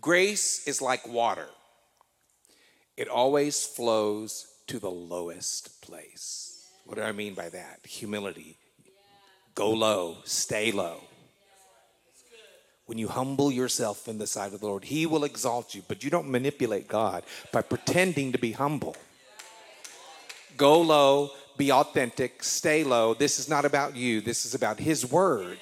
Grace 0.00 0.66
is 0.68 0.80
like 0.80 1.06
water, 1.08 1.48
it 2.96 3.08
always 3.08 3.64
flows 3.66 4.46
to 4.68 4.78
the 4.78 4.90
lowest 4.90 5.82
place. 5.82 6.45
What 6.86 6.96
do 6.96 7.02
I 7.02 7.12
mean 7.12 7.34
by 7.34 7.48
that? 7.48 7.80
Humility. 7.84 8.56
Go 9.54 9.72
low, 9.72 10.18
stay 10.24 10.70
low. 10.70 11.02
When 12.86 12.98
you 12.98 13.08
humble 13.08 13.50
yourself 13.50 14.06
in 14.06 14.18
the 14.18 14.26
sight 14.26 14.54
of 14.54 14.60
the 14.60 14.66
Lord, 14.66 14.84
He 14.84 15.06
will 15.06 15.24
exalt 15.24 15.74
you, 15.74 15.82
but 15.88 16.04
you 16.04 16.10
don't 16.10 16.30
manipulate 16.30 16.86
God 16.86 17.24
by 17.52 17.62
pretending 17.62 18.30
to 18.32 18.38
be 18.38 18.52
humble. 18.52 18.96
Go 20.56 20.80
low, 20.80 21.30
be 21.56 21.72
authentic, 21.72 22.44
stay 22.44 22.84
low. 22.84 23.14
This 23.14 23.40
is 23.40 23.48
not 23.48 23.64
about 23.64 23.96
you, 23.96 24.20
this 24.20 24.46
is 24.46 24.54
about 24.54 24.78
His 24.78 25.10
Word. 25.10 25.58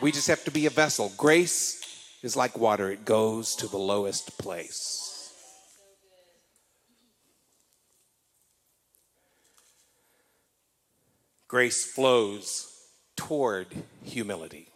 We 0.00 0.12
just 0.12 0.28
have 0.28 0.44
to 0.44 0.52
be 0.52 0.66
a 0.66 0.70
vessel. 0.70 1.12
Grace 1.16 1.82
is 2.22 2.36
like 2.36 2.56
water, 2.56 2.90
it 2.90 3.04
goes 3.04 3.56
to 3.56 3.66
the 3.66 3.78
lowest 3.78 4.38
place. 4.38 5.07
Grace 11.48 11.86
flows 11.86 12.70
toward 13.16 13.68
humility. 14.04 14.68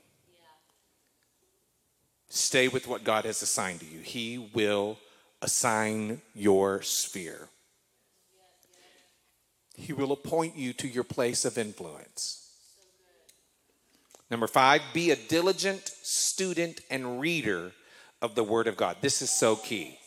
Stay 2.30 2.66
with 2.66 2.88
what 2.88 3.04
God 3.04 3.26
has 3.26 3.42
assigned 3.42 3.80
to 3.80 3.86
you. 3.86 4.00
He 4.00 4.38
will 4.54 4.96
assign 5.42 6.22
your 6.34 6.80
sphere. 6.80 7.50
He 9.76 9.92
will 9.92 10.12
appoint 10.12 10.56
you 10.56 10.72
to 10.74 10.88
your 10.88 11.04
place 11.04 11.44
of 11.44 11.58
influence. 11.58 12.48
Number 14.30 14.46
five, 14.46 14.80
be 14.94 15.10
a 15.10 15.16
diligent 15.16 15.86
student 16.02 16.80
and 16.90 17.20
reader 17.20 17.72
of 18.22 18.34
the 18.34 18.44
Word 18.44 18.66
of 18.66 18.78
God. 18.78 18.96
This 19.02 19.20
is 19.20 19.30
so 19.30 19.56
key. 19.56 19.98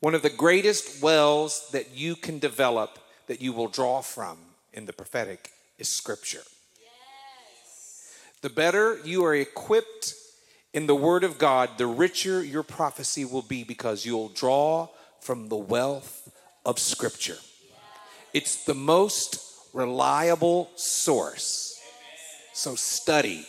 One 0.00 0.14
of 0.14 0.20
the 0.20 0.28
greatest 0.28 1.02
wells 1.02 1.70
that 1.72 1.96
you 1.96 2.14
can 2.14 2.38
develop, 2.38 2.98
that 3.26 3.40
you 3.40 3.54
will 3.54 3.68
draw 3.68 4.02
from 4.02 4.36
in 4.76 4.84
the 4.84 4.92
prophetic, 4.92 5.50
is 5.78 5.88
Scripture. 5.88 6.42
The 8.42 8.50
better 8.50 9.00
you 9.02 9.24
are 9.24 9.34
equipped 9.34 10.14
in 10.72 10.86
the 10.86 10.94
Word 10.94 11.24
of 11.24 11.38
God, 11.38 11.70
the 11.78 11.86
richer 11.86 12.44
your 12.44 12.62
prophecy 12.62 13.24
will 13.24 13.42
be 13.42 13.64
because 13.64 14.04
you'll 14.04 14.28
draw 14.28 14.88
from 15.20 15.48
the 15.48 15.56
wealth 15.56 16.30
of 16.64 16.78
Scripture. 16.78 17.38
It's 18.34 18.64
the 18.66 18.74
most 18.74 19.40
reliable 19.72 20.70
source. 20.76 21.80
So 22.52 22.74
study, 22.74 23.46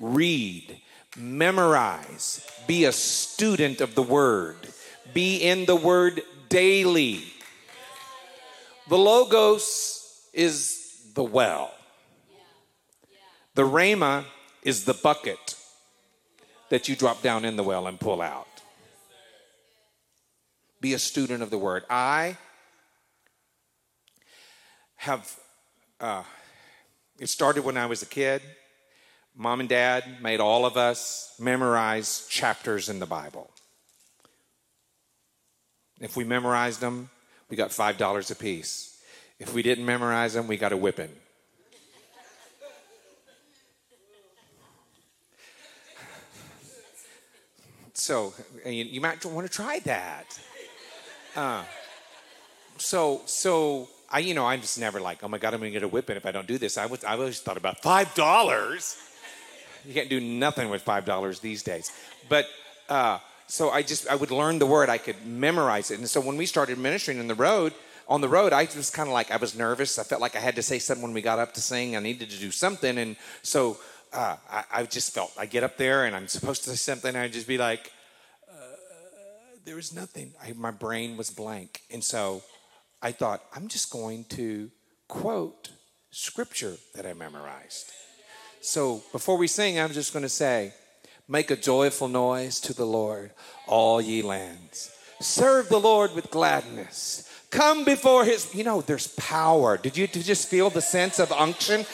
read, 0.00 0.80
memorize, 1.16 2.44
be 2.66 2.84
a 2.84 2.92
student 2.92 3.80
of 3.80 3.94
the 3.94 4.02
Word, 4.02 4.56
be 5.14 5.36
in 5.36 5.66
the 5.66 5.76
Word 5.76 6.22
daily. 6.48 7.22
The 8.88 8.98
Logos 8.98 10.01
is 10.32 11.10
the 11.14 11.24
well. 11.24 11.72
The 13.54 13.62
Rhema 13.62 14.24
is 14.62 14.84
the 14.84 14.94
bucket 14.94 15.56
that 16.70 16.88
you 16.88 16.96
drop 16.96 17.20
down 17.20 17.44
in 17.44 17.56
the 17.56 17.62
well 17.62 17.86
and 17.86 18.00
pull 18.00 18.22
out. 18.22 18.46
Be 20.80 20.94
a 20.94 20.98
student 20.98 21.42
of 21.42 21.50
the 21.50 21.58
word. 21.58 21.84
I 21.90 22.38
have, 24.96 25.38
uh, 26.00 26.22
it 27.18 27.28
started 27.28 27.64
when 27.64 27.76
I 27.76 27.86
was 27.86 28.02
a 28.02 28.06
kid. 28.06 28.40
Mom 29.36 29.60
and 29.60 29.68
dad 29.68 30.22
made 30.22 30.40
all 30.40 30.64
of 30.64 30.76
us 30.76 31.34
memorize 31.38 32.26
chapters 32.28 32.88
in 32.88 33.00
the 33.00 33.06
Bible. 33.06 33.50
If 36.00 36.16
we 36.16 36.24
memorized 36.24 36.80
them, 36.80 37.10
we 37.48 37.56
got 37.56 37.70
$5 37.70 38.30
a 38.30 38.34
piece. 38.34 38.91
If 39.42 39.52
we 39.54 39.62
didn't 39.64 39.84
memorize 39.84 40.34
them, 40.34 40.46
we 40.46 40.56
got 40.56 40.70
a 40.70 40.76
whipping. 40.76 41.10
So 47.92 48.34
you, 48.64 49.00
might 49.00 49.24
want 49.24 49.44
to 49.44 49.52
try 49.52 49.80
that. 49.80 50.38
Uh, 51.34 51.64
so 52.78 53.22
so 53.26 53.88
I 54.10 54.20
you 54.20 54.34
know 54.34 54.46
I'm 54.46 54.60
just 54.60 54.78
never 54.78 55.00
like 55.00 55.24
oh 55.24 55.28
my 55.28 55.38
god 55.38 55.54
I'm 55.54 55.60
gonna 55.60 55.70
get 55.70 55.82
a 55.82 55.88
whipping 55.88 56.16
if 56.16 56.24
I 56.24 56.30
don't 56.30 56.46
do 56.46 56.56
this. 56.56 56.78
I 56.78 56.86
was 56.86 57.02
I 57.02 57.14
always 57.14 57.40
thought 57.40 57.56
about 57.56 57.82
five 57.82 58.14
dollars. 58.14 58.96
You 59.84 59.92
can't 59.92 60.08
do 60.08 60.20
nothing 60.20 60.70
with 60.70 60.82
five 60.82 61.04
dollars 61.04 61.40
these 61.40 61.64
days. 61.64 61.90
But 62.28 62.46
uh, 62.88 63.18
so 63.48 63.70
I 63.70 63.82
just 63.82 64.06
I 64.08 64.14
would 64.14 64.30
learn 64.30 64.60
the 64.60 64.66
word. 64.66 64.88
I 64.88 64.98
could 64.98 65.26
memorize 65.26 65.90
it. 65.90 65.98
And 65.98 66.08
so 66.08 66.20
when 66.20 66.36
we 66.36 66.46
started 66.46 66.78
ministering 66.78 67.18
on 67.18 67.26
the 67.26 67.34
road, 67.34 67.74
on 68.12 68.20
the 68.20 68.28
road, 68.28 68.52
I 68.52 68.68
was 68.76 68.90
kind 68.90 69.08
of 69.08 69.14
like 69.14 69.30
I 69.30 69.38
was 69.38 69.56
nervous. 69.56 69.98
I 69.98 70.02
felt 70.02 70.20
like 70.20 70.36
I 70.36 70.38
had 70.38 70.56
to 70.56 70.62
say 70.62 70.78
something 70.78 71.02
when 71.02 71.14
we 71.14 71.22
got 71.22 71.38
up 71.38 71.54
to 71.54 71.62
sing. 71.62 71.96
I 71.96 72.00
needed 72.00 72.28
to 72.28 72.38
do 72.38 72.50
something, 72.50 72.98
and 72.98 73.16
so 73.42 73.78
uh, 74.12 74.36
I, 74.50 74.64
I, 74.70 74.82
just 74.84 75.14
felt 75.14 75.32
I 75.38 75.46
get 75.46 75.64
up 75.64 75.78
there 75.78 76.04
and 76.04 76.14
I'm 76.14 76.28
supposed 76.28 76.64
to 76.64 76.70
say 76.70 76.76
something. 76.76 77.08
And 77.08 77.16
I'd 77.16 77.32
just 77.32 77.48
be 77.48 77.56
like, 77.56 77.90
uh, 78.50 78.76
there 79.64 79.76
was 79.76 79.94
nothing. 79.94 80.34
I, 80.42 80.52
my 80.52 80.70
brain 80.70 81.16
was 81.16 81.30
blank, 81.30 81.80
and 81.90 82.04
so 82.04 82.42
I 83.00 83.12
thought 83.12 83.42
I'm 83.56 83.68
just 83.68 83.90
going 83.90 84.24
to 84.36 84.70
quote 85.08 85.70
scripture 86.10 86.76
that 86.94 87.06
I 87.06 87.14
memorized. 87.14 87.92
So 88.60 89.02
before 89.10 89.38
we 89.38 89.46
sing, 89.46 89.80
I'm 89.80 89.92
just 89.92 90.12
going 90.12 90.22
to 90.22 90.28
say, 90.28 90.74
Make 91.28 91.50
a 91.50 91.56
joyful 91.56 92.08
noise 92.08 92.60
to 92.60 92.74
the 92.74 92.84
Lord, 92.84 93.30
all 93.66 94.02
ye 94.02 94.20
lands. 94.20 94.90
Serve 95.20 95.70
the 95.70 95.80
Lord 95.80 96.14
with 96.14 96.30
gladness. 96.30 97.26
Come 97.52 97.84
before 97.84 98.24
his, 98.24 98.52
you 98.54 98.64
know, 98.64 98.80
there's 98.80 99.08
power. 99.08 99.76
Did 99.76 99.94
you, 99.94 100.06
did 100.06 100.16
you 100.16 100.22
just 100.22 100.48
feel 100.48 100.70
the 100.70 100.80
sense 100.80 101.18
of 101.18 101.30
unction? 101.30 101.84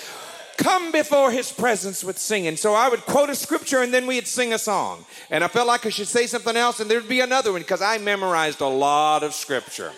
Come 0.56 0.92
before 0.92 1.32
his 1.32 1.50
presence 1.50 2.04
with 2.04 2.16
singing. 2.16 2.56
So 2.56 2.74
I 2.74 2.88
would 2.88 3.00
quote 3.00 3.28
a 3.28 3.34
scripture 3.34 3.82
and 3.82 3.92
then 3.92 4.06
we'd 4.06 4.28
sing 4.28 4.52
a 4.52 4.58
song. 4.58 5.04
And 5.30 5.42
I 5.42 5.48
felt 5.48 5.66
like 5.66 5.84
I 5.84 5.88
should 5.88 6.06
say 6.06 6.26
something 6.26 6.56
else 6.56 6.78
and 6.78 6.88
there'd 6.88 7.08
be 7.08 7.20
another 7.20 7.50
one 7.50 7.60
because 7.60 7.82
I 7.82 7.98
memorized 7.98 8.60
a 8.60 8.68
lot 8.68 9.24
of 9.24 9.34
scripture. 9.34 9.90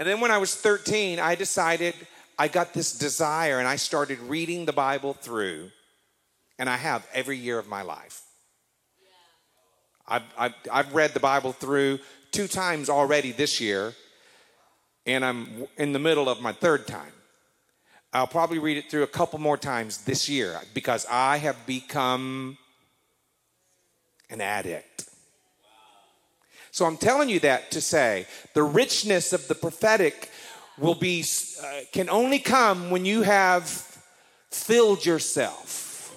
And 0.00 0.08
then 0.08 0.20
when 0.20 0.32
I 0.32 0.38
was 0.38 0.52
13, 0.52 1.20
I 1.20 1.36
decided 1.36 1.94
I 2.36 2.48
got 2.48 2.74
this 2.74 2.98
desire 2.98 3.60
and 3.60 3.68
I 3.68 3.76
started 3.76 4.18
reading 4.20 4.64
the 4.64 4.72
Bible 4.72 5.12
through. 5.12 5.70
And 6.58 6.68
I 6.68 6.76
have 6.76 7.06
every 7.14 7.36
year 7.36 7.60
of 7.60 7.68
my 7.68 7.82
life. 7.82 8.22
I've, 10.08 10.22
I've, 10.36 10.54
I've 10.72 10.92
read 10.92 11.14
the 11.14 11.20
Bible 11.20 11.52
through 11.52 12.00
two 12.32 12.48
times 12.48 12.88
already 12.88 13.30
this 13.30 13.60
year, 13.60 13.94
and 15.08 15.24
I'm 15.24 15.66
in 15.78 15.92
the 15.92 15.98
middle 15.98 16.28
of 16.28 16.40
my 16.42 16.52
third 16.52 16.86
time. 16.86 17.12
I'll 18.12 18.26
probably 18.26 18.58
read 18.58 18.76
it 18.76 18.90
through 18.90 19.02
a 19.02 19.08
couple 19.08 19.38
more 19.38 19.56
times 19.56 20.04
this 20.04 20.28
year 20.28 20.60
because 20.74 21.06
I 21.10 21.38
have 21.38 21.66
become 21.66 22.58
an 24.30 24.40
addict. 24.40 25.08
So 26.70 26.84
I'm 26.84 26.98
telling 26.98 27.28
you 27.28 27.40
that 27.40 27.70
to 27.72 27.80
say 27.80 28.26
the 28.54 28.62
richness 28.62 29.32
of 29.32 29.48
the 29.48 29.54
prophetic 29.54 30.30
will 30.76 30.94
be 30.94 31.24
uh, 31.62 31.80
can 31.92 32.08
only 32.08 32.38
come 32.38 32.90
when 32.90 33.04
you 33.04 33.22
have 33.22 33.66
filled 34.50 35.04
yourself 35.04 36.14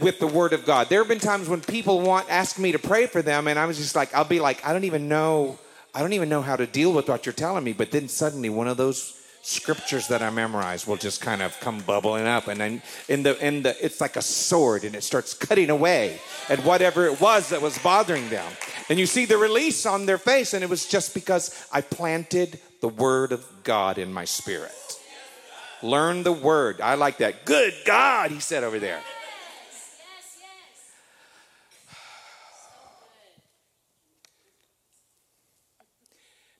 with 0.00 0.18
the 0.18 0.26
word 0.26 0.52
of 0.52 0.64
God. 0.64 0.88
There 0.88 0.98
have 0.98 1.08
been 1.08 1.20
times 1.20 1.48
when 1.48 1.60
people 1.60 2.00
want 2.00 2.28
ask 2.28 2.58
me 2.58 2.72
to 2.72 2.78
pray 2.78 3.06
for 3.06 3.22
them 3.22 3.46
and 3.46 3.58
I 3.58 3.66
was 3.66 3.76
just 3.76 3.94
like 3.94 4.14
I'll 4.14 4.24
be 4.24 4.40
like 4.40 4.66
I 4.66 4.72
don't 4.72 4.84
even 4.84 5.08
know 5.08 5.58
I 5.94 6.00
don't 6.00 6.12
even 6.12 6.28
know 6.28 6.42
how 6.42 6.56
to 6.56 6.66
deal 6.66 6.92
with 6.92 7.08
what 7.08 7.26
you're 7.26 7.32
telling 7.32 7.64
me 7.64 7.72
but 7.72 7.90
then 7.90 8.08
suddenly 8.08 8.50
one 8.50 8.68
of 8.68 8.76
those 8.76 9.14
scriptures 9.44 10.08
that 10.08 10.22
I 10.22 10.30
memorize 10.30 10.86
will 10.86 10.96
just 10.96 11.20
kind 11.20 11.42
of 11.42 11.58
come 11.60 11.80
bubbling 11.80 12.26
up, 12.26 12.48
and 12.48 12.58
then 12.58 12.82
in 13.08 13.22
the 13.22 13.46
in 13.46 13.62
the 13.62 13.84
it's 13.84 14.00
like 14.00 14.16
a 14.16 14.22
sword, 14.22 14.84
and 14.84 14.94
it 14.94 15.04
starts 15.04 15.34
cutting 15.34 15.70
away 15.70 16.18
at 16.48 16.64
whatever 16.64 17.04
it 17.04 17.20
was 17.20 17.50
that 17.50 17.60
was 17.60 17.78
bothering 17.78 18.28
them. 18.30 18.50
And 18.88 18.98
you 18.98 19.06
see 19.06 19.26
the 19.26 19.36
release 19.36 19.86
on 19.86 20.06
their 20.06 20.18
face, 20.18 20.54
and 20.54 20.64
it 20.64 20.70
was 20.70 20.86
just 20.86 21.12
because 21.14 21.66
I 21.70 21.82
planted 21.82 22.58
the 22.80 22.88
word 22.88 23.32
of 23.32 23.46
God 23.62 23.98
in 23.98 24.12
my 24.12 24.24
spirit. 24.24 24.72
Learn 25.82 26.22
the 26.22 26.32
word. 26.32 26.80
I 26.80 26.94
like 26.94 27.18
that. 27.18 27.44
Good 27.44 27.74
God, 27.84 28.30
he 28.30 28.40
said 28.40 28.64
over 28.64 28.78
there. 28.78 29.02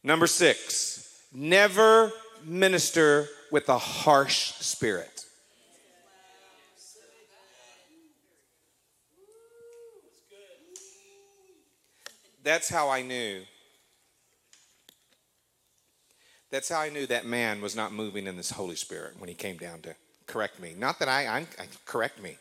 Number 0.07 0.27
six, 0.27 1.25
never 1.33 2.13
minister 2.45 3.27
with 3.51 3.71
a 3.71 3.79
harsh 3.79 4.53
spirit. 4.53 5.25
That's 12.43 12.69
how 12.69 12.91
I 12.91 13.01
knew. 13.01 13.41
That's 16.51 16.69
how 16.69 16.81
I 16.81 16.91
knew 16.91 17.07
that 17.07 17.25
man 17.25 17.63
was 17.63 17.75
not 17.75 17.91
moving 17.91 18.27
in 18.27 18.37
this 18.37 18.51
Holy 18.51 18.77
Spirit 18.77 19.15
when 19.19 19.31
he 19.31 19.35
came 19.35 19.57
down 19.57 19.81
to 19.81 19.97
correct 20.27 20.61
me. 20.61 20.75
Not 20.79 20.99
that 20.99 21.09
I, 21.09 21.27
I'm, 21.27 21.47
I 21.59 21.65
correct 21.87 22.21
me, 22.21 22.37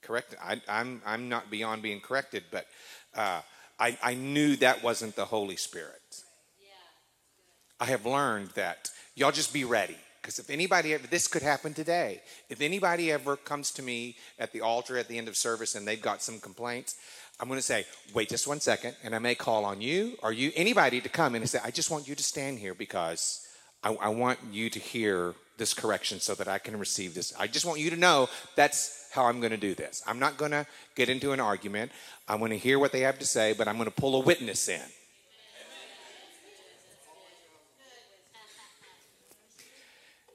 correct. 0.00 0.34
I, 0.42 0.62
I'm, 0.66 1.02
I'm 1.04 1.28
not 1.28 1.50
beyond 1.50 1.82
being 1.82 2.00
corrected, 2.00 2.44
but 2.50 2.66
uh, 3.14 3.42
I, 3.78 3.98
I 4.02 4.14
knew 4.14 4.56
that 4.56 4.82
wasn't 4.82 5.16
the 5.16 5.26
Holy 5.26 5.56
Spirit. 5.56 6.24
I 7.80 7.86
have 7.86 8.06
learned 8.06 8.50
that 8.50 8.90
y'all 9.14 9.32
just 9.32 9.52
be 9.52 9.64
ready. 9.64 9.96
Because 10.20 10.38
if 10.38 10.50
anybody 10.50 10.92
ever, 10.92 11.06
this 11.06 11.26
could 11.26 11.42
happen 11.42 11.72
today. 11.72 12.20
If 12.50 12.60
anybody 12.60 13.10
ever 13.10 13.36
comes 13.36 13.70
to 13.72 13.82
me 13.82 14.16
at 14.38 14.52
the 14.52 14.60
altar 14.60 14.98
at 14.98 15.08
the 15.08 15.16
end 15.16 15.28
of 15.28 15.36
service 15.36 15.74
and 15.74 15.88
they've 15.88 16.02
got 16.02 16.22
some 16.22 16.38
complaints, 16.38 16.96
I'm 17.40 17.48
going 17.48 17.58
to 17.58 17.64
say, 17.64 17.86
wait 18.12 18.28
just 18.28 18.46
one 18.48 18.60
second, 18.60 18.96
and 19.02 19.14
I 19.14 19.20
may 19.20 19.34
call 19.34 19.64
on 19.64 19.80
you 19.80 20.18
or 20.22 20.32
you, 20.32 20.52
anybody 20.56 21.00
to 21.00 21.08
come 21.08 21.34
in 21.34 21.42
and 21.42 21.48
say, 21.48 21.60
I 21.64 21.70
just 21.70 21.90
want 21.90 22.08
you 22.08 22.14
to 22.14 22.22
stand 22.22 22.58
here 22.58 22.74
because 22.74 23.46
I, 23.82 23.94
I 23.94 24.08
want 24.08 24.38
you 24.50 24.68
to 24.70 24.78
hear 24.78 25.34
this 25.56 25.72
correction 25.72 26.20
so 26.20 26.34
that 26.34 26.48
I 26.48 26.58
can 26.58 26.78
receive 26.78 27.14
this. 27.14 27.32
I 27.38 27.46
just 27.46 27.64
want 27.64 27.80
you 27.80 27.90
to 27.90 27.96
know 27.96 28.28
that's 28.54 29.08
how 29.12 29.24
I'm 29.24 29.40
going 29.40 29.52
to 29.52 29.56
do 29.56 29.74
this. 29.74 30.02
I'm 30.06 30.18
not 30.18 30.36
going 30.36 30.50
to 30.50 30.66
get 30.94 31.08
into 31.08 31.32
an 31.32 31.40
argument. 31.40 31.92
I'm 32.28 32.38
going 32.38 32.50
to 32.50 32.58
hear 32.58 32.78
what 32.78 32.92
they 32.92 33.00
have 33.00 33.18
to 33.20 33.26
say, 33.26 33.54
but 33.54 33.66
I'm 33.66 33.76
going 33.76 33.90
to 33.90 33.94
pull 33.94 34.16
a 34.16 34.20
witness 34.20 34.68
in. 34.68 34.82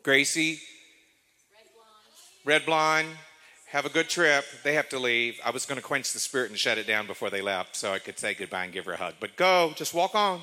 Gracie, 0.03 0.59
Red 2.43 2.65
Blonde, 2.65 3.07
have 3.67 3.85
a 3.85 3.89
good 3.89 4.09
trip. 4.09 4.43
They 4.61 4.73
have 4.73 4.89
to 4.89 4.99
leave. 4.99 5.39
I 5.45 5.51
was 5.51 5.65
going 5.65 5.79
to 5.79 5.81
quench 5.81 6.11
the 6.11 6.19
spirit 6.19 6.49
and 6.49 6.59
shut 6.59 6.77
it 6.77 6.85
down 6.85 7.07
before 7.07 7.29
they 7.29 7.41
left 7.41 7.77
so 7.77 7.93
I 7.93 7.99
could 7.99 8.19
say 8.19 8.33
goodbye 8.33 8.65
and 8.65 8.73
give 8.73 8.83
her 8.85 8.91
a 8.91 8.97
hug. 8.97 9.13
But 9.21 9.37
go, 9.37 9.71
just 9.77 9.93
walk 9.93 10.13
on. 10.13 10.41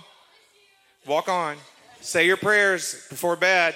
Walk 1.07 1.29
on. 1.29 1.59
Say 2.01 2.27
your 2.27 2.39
prayers 2.39 3.07
before 3.11 3.37
bed. 3.37 3.75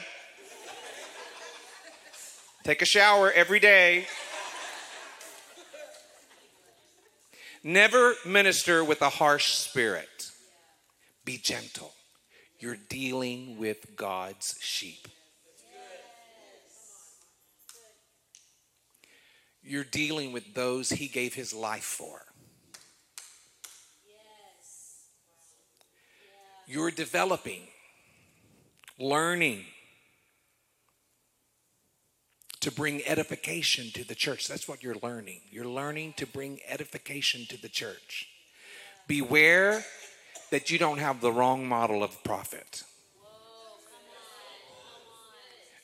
Take 2.63 2.81
a 2.81 2.87
shower 2.87 3.31
every 3.31 3.61
day. 3.61 4.07
Never 7.63 8.15
minister 8.25 8.83
with 8.83 9.03
a 9.03 9.11
harsh 9.11 9.53
spirit. 9.53 10.31
Be 11.27 11.37
gentle. 11.37 11.93
You're 12.59 12.79
dealing 12.89 13.59
with 13.59 13.97
God's 13.97 14.57
sheep. 14.61 15.09
You're 19.65 19.85
dealing 19.85 20.33
with 20.33 20.55
those 20.55 20.91
he 20.91 21.09
gave 21.09 21.35
his 21.35 21.55
life 21.55 21.85
for. 21.85 22.21
You're 26.67 26.91
developing, 26.91 27.63
learning 28.99 29.65
to 32.61 32.71
bring 32.71 33.03
edification 33.07 33.91
to 33.93 34.07
the 34.07 34.15
church. 34.15 34.49
That's 34.49 34.67
what 34.67 34.83
you're 34.83 34.97
learning. 35.03 35.41
You're 35.51 35.67
learning 35.67 36.15
to 36.17 36.27
bring 36.27 36.61
edification 36.67 37.45
to 37.51 37.61
the 37.61 37.69
church. 37.69 38.29
Beware 39.07 39.85
that 40.51 40.71
you 40.71 40.79
don't 40.79 40.99
have 40.99 41.21
the 41.21 41.33
wrong 41.33 41.67
model 41.67 42.03
of 42.03 42.23
prophet. 42.25 42.83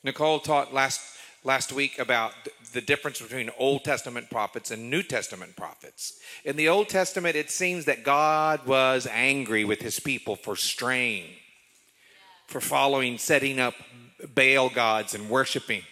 Nicole 0.02 0.40
taught 0.40 0.72
last 0.72 1.00
last 1.42 1.72
week 1.72 1.98
about 1.98 2.32
the 2.72 2.80
difference 2.80 3.20
between 3.20 3.50
Old 3.58 3.84
Testament 3.84 4.30
prophets 4.30 4.70
and 4.70 4.90
New 4.90 5.02
Testament 5.02 5.56
prophets. 5.56 6.18
In 6.44 6.56
the 6.56 6.68
Old 6.68 6.88
Testament, 6.88 7.36
it 7.36 7.50
seems 7.50 7.86
that 7.86 8.04
God 8.04 8.66
was 8.66 9.06
angry 9.06 9.64
with 9.64 9.80
his 9.80 10.00
people 10.00 10.36
for 10.36 10.56
straying, 10.56 11.24
for 12.46 12.60
following, 12.60 13.18
setting 13.18 13.58
up 13.58 13.74
Baal 14.34 14.68
gods 14.68 15.14
and 15.14 15.30
worshiping. 15.30 15.82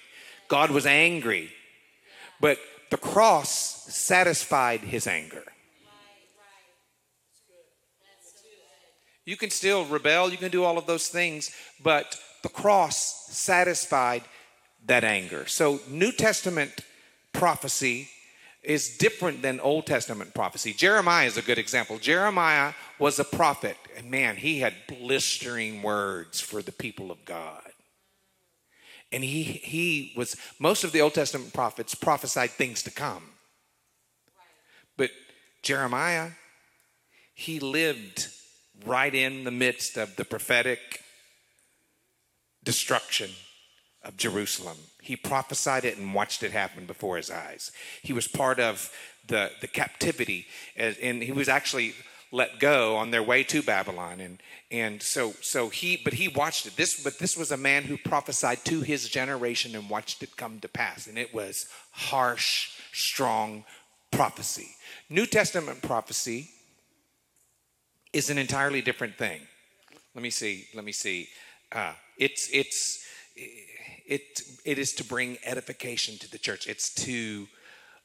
God 0.48 0.70
was 0.70 0.86
angry, 0.86 1.50
but 2.40 2.58
the 2.90 2.96
cross 2.96 3.84
satisfied 3.94 4.80
his 4.80 5.06
anger. 5.06 5.44
You 9.24 9.36
can 9.36 9.50
still 9.50 9.84
rebel, 9.84 10.30
you 10.30 10.38
can 10.38 10.50
do 10.50 10.64
all 10.64 10.78
of 10.78 10.86
those 10.86 11.08
things, 11.08 11.54
but 11.82 12.18
the 12.42 12.48
cross 12.48 13.26
satisfied 13.30 14.22
that 14.88 15.04
anger. 15.04 15.46
So, 15.46 15.80
New 15.88 16.12
Testament 16.12 16.80
prophecy 17.32 18.08
is 18.62 18.96
different 18.96 19.40
than 19.40 19.60
Old 19.60 19.86
Testament 19.86 20.34
prophecy. 20.34 20.72
Jeremiah 20.72 21.26
is 21.26 21.36
a 21.36 21.42
good 21.42 21.58
example. 21.58 21.98
Jeremiah 21.98 22.72
was 22.98 23.18
a 23.18 23.24
prophet, 23.24 23.76
and 23.96 24.10
man, 24.10 24.36
he 24.36 24.58
had 24.58 24.74
blistering 24.88 25.82
words 25.82 26.40
for 26.40 26.60
the 26.60 26.72
people 26.72 27.10
of 27.10 27.24
God. 27.24 27.62
And 29.12 29.24
he, 29.24 29.42
he 29.42 30.12
was, 30.16 30.36
most 30.58 30.84
of 30.84 30.92
the 30.92 31.00
Old 31.00 31.14
Testament 31.14 31.54
prophets 31.54 31.94
prophesied 31.94 32.50
things 32.50 32.82
to 32.82 32.90
come. 32.90 33.22
But 34.96 35.10
Jeremiah, 35.62 36.32
he 37.34 37.60
lived 37.60 38.28
right 38.84 39.14
in 39.14 39.44
the 39.44 39.50
midst 39.50 39.96
of 39.96 40.16
the 40.16 40.24
prophetic 40.24 41.02
destruction 42.64 43.30
of 44.04 44.16
Jerusalem. 44.16 44.76
He 45.00 45.16
prophesied 45.16 45.84
it 45.84 45.98
and 45.98 46.14
watched 46.14 46.42
it 46.42 46.52
happen 46.52 46.86
before 46.86 47.16
his 47.16 47.30
eyes. 47.30 47.72
He 48.02 48.12
was 48.12 48.28
part 48.28 48.60
of 48.60 48.90
the, 49.26 49.50
the 49.60 49.66
captivity, 49.66 50.46
and, 50.76 51.22
he 51.22 51.32
was 51.32 51.48
actually 51.48 51.94
let 52.30 52.58
go 52.58 52.96
on 52.96 53.10
their 53.10 53.22
way 53.22 53.42
to 53.42 53.62
Babylon. 53.62 54.20
And, 54.20 54.42
and 54.70 55.02
so, 55.02 55.32
so 55.40 55.68
he, 55.68 56.00
but 56.02 56.14
he 56.14 56.28
watched 56.28 56.66
it. 56.66 56.76
This, 56.76 57.02
but 57.02 57.18
this 57.18 57.36
was 57.36 57.50
a 57.50 57.56
man 57.56 57.84
who 57.84 57.96
prophesied 57.96 58.64
to 58.66 58.80
his 58.80 59.08
generation 59.08 59.74
and 59.74 59.88
watched 59.88 60.22
it 60.22 60.36
come 60.36 60.60
to 60.60 60.68
pass. 60.68 61.06
And 61.06 61.18
it 61.18 61.32
was 61.32 61.66
harsh, 61.90 62.70
strong 62.92 63.64
prophecy. 64.10 64.68
New 65.08 65.26
Testament 65.26 65.82
prophecy 65.82 66.50
is 68.12 68.30
an 68.30 68.38
entirely 68.38 68.82
different 68.82 69.16
thing. 69.16 69.40
Let 70.14 70.22
me 70.22 70.30
see. 70.30 70.66
Let 70.74 70.84
me 70.84 70.92
see. 70.92 71.28
Uh, 71.70 71.92
it's 72.18 72.48
it's 72.52 73.04
it 73.36 73.67
it 74.08 74.78
is 74.78 74.94
to 74.94 75.04
bring 75.04 75.38
edification 75.44 76.18
to 76.18 76.30
the 76.30 76.38
church. 76.38 76.66
It's 76.66 76.94
to 77.06 77.46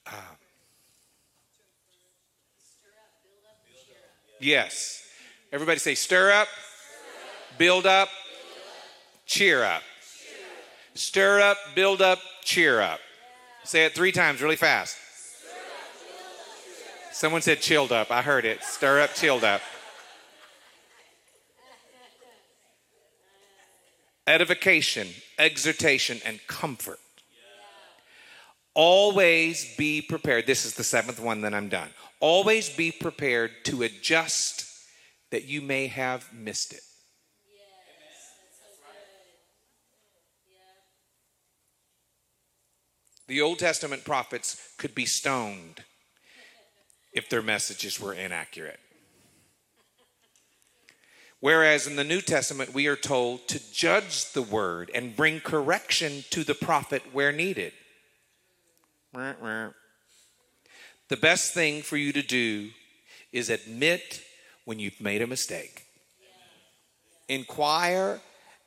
uh, 0.06 0.12
yes. 4.40 5.08
Everybody 5.52 5.80
say 5.80 5.96
stir 5.96 6.32
up, 6.32 6.48
build 7.58 7.86
up, 7.86 8.10
cheer 9.26 9.64
up. 9.64 9.84
Stir 10.96 11.42
up, 11.42 11.58
build 11.76 12.02
up, 12.02 12.20
cheer 12.44 12.82
up. 12.82 13.00
Say 13.64 13.86
it 13.86 13.94
three 13.94 14.12
times 14.12 14.42
really 14.42 14.56
fast. 14.56 14.98
Someone 17.12 17.42
said 17.42 17.62
chilled 17.62 17.92
up. 17.92 18.12
I 18.12 18.22
heard 18.22 18.44
it. 18.44 18.64
Stir 18.64 19.00
up, 19.00 19.14
chilled 19.14 19.44
up. 19.44 19.62
Edification, 24.28 25.08
exhortation, 25.38 26.20
and 26.26 26.40
comfort. 26.48 27.00
Always 28.74 29.76
be 29.76 30.02
prepared. 30.02 30.48
This 30.48 30.66
is 30.66 30.76
the 30.76 30.84
seventh 30.84 31.20
one, 31.20 31.42
then 31.42 31.54
I'm 31.54 31.70
done. 31.70 31.90
Always 32.20 32.70
be 32.70 32.92
prepared 32.92 33.52
to 33.66 33.84
adjust 33.84 34.66
that 35.32 35.46
you 35.46 35.62
may 35.62 35.88
have 35.88 36.34
missed 36.34 36.74
it. 36.74 36.82
The 43.28 43.42
Old 43.42 43.60
Testament 43.60 44.04
prophets 44.04 44.62
could 44.78 44.94
be 44.94 45.06
stoned 45.06 45.84
if 47.14 47.30
their 47.30 47.42
messages 47.42 48.00
were 48.00 48.14
inaccurate. 48.14 48.80
Whereas 51.44 51.88
in 51.88 51.98
the 51.98 52.06
New 52.06 52.22
Testament, 52.22 52.74
we 52.74 52.88
are 52.88 52.96
told 52.96 53.50
to 53.50 53.60
judge 53.74 54.32
the 54.32 54.42
word 54.42 54.90
and 54.96 55.14
bring 55.14 55.42
correction 55.42 56.24
to 56.30 56.46
the 56.46 56.56
prophet 56.56 57.04
where 57.12 57.34
needed. 57.34 57.74
The 61.10 61.18
best 61.20 61.54
thing 61.54 61.82
for 61.82 61.98
you 61.98 62.14
to 62.14 62.22
do 62.22 62.70
is 63.34 63.50
admit 63.50 64.22
when 64.64 64.80
you've 64.80 65.02
made 65.02 65.22
a 65.22 65.28
mistake. 65.28 65.84
Inquire 67.28 68.22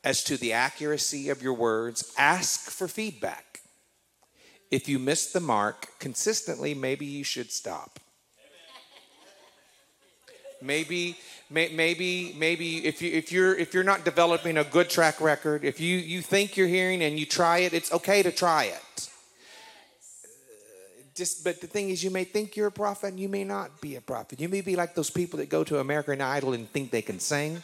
as 0.05 0.22
to 0.24 0.37
the 0.37 0.53
accuracy 0.53 1.31
of 1.31 1.41
your 1.41 1.55
words, 1.55 2.12
ask 2.18 2.68
for 2.68 2.89
feedback. 2.89 3.61
If 4.70 4.87
you 4.87 4.99
miss 4.99 5.33
the 5.33 5.41
mark 5.41 5.99
consistently, 5.99 6.74
maybe 6.74 7.07
you 7.07 7.24
should 7.24 7.51
stop. 7.51 8.01
Maybe, 10.61 11.16
may, 11.51 11.68
maybe, 11.68 12.34
maybe 12.38 12.86
if 12.86 13.01
you 13.01 13.12
if 13.12 13.30
you're 13.30 13.55
if 13.57 13.72
you're 13.74 13.84
not 13.84 14.05
developing 14.05 14.59
a 14.59 14.64
good 14.64 14.90
track 14.90 15.20
record, 15.20 15.64
if 15.64 15.80
you 15.80 15.97
you 15.97 16.22
think 16.22 16.57
you're 16.57 16.66
hearing 16.66 17.03
and 17.03 17.18
you 17.18 17.26
try 17.26 17.59
it, 17.59 17.72
it's 17.72 17.92
okay 17.92 18.22
to 18.22 18.32
try 18.32 18.64
it. 18.64 19.09
Uh, 20.24 20.28
just, 21.14 21.44
but 21.44 21.61
the 21.61 21.66
thing 21.66 21.90
is, 21.90 22.03
you 22.03 22.11
may 22.11 22.24
think 22.24 22.57
you're 22.57 22.68
a 22.68 22.72
prophet, 22.72 23.09
and 23.09 23.20
you 23.20 23.28
may 23.28 23.44
not 23.44 23.80
be 23.80 23.97
a 23.97 24.01
prophet. 24.01 24.40
You 24.40 24.49
may 24.49 24.61
be 24.61 24.76
like 24.76 24.94
those 24.94 25.11
people 25.11 25.38
that 25.38 25.49
go 25.49 25.64
to 25.64 25.78
American 25.78 26.20
Idol 26.20 26.53
and 26.55 26.68
think 26.70 26.90
they 26.90 27.03
can 27.03 27.20
sing. 27.20 27.62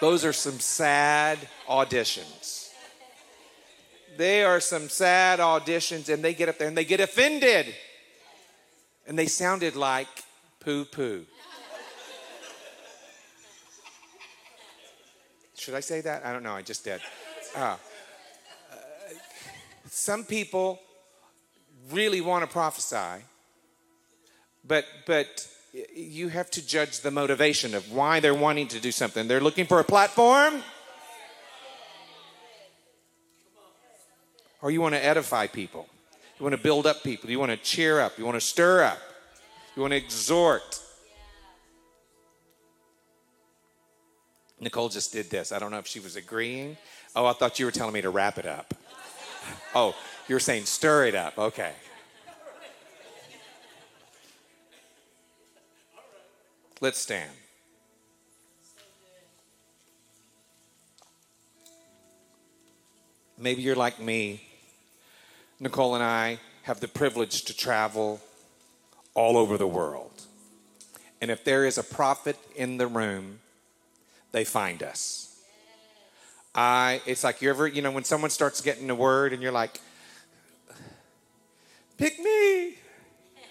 Those 0.00 0.24
are 0.24 0.32
some 0.32 0.58
sad 0.60 1.38
auditions. 1.68 2.70
They 4.16 4.44
are 4.44 4.60
some 4.60 4.88
sad 4.88 5.40
auditions, 5.40 6.12
and 6.12 6.22
they 6.22 6.34
get 6.34 6.48
up 6.48 6.58
there 6.58 6.68
and 6.68 6.76
they 6.76 6.84
get 6.84 7.00
offended. 7.00 7.74
And 9.06 9.18
they 9.18 9.26
sounded 9.26 9.76
like 9.76 10.08
poo 10.60 10.84
poo. 10.84 11.26
Should 15.64 15.74
I 15.74 15.80
say 15.80 16.02
that? 16.02 16.26
I 16.26 16.32
don't 16.34 16.42
know. 16.42 16.52
I 16.52 16.60
just 16.60 16.84
did. 16.84 17.00
Uh, 17.56 17.60
uh, 17.60 17.76
some 19.88 20.22
people 20.22 20.78
really 21.90 22.20
want 22.20 22.44
to 22.44 22.46
prophesy, 22.46 23.24
but 24.62 24.84
but 25.06 25.48
you 25.94 26.28
have 26.28 26.50
to 26.50 26.66
judge 26.66 27.00
the 27.00 27.10
motivation 27.10 27.74
of 27.74 27.90
why 27.90 28.20
they're 28.20 28.34
wanting 28.34 28.68
to 28.68 28.78
do 28.78 28.92
something. 28.92 29.26
They're 29.26 29.40
looking 29.40 29.64
for 29.64 29.80
a 29.80 29.84
platform, 29.84 30.62
or 34.60 34.70
you 34.70 34.82
want 34.82 34.94
to 34.96 35.02
edify 35.02 35.46
people. 35.46 35.88
You 36.38 36.44
want 36.44 36.54
to 36.54 36.62
build 36.62 36.86
up 36.86 37.02
people. 37.02 37.30
You 37.30 37.38
want 37.38 37.52
to 37.52 37.56
cheer 37.56 38.00
up. 38.00 38.18
You 38.18 38.26
want 38.26 38.36
to 38.36 38.46
stir 38.46 38.82
up. 38.82 38.98
You 39.74 39.80
want 39.80 39.92
to 39.92 39.96
exhort. 39.96 40.83
Nicole 44.60 44.88
just 44.88 45.12
did 45.12 45.30
this. 45.30 45.52
I 45.52 45.58
don't 45.58 45.70
know 45.70 45.78
if 45.78 45.86
she 45.86 46.00
was 46.00 46.16
agreeing. 46.16 46.76
Oh, 47.16 47.26
I 47.26 47.32
thought 47.32 47.58
you 47.58 47.66
were 47.66 47.72
telling 47.72 47.92
me 47.92 48.00
to 48.02 48.10
wrap 48.10 48.38
it 48.38 48.46
up. 48.46 48.74
Oh, 49.74 49.94
you're 50.26 50.40
saying 50.40 50.64
stir 50.64 51.06
it 51.06 51.14
up. 51.14 51.36
Okay. 51.36 51.72
Let's 56.80 56.98
stand. 56.98 57.30
Maybe 63.36 63.62
you're 63.62 63.74
like 63.74 64.00
me. 64.00 64.42
Nicole 65.60 65.94
and 65.94 66.04
I 66.04 66.38
have 66.62 66.80
the 66.80 66.88
privilege 66.88 67.42
to 67.44 67.56
travel 67.56 68.20
all 69.14 69.36
over 69.36 69.58
the 69.58 69.66
world. 69.66 70.22
And 71.20 71.30
if 71.30 71.44
there 71.44 71.64
is 71.64 71.78
a 71.78 71.82
prophet 71.82 72.38
in 72.54 72.78
the 72.78 72.86
room, 72.86 73.40
they 74.34 74.44
find 74.44 74.82
us. 74.82 75.40
I 76.56 77.00
it's 77.06 77.22
like 77.22 77.40
you 77.40 77.48
ever, 77.50 77.68
you 77.68 77.82
know, 77.82 77.92
when 77.92 78.02
someone 78.02 78.30
starts 78.30 78.60
getting 78.60 78.90
a 78.90 78.94
word 78.94 79.32
and 79.32 79.40
you're 79.40 79.52
like, 79.52 79.80
pick 81.96 82.18
me. 82.18 82.74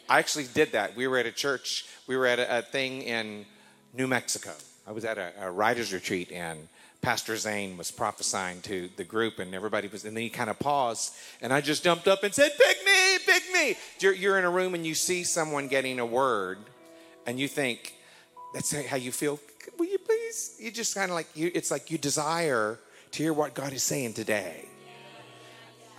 I 0.09 0.19
actually 0.19 0.47
did 0.53 0.73
that. 0.73 0.95
We 0.95 1.07
were 1.07 1.17
at 1.17 1.25
a 1.25 1.31
church, 1.31 1.86
we 2.05 2.17
were 2.17 2.27
at 2.27 2.38
a, 2.38 2.59
a 2.59 2.61
thing 2.61 3.01
in 3.01 3.45
New 3.93 4.07
Mexico. 4.07 4.51
I 4.86 4.91
was 4.91 5.05
at 5.05 5.17
a, 5.17 5.31
a 5.39 5.49
writer's 5.49 5.93
retreat 5.93 6.34
and 6.34 6.67
Pastor 7.01 7.38
Zane 7.38 7.77
was 7.77 7.89
prophesying 7.89 8.61
to 8.61 8.89
the 8.95 9.03
group, 9.03 9.39
and 9.39 9.53
everybody 9.53 9.89
was, 9.89 10.05
and 10.05 10.15
then 10.15 10.23
he 10.23 10.29
kind 10.29 10.49
of 10.49 10.57
paused, 10.57 11.13
and 11.41 11.51
I 11.51 11.59
just 11.59 11.84
jumped 11.84 12.07
up 12.07 12.23
and 12.23 12.34
said, 12.34 12.51
Pick 12.57 12.77
me, 12.86 13.17
pick 13.25 13.43
me. 13.53 13.75
You're, 13.99 14.13
you're 14.13 14.39
in 14.39 14.45
a 14.45 14.49
room 14.49 14.73
and 14.73 14.86
you 14.86 14.95
see 14.95 15.25
someone 15.25 15.67
getting 15.67 15.99
a 15.99 16.05
word, 16.05 16.59
and 17.25 17.38
you 17.38 17.49
think, 17.49 17.95
That's 18.53 18.73
how 18.88 18.95
you 18.95 19.11
feel. 19.11 19.38
Will 19.77 19.86
you? 20.59 20.65
You 20.65 20.71
just 20.71 20.95
kind 20.95 21.09
of 21.09 21.15
like, 21.15 21.27
you, 21.36 21.51
it's 21.53 21.71
like 21.71 21.91
you 21.91 21.97
desire 21.97 22.79
to 23.11 23.23
hear 23.23 23.34
what 23.34 23.53
God 23.53 23.73
is 23.73 23.84
saying 23.84 24.13
today. 24.13 24.65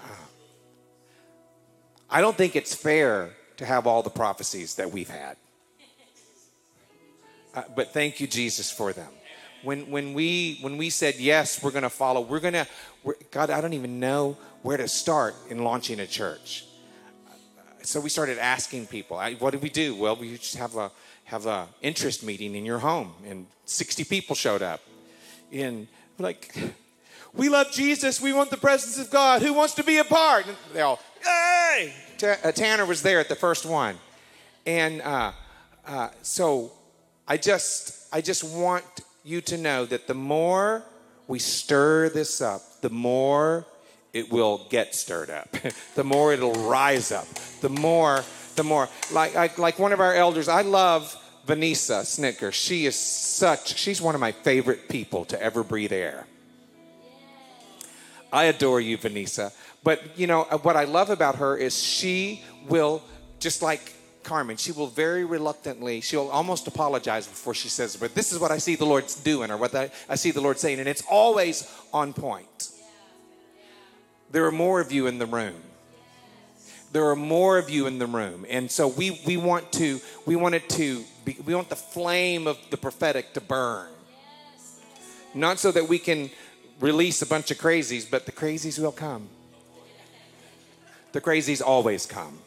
Uh, 0.02 0.26
I 2.10 2.20
don't 2.20 2.36
think 2.36 2.56
it's 2.56 2.74
fair 2.74 3.30
to 3.56 3.66
have 3.66 3.86
all 3.86 4.02
the 4.02 4.10
prophecies 4.10 4.74
that 4.76 4.90
we've 4.90 5.10
had. 5.10 5.36
Uh, 7.54 7.62
but 7.76 7.92
thank 7.92 8.20
you, 8.20 8.26
Jesus, 8.26 8.70
for 8.70 8.92
them 8.92 9.10
when 9.64 9.90
when 9.90 10.14
we 10.14 10.58
when 10.60 10.76
we 10.76 10.90
said 10.90 11.16
yes 11.18 11.62
we're 11.62 11.70
going 11.70 11.82
to 11.82 11.90
follow 11.90 12.20
we're 12.20 12.40
going 12.40 12.54
to 12.54 12.66
god 13.30 13.50
i 13.50 13.60
don't 13.60 13.72
even 13.72 13.98
know 13.98 14.36
where 14.62 14.76
to 14.76 14.86
start 14.86 15.34
in 15.48 15.64
launching 15.64 16.00
a 16.00 16.06
church 16.06 16.66
so 17.82 18.00
we 18.00 18.08
started 18.08 18.38
asking 18.38 18.86
people 18.86 19.18
what 19.38 19.52
do 19.52 19.58
we 19.58 19.70
do 19.70 19.94
well 19.94 20.14
we 20.16 20.36
just 20.36 20.56
have 20.56 20.76
a 20.76 20.90
have 21.24 21.46
a 21.46 21.68
interest 21.80 22.22
meeting 22.22 22.54
in 22.54 22.64
your 22.64 22.78
home 22.78 23.12
and 23.26 23.46
60 23.64 24.04
people 24.04 24.36
showed 24.36 24.62
up. 24.62 24.80
And 25.52 25.88
like 26.18 26.54
we 27.32 27.48
love 27.48 27.70
jesus. 27.72 28.20
We 28.20 28.32
want 28.32 28.50
the 28.50 28.56
presence 28.56 28.98
of 28.98 29.10
god. 29.10 29.42
Who 29.42 29.52
wants 29.52 29.74
to 29.74 29.84
be 29.84 29.98
a 29.98 30.04
part? 30.04 30.46
And 30.46 30.56
they 30.72 30.80
all 30.80 31.00
hey! 31.22 31.92
Uh, 32.22 32.52
tanner 32.52 32.86
was 32.86 33.02
there 33.02 33.20
at 33.20 33.28
the 33.28 33.34
first 33.34 33.66
one. 33.66 33.96
And 34.66 35.02
uh, 35.02 35.32
uh, 35.86 36.08
so 36.22 36.72
i 37.26 37.36
just 37.36 38.06
i 38.12 38.20
just 38.20 38.44
want 38.44 38.84
you 39.24 39.40
to 39.40 39.56
know 39.56 39.86
that 39.86 40.06
the 40.06 40.14
more 40.14 40.84
we 41.26 41.38
stir 41.38 42.08
this 42.10 42.40
up, 42.40 42.60
the 42.82 42.90
more 42.90 43.66
it 44.12 44.30
will 44.30 44.66
get 44.70 44.94
stirred 44.94 45.30
up. 45.30 45.48
the 45.94 46.04
more 46.04 46.32
it'll 46.32 46.52
rise 46.52 47.10
up. 47.10 47.26
The 47.60 47.68
more, 47.68 48.22
the 48.56 48.64
more. 48.64 48.88
Like, 49.12 49.34
like, 49.34 49.58
like 49.58 49.78
one 49.78 49.92
of 49.92 50.00
our 50.00 50.14
elders, 50.14 50.48
I 50.48 50.62
love 50.62 51.16
Vanessa 51.46 52.04
Snicker. 52.04 52.52
She 52.52 52.86
is 52.86 52.96
such, 52.96 53.76
she's 53.76 54.00
one 54.00 54.14
of 54.14 54.20
my 54.20 54.32
favorite 54.32 54.88
people 54.88 55.24
to 55.26 55.40
ever 55.42 55.62
breathe 55.62 55.92
air. 55.92 56.26
I 58.32 58.44
adore 58.44 58.80
you, 58.80 58.96
Vanessa. 58.96 59.52
But, 59.84 60.18
you 60.18 60.26
know, 60.26 60.42
uh, 60.50 60.58
what 60.58 60.76
I 60.76 60.84
love 60.84 61.10
about 61.10 61.36
her 61.36 61.56
is 61.56 61.80
she 61.80 62.42
will, 62.68 63.02
just 63.38 63.62
like 63.62 63.92
Carmen, 64.24 64.56
she 64.56 64.72
will 64.72 64.86
very 64.86 65.24
reluctantly, 65.24 66.00
she'll 66.00 66.28
almost 66.28 66.66
apologize 66.66 67.26
before 67.26 67.54
she 67.54 67.68
says, 67.68 67.94
but 67.94 68.14
this 68.14 68.32
is 68.32 68.38
what 68.38 68.50
I 68.50 68.58
see 68.58 68.74
the 68.74 68.86
Lord 68.86 69.04
doing 69.22 69.50
or 69.50 69.58
what 69.58 69.74
I, 69.74 69.90
I 70.08 70.14
see 70.16 70.30
the 70.30 70.40
Lord 70.40 70.58
saying. 70.58 70.80
And 70.80 70.88
it's 70.88 71.04
always 71.08 71.70
on 71.92 72.12
point. 72.14 72.70
There 74.30 74.46
are 74.46 74.52
more 74.52 74.80
of 74.80 74.90
you 74.90 75.06
in 75.06 75.18
the 75.18 75.26
room. 75.26 75.62
There 76.94 77.10
are 77.10 77.16
more 77.16 77.58
of 77.58 77.68
you 77.68 77.88
in 77.88 77.98
the 77.98 78.06
room. 78.06 78.46
And 78.48 78.70
so 78.70 78.86
we, 78.86 79.20
we 79.26 79.36
want 79.36 79.72
to, 79.72 80.00
we 80.26 80.36
want 80.36 80.54
it 80.54 80.68
to, 80.70 81.02
be, 81.24 81.36
we 81.44 81.52
want 81.52 81.68
the 81.68 81.74
flame 81.74 82.46
of 82.46 82.56
the 82.70 82.76
prophetic 82.76 83.34
to 83.34 83.40
burn. 83.40 83.88
Not 85.34 85.58
so 85.58 85.72
that 85.72 85.88
we 85.88 85.98
can 85.98 86.30
release 86.78 87.20
a 87.20 87.26
bunch 87.26 87.50
of 87.50 87.58
crazies, 87.58 88.08
but 88.08 88.26
the 88.26 88.32
crazies 88.32 88.78
will 88.78 88.92
come. 88.92 89.26
The 91.10 91.20
crazies 91.20 91.60
always 91.60 92.06
come. 92.06 92.38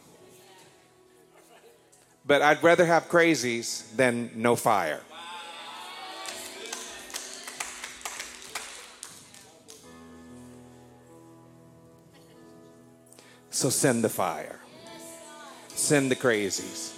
But 2.26 2.40
I'd 2.40 2.62
rather 2.62 2.86
have 2.86 3.10
crazies 3.10 3.94
than 3.96 4.30
no 4.34 4.56
fire. 4.56 5.02
So 13.58 13.70
send 13.70 14.04
the 14.04 14.08
fire. 14.08 14.60
Send 15.66 16.12
the 16.12 16.14
crazies. 16.14 16.92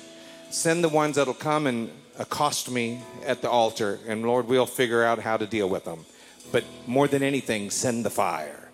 Send 0.51 0.85
the 0.85 0.91
ones 0.91 1.17
that'll 1.17 1.33
come 1.33 1.67
and 1.67 1.91
accost 2.19 2.71
me 2.71 3.01
at 3.25 3.41
the 3.41 3.49
altar, 3.49 3.99
and 4.07 4.27
Lord, 4.27 4.47
we'll 4.47 4.67
figure 4.67 5.03
out 5.03 5.21
how 5.21 5.39
to 5.39 5.47
deal 5.47 5.71
with 5.71 5.87
them. 5.87 6.05
But 6.53 6.65
more 6.87 7.09
than 7.09 7.23
anything, 7.23 7.71
send 7.71 8.05
the 8.05 8.11
fire. 8.11 8.69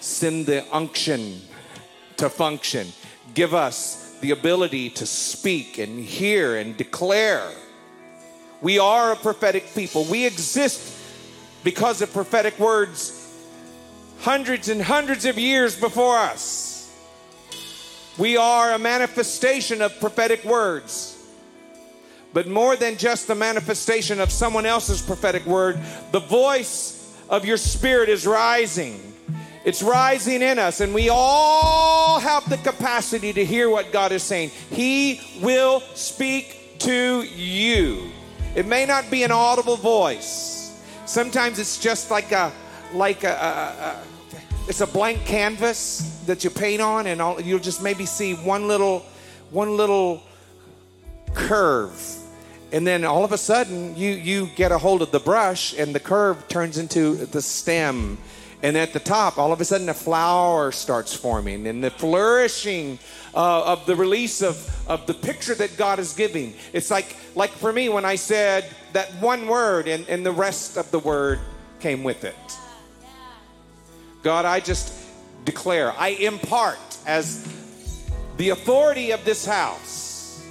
Send 0.00 0.46
the 0.46 0.64
unction 0.74 1.40
to 2.16 2.28
function. 2.28 2.88
Give 3.32 3.54
us 3.54 4.18
the 4.20 4.32
ability 4.32 4.90
to 4.90 5.06
speak 5.06 5.78
and 5.78 6.00
hear 6.00 6.56
and 6.56 6.76
declare. 6.76 7.48
We 8.60 8.80
are 8.80 9.12
a 9.12 9.16
prophetic 9.16 9.72
people. 9.72 10.04
We 10.10 10.26
exist 10.26 11.00
because 11.62 12.02
of 12.02 12.12
prophetic 12.12 12.58
words 12.58 13.20
hundreds 14.18 14.68
and 14.68 14.82
hundreds 14.82 15.24
of 15.24 15.38
years 15.38 15.78
before 15.78 16.18
us. 16.18 16.73
We 18.16 18.36
are 18.36 18.72
a 18.72 18.78
manifestation 18.78 19.82
of 19.82 19.98
prophetic 20.00 20.44
words. 20.44 21.10
But 22.32 22.48
more 22.48 22.76
than 22.76 22.96
just 22.96 23.26
the 23.28 23.34
manifestation 23.34 24.20
of 24.20 24.30
someone 24.30 24.66
else's 24.66 25.00
prophetic 25.00 25.46
word, 25.46 25.78
the 26.10 26.20
voice 26.20 27.16
of 27.28 27.44
your 27.44 27.56
spirit 27.56 28.08
is 28.08 28.26
rising. 28.26 29.12
It's 29.64 29.82
rising 29.82 30.42
in 30.42 30.58
us, 30.58 30.80
and 30.80 30.92
we 30.92 31.08
all 31.08 32.20
have 32.20 32.48
the 32.50 32.58
capacity 32.58 33.32
to 33.32 33.44
hear 33.44 33.70
what 33.70 33.92
God 33.92 34.12
is 34.12 34.22
saying. 34.22 34.50
He 34.70 35.20
will 35.40 35.80
speak 35.94 36.78
to 36.80 37.22
you. 37.22 38.10
It 38.54 38.66
may 38.66 38.84
not 38.84 39.10
be 39.10 39.22
an 39.22 39.32
audible 39.32 39.76
voice. 39.76 40.78
Sometimes 41.06 41.58
it's 41.58 41.78
just 41.78 42.10
like 42.10 42.30
a 42.32 42.52
like 42.92 43.24
a, 43.24 43.32
a, 43.32 43.86
a 43.86 44.13
it's 44.66 44.80
a 44.80 44.86
blank 44.86 45.26
canvas 45.26 46.22
that 46.26 46.42
you 46.42 46.50
paint 46.50 46.80
on, 46.80 47.06
and 47.06 47.20
all, 47.20 47.40
you'll 47.40 47.58
just 47.58 47.82
maybe 47.82 48.06
see 48.06 48.34
one 48.34 48.66
little 48.66 49.04
one 49.50 49.76
little 49.76 50.22
curve. 51.34 52.16
And 52.72 52.86
then 52.86 53.04
all 53.04 53.24
of 53.24 53.32
a 53.32 53.38
sudden 53.38 53.94
you 53.96 54.10
you 54.10 54.46
get 54.56 54.72
a 54.72 54.78
hold 54.78 55.02
of 55.02 55.10
the 55.10 55.20
brush 55.20 55.78
and 55.78 55.94
the 55.94 56.00
curve 56.00 56.48
turns 56.48 56.78
into 56.78 57.14
the 57.26 57.42
stem. 57.42 58.18
And 58.62 58.78
at 58.78 58.94
the 58.94 59.00
top 59.00 59.36
all 59.36 59.52
of 59.52 59.60
a 59.60 59.64
sudden 59.64 59.88
a 59.90 59.94
flower 59.94 60.72
starts 60.72 61.12
forming 61.14 61.66
and 61.66 61.84
the 61.84 61.90
flourishing 61.90 62.98
uh, 63.34 63.64
of 63.64 63.84
the 63.84 63.94
release 63.94 64.40
of, 64.40 64.56
of 64.88 65.06
the 65.06 65.14
picture 65.14 65.54
that 65.56 65.76
god 65.76 65.98
is 65.98 66.14
giving. 66.14 66.54
It's 66.72 66.90
like 66.90 67.16
like 67.34 67.50
for 67.50 67.72
me 67.72 67.90
when 67.90 68.04
i 68.04 68.16
said 68.16 68.64
that 68.94 69.10
one 69.20 69.46
word 69.46 69.86
and, 69.86 70.08
and 70.08 70.24
the 70.24 70.32
rest 70.32 70.78
of 70.78 70.90
the 70.90 70.98
word 70.98 71.40
came 71.78 72.02
with 72.02 72.24
it 72.24 72.34
god 74.24 74.44
i 74.44 74.58
just 74.58 74.92
declare 75.44 75.92
i 75.92 76.08
impart 76.08 76.78
as 77.06 77.46
the 78.38 78.50
authority 78.50 79.12
of 79.12 79.24
this 79.24 79.46
house 79.46 80.42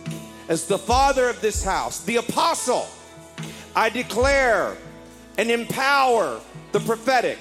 as 0.47 0.65
the 0.67 0.77
father 0.77 1.27
of 1.27 1.41
this 1.41 1.61
house 1.61 1.99
the 2.05 2.15
apostle 2.15 2.87
i 3.75 3.89
declare 3.89 4.77
and 5.37 5.51
empower 5.51 6.39
the 6.71 6.79
prophetic 6.79 7.37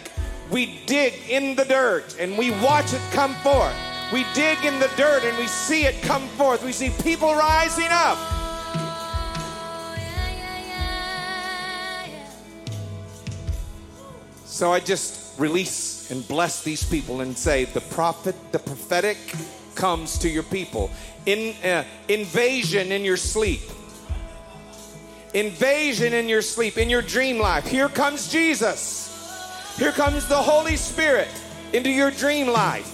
we 0.53 0.81
dig 0.85 1.15
in 1.31 1.57
the 1.57 1.65
dirt 1.65 2.15
and 2.21 2.37
we 2.37 2.51
watch 2.51 2.93
it 2.93 3.01
come 3.13 3.35
forth. 3.37 3.75
We 4.13 4.27
dig 4.35 4.63
in 4.67 4.79
the 4.79 4.91
dirt 4.99 5.25
and 5.25 5.37
we 5.39 5.47
see 5.47 5.87
it 5.87 6.03
come 6.03 6.29
forth. 6.29 6.63
We 6.63 6.73
see 6.73 6.91
people 7.03 7.35
rising 7.35 7.89
up. 7.89 8.19
So 14.45 14.71
I 14.71 14.81
just 14.81 15.32
release 15.43 16.11
and 16.11 16.27
bless 16.29 16.63
these 16.63 16.85
people 16.85 17.21
and 17.21 17.37
say, 17.37 17.65
the 17.65 17.81
prophet, 17.81 18.37
the 18.53 18.59
prophetic 18.59 19.19
comes 19.75 20.17
to 20.19 20.29
your 20.29 20.45
people. 20.45 20.91
In 21.27 21.55
uh, 21.65 21.85
invasion 22.09 22.93
in 22.93 23.05
your 23.05 23.17
sleep. 23.17 23.61
Invasion 25.35 26.13
in 26.13 26.29
your 26.29 26.43
sleep, 26.43 26.79
in 26.79 26.89
your 26.89 27.03
dream 27.03 27.39
life. 27.39 27.67
Here 27.67 27.89
comes 27.89 28.31
Jesus. 28.31 29.09
Here 29.79 29.93
comes 29.93 30.29
the 30.29 30.37
Holy 30.37 30.77
Spirit 30.77 31.29
into 31.73 31.91
your 31.91 32.11
dream 32.11 32.47
life. 32.47 32.91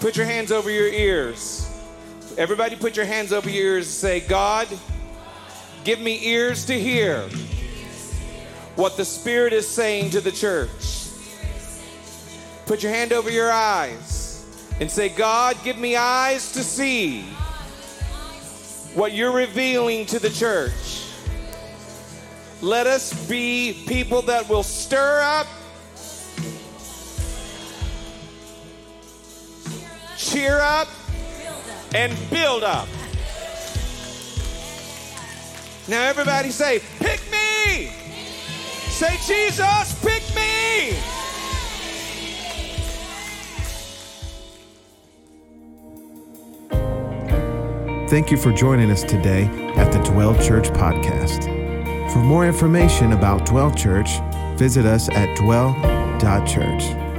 Put 0.00 0.16
your 0.16 0.26
hands 0.26 0.52
over 0.52 0.68
your 0.68 0.88
ears. 0.88 1.68
Everybody, 2.36 2.76
put 2.76 2.96
your 2.96 3.06
hands 3.06 3.32
over 3.32 3.48
your 3.48 3.76
ears 3.76 3.86
and 3.86 3.94
say, 3.94 4.20
God, 4.20 4.66
give 5.84 6.00
me 6.00 6.26
ears 6.26 6.66
to 6.66 6.78
hear 6.78 7.28
what 8.76 8.96
the 8.96 9.04
Spirit 9.04 9.52
is 9.52 9.68
saying 9.68 10.10
to 10.10 10.20
the 10.20 10.32
church. 10.32 11.08
Put 12.66 12.82
your 12.82 12.92
hand 12.92 13.12
over 13.12 13.30
your 13.30 13.50
eyes 13.50 14.46
and 14.80 14.90
say, 14.90 15.08
God, 15.08 15.56
give 15.62 15.76
me 15.76 15.96
eyes 15.96 16.52
to 16.52 16.62
see 16.62 17.22
what 18.94 19.12
you're 19.12 19.32
revealing 19.32 20.06
to 20.06 20.18
the 20.18 20.30
church. 20.30 21.06
Let 22.60 22.86
us 22.86 23.28
be 23.28 23.84
people 23.86 24.22
that 24.22 24.48
will 24.48 24.62
stir 24.62 25.20
up, 25.22 25.46
cheer 30.16 30.58
up, 30.60 30.88
and 31.94 32.16
build 32.30 32.62
up. 32.62 32.88
Now, 35.88 36.04
everybody 36.04 36.50
say, 36.50 36.80
Pick 37.00 37.20
me! 37.30 38.01
Say, 38.92 39.16
Jesus, 39.26 39.94
pick 40.00 40.22
me! 40.36 40.92
Thank 48.08 48.30
you 48.30 48.36
for 48.36 48.52
joining 48.52 48.90
us 48.90 49.02
today 49.02 49.46
at 49.76 49.90
the 49.90 49.98
Dwell 50.00 50.34
Church 50.34 50.68
Podcast. 50.68 51.44
For 52.12 52.18
more 52.18 52.46
information 52.46 53.12
about 53.12 53.46
Dwell 53.46 53.70
Church, 53.70 54.10
visit 54.58 54.84
us 54.84 55.08
at 55.08 55.34
dwell.church. 55.38 57.11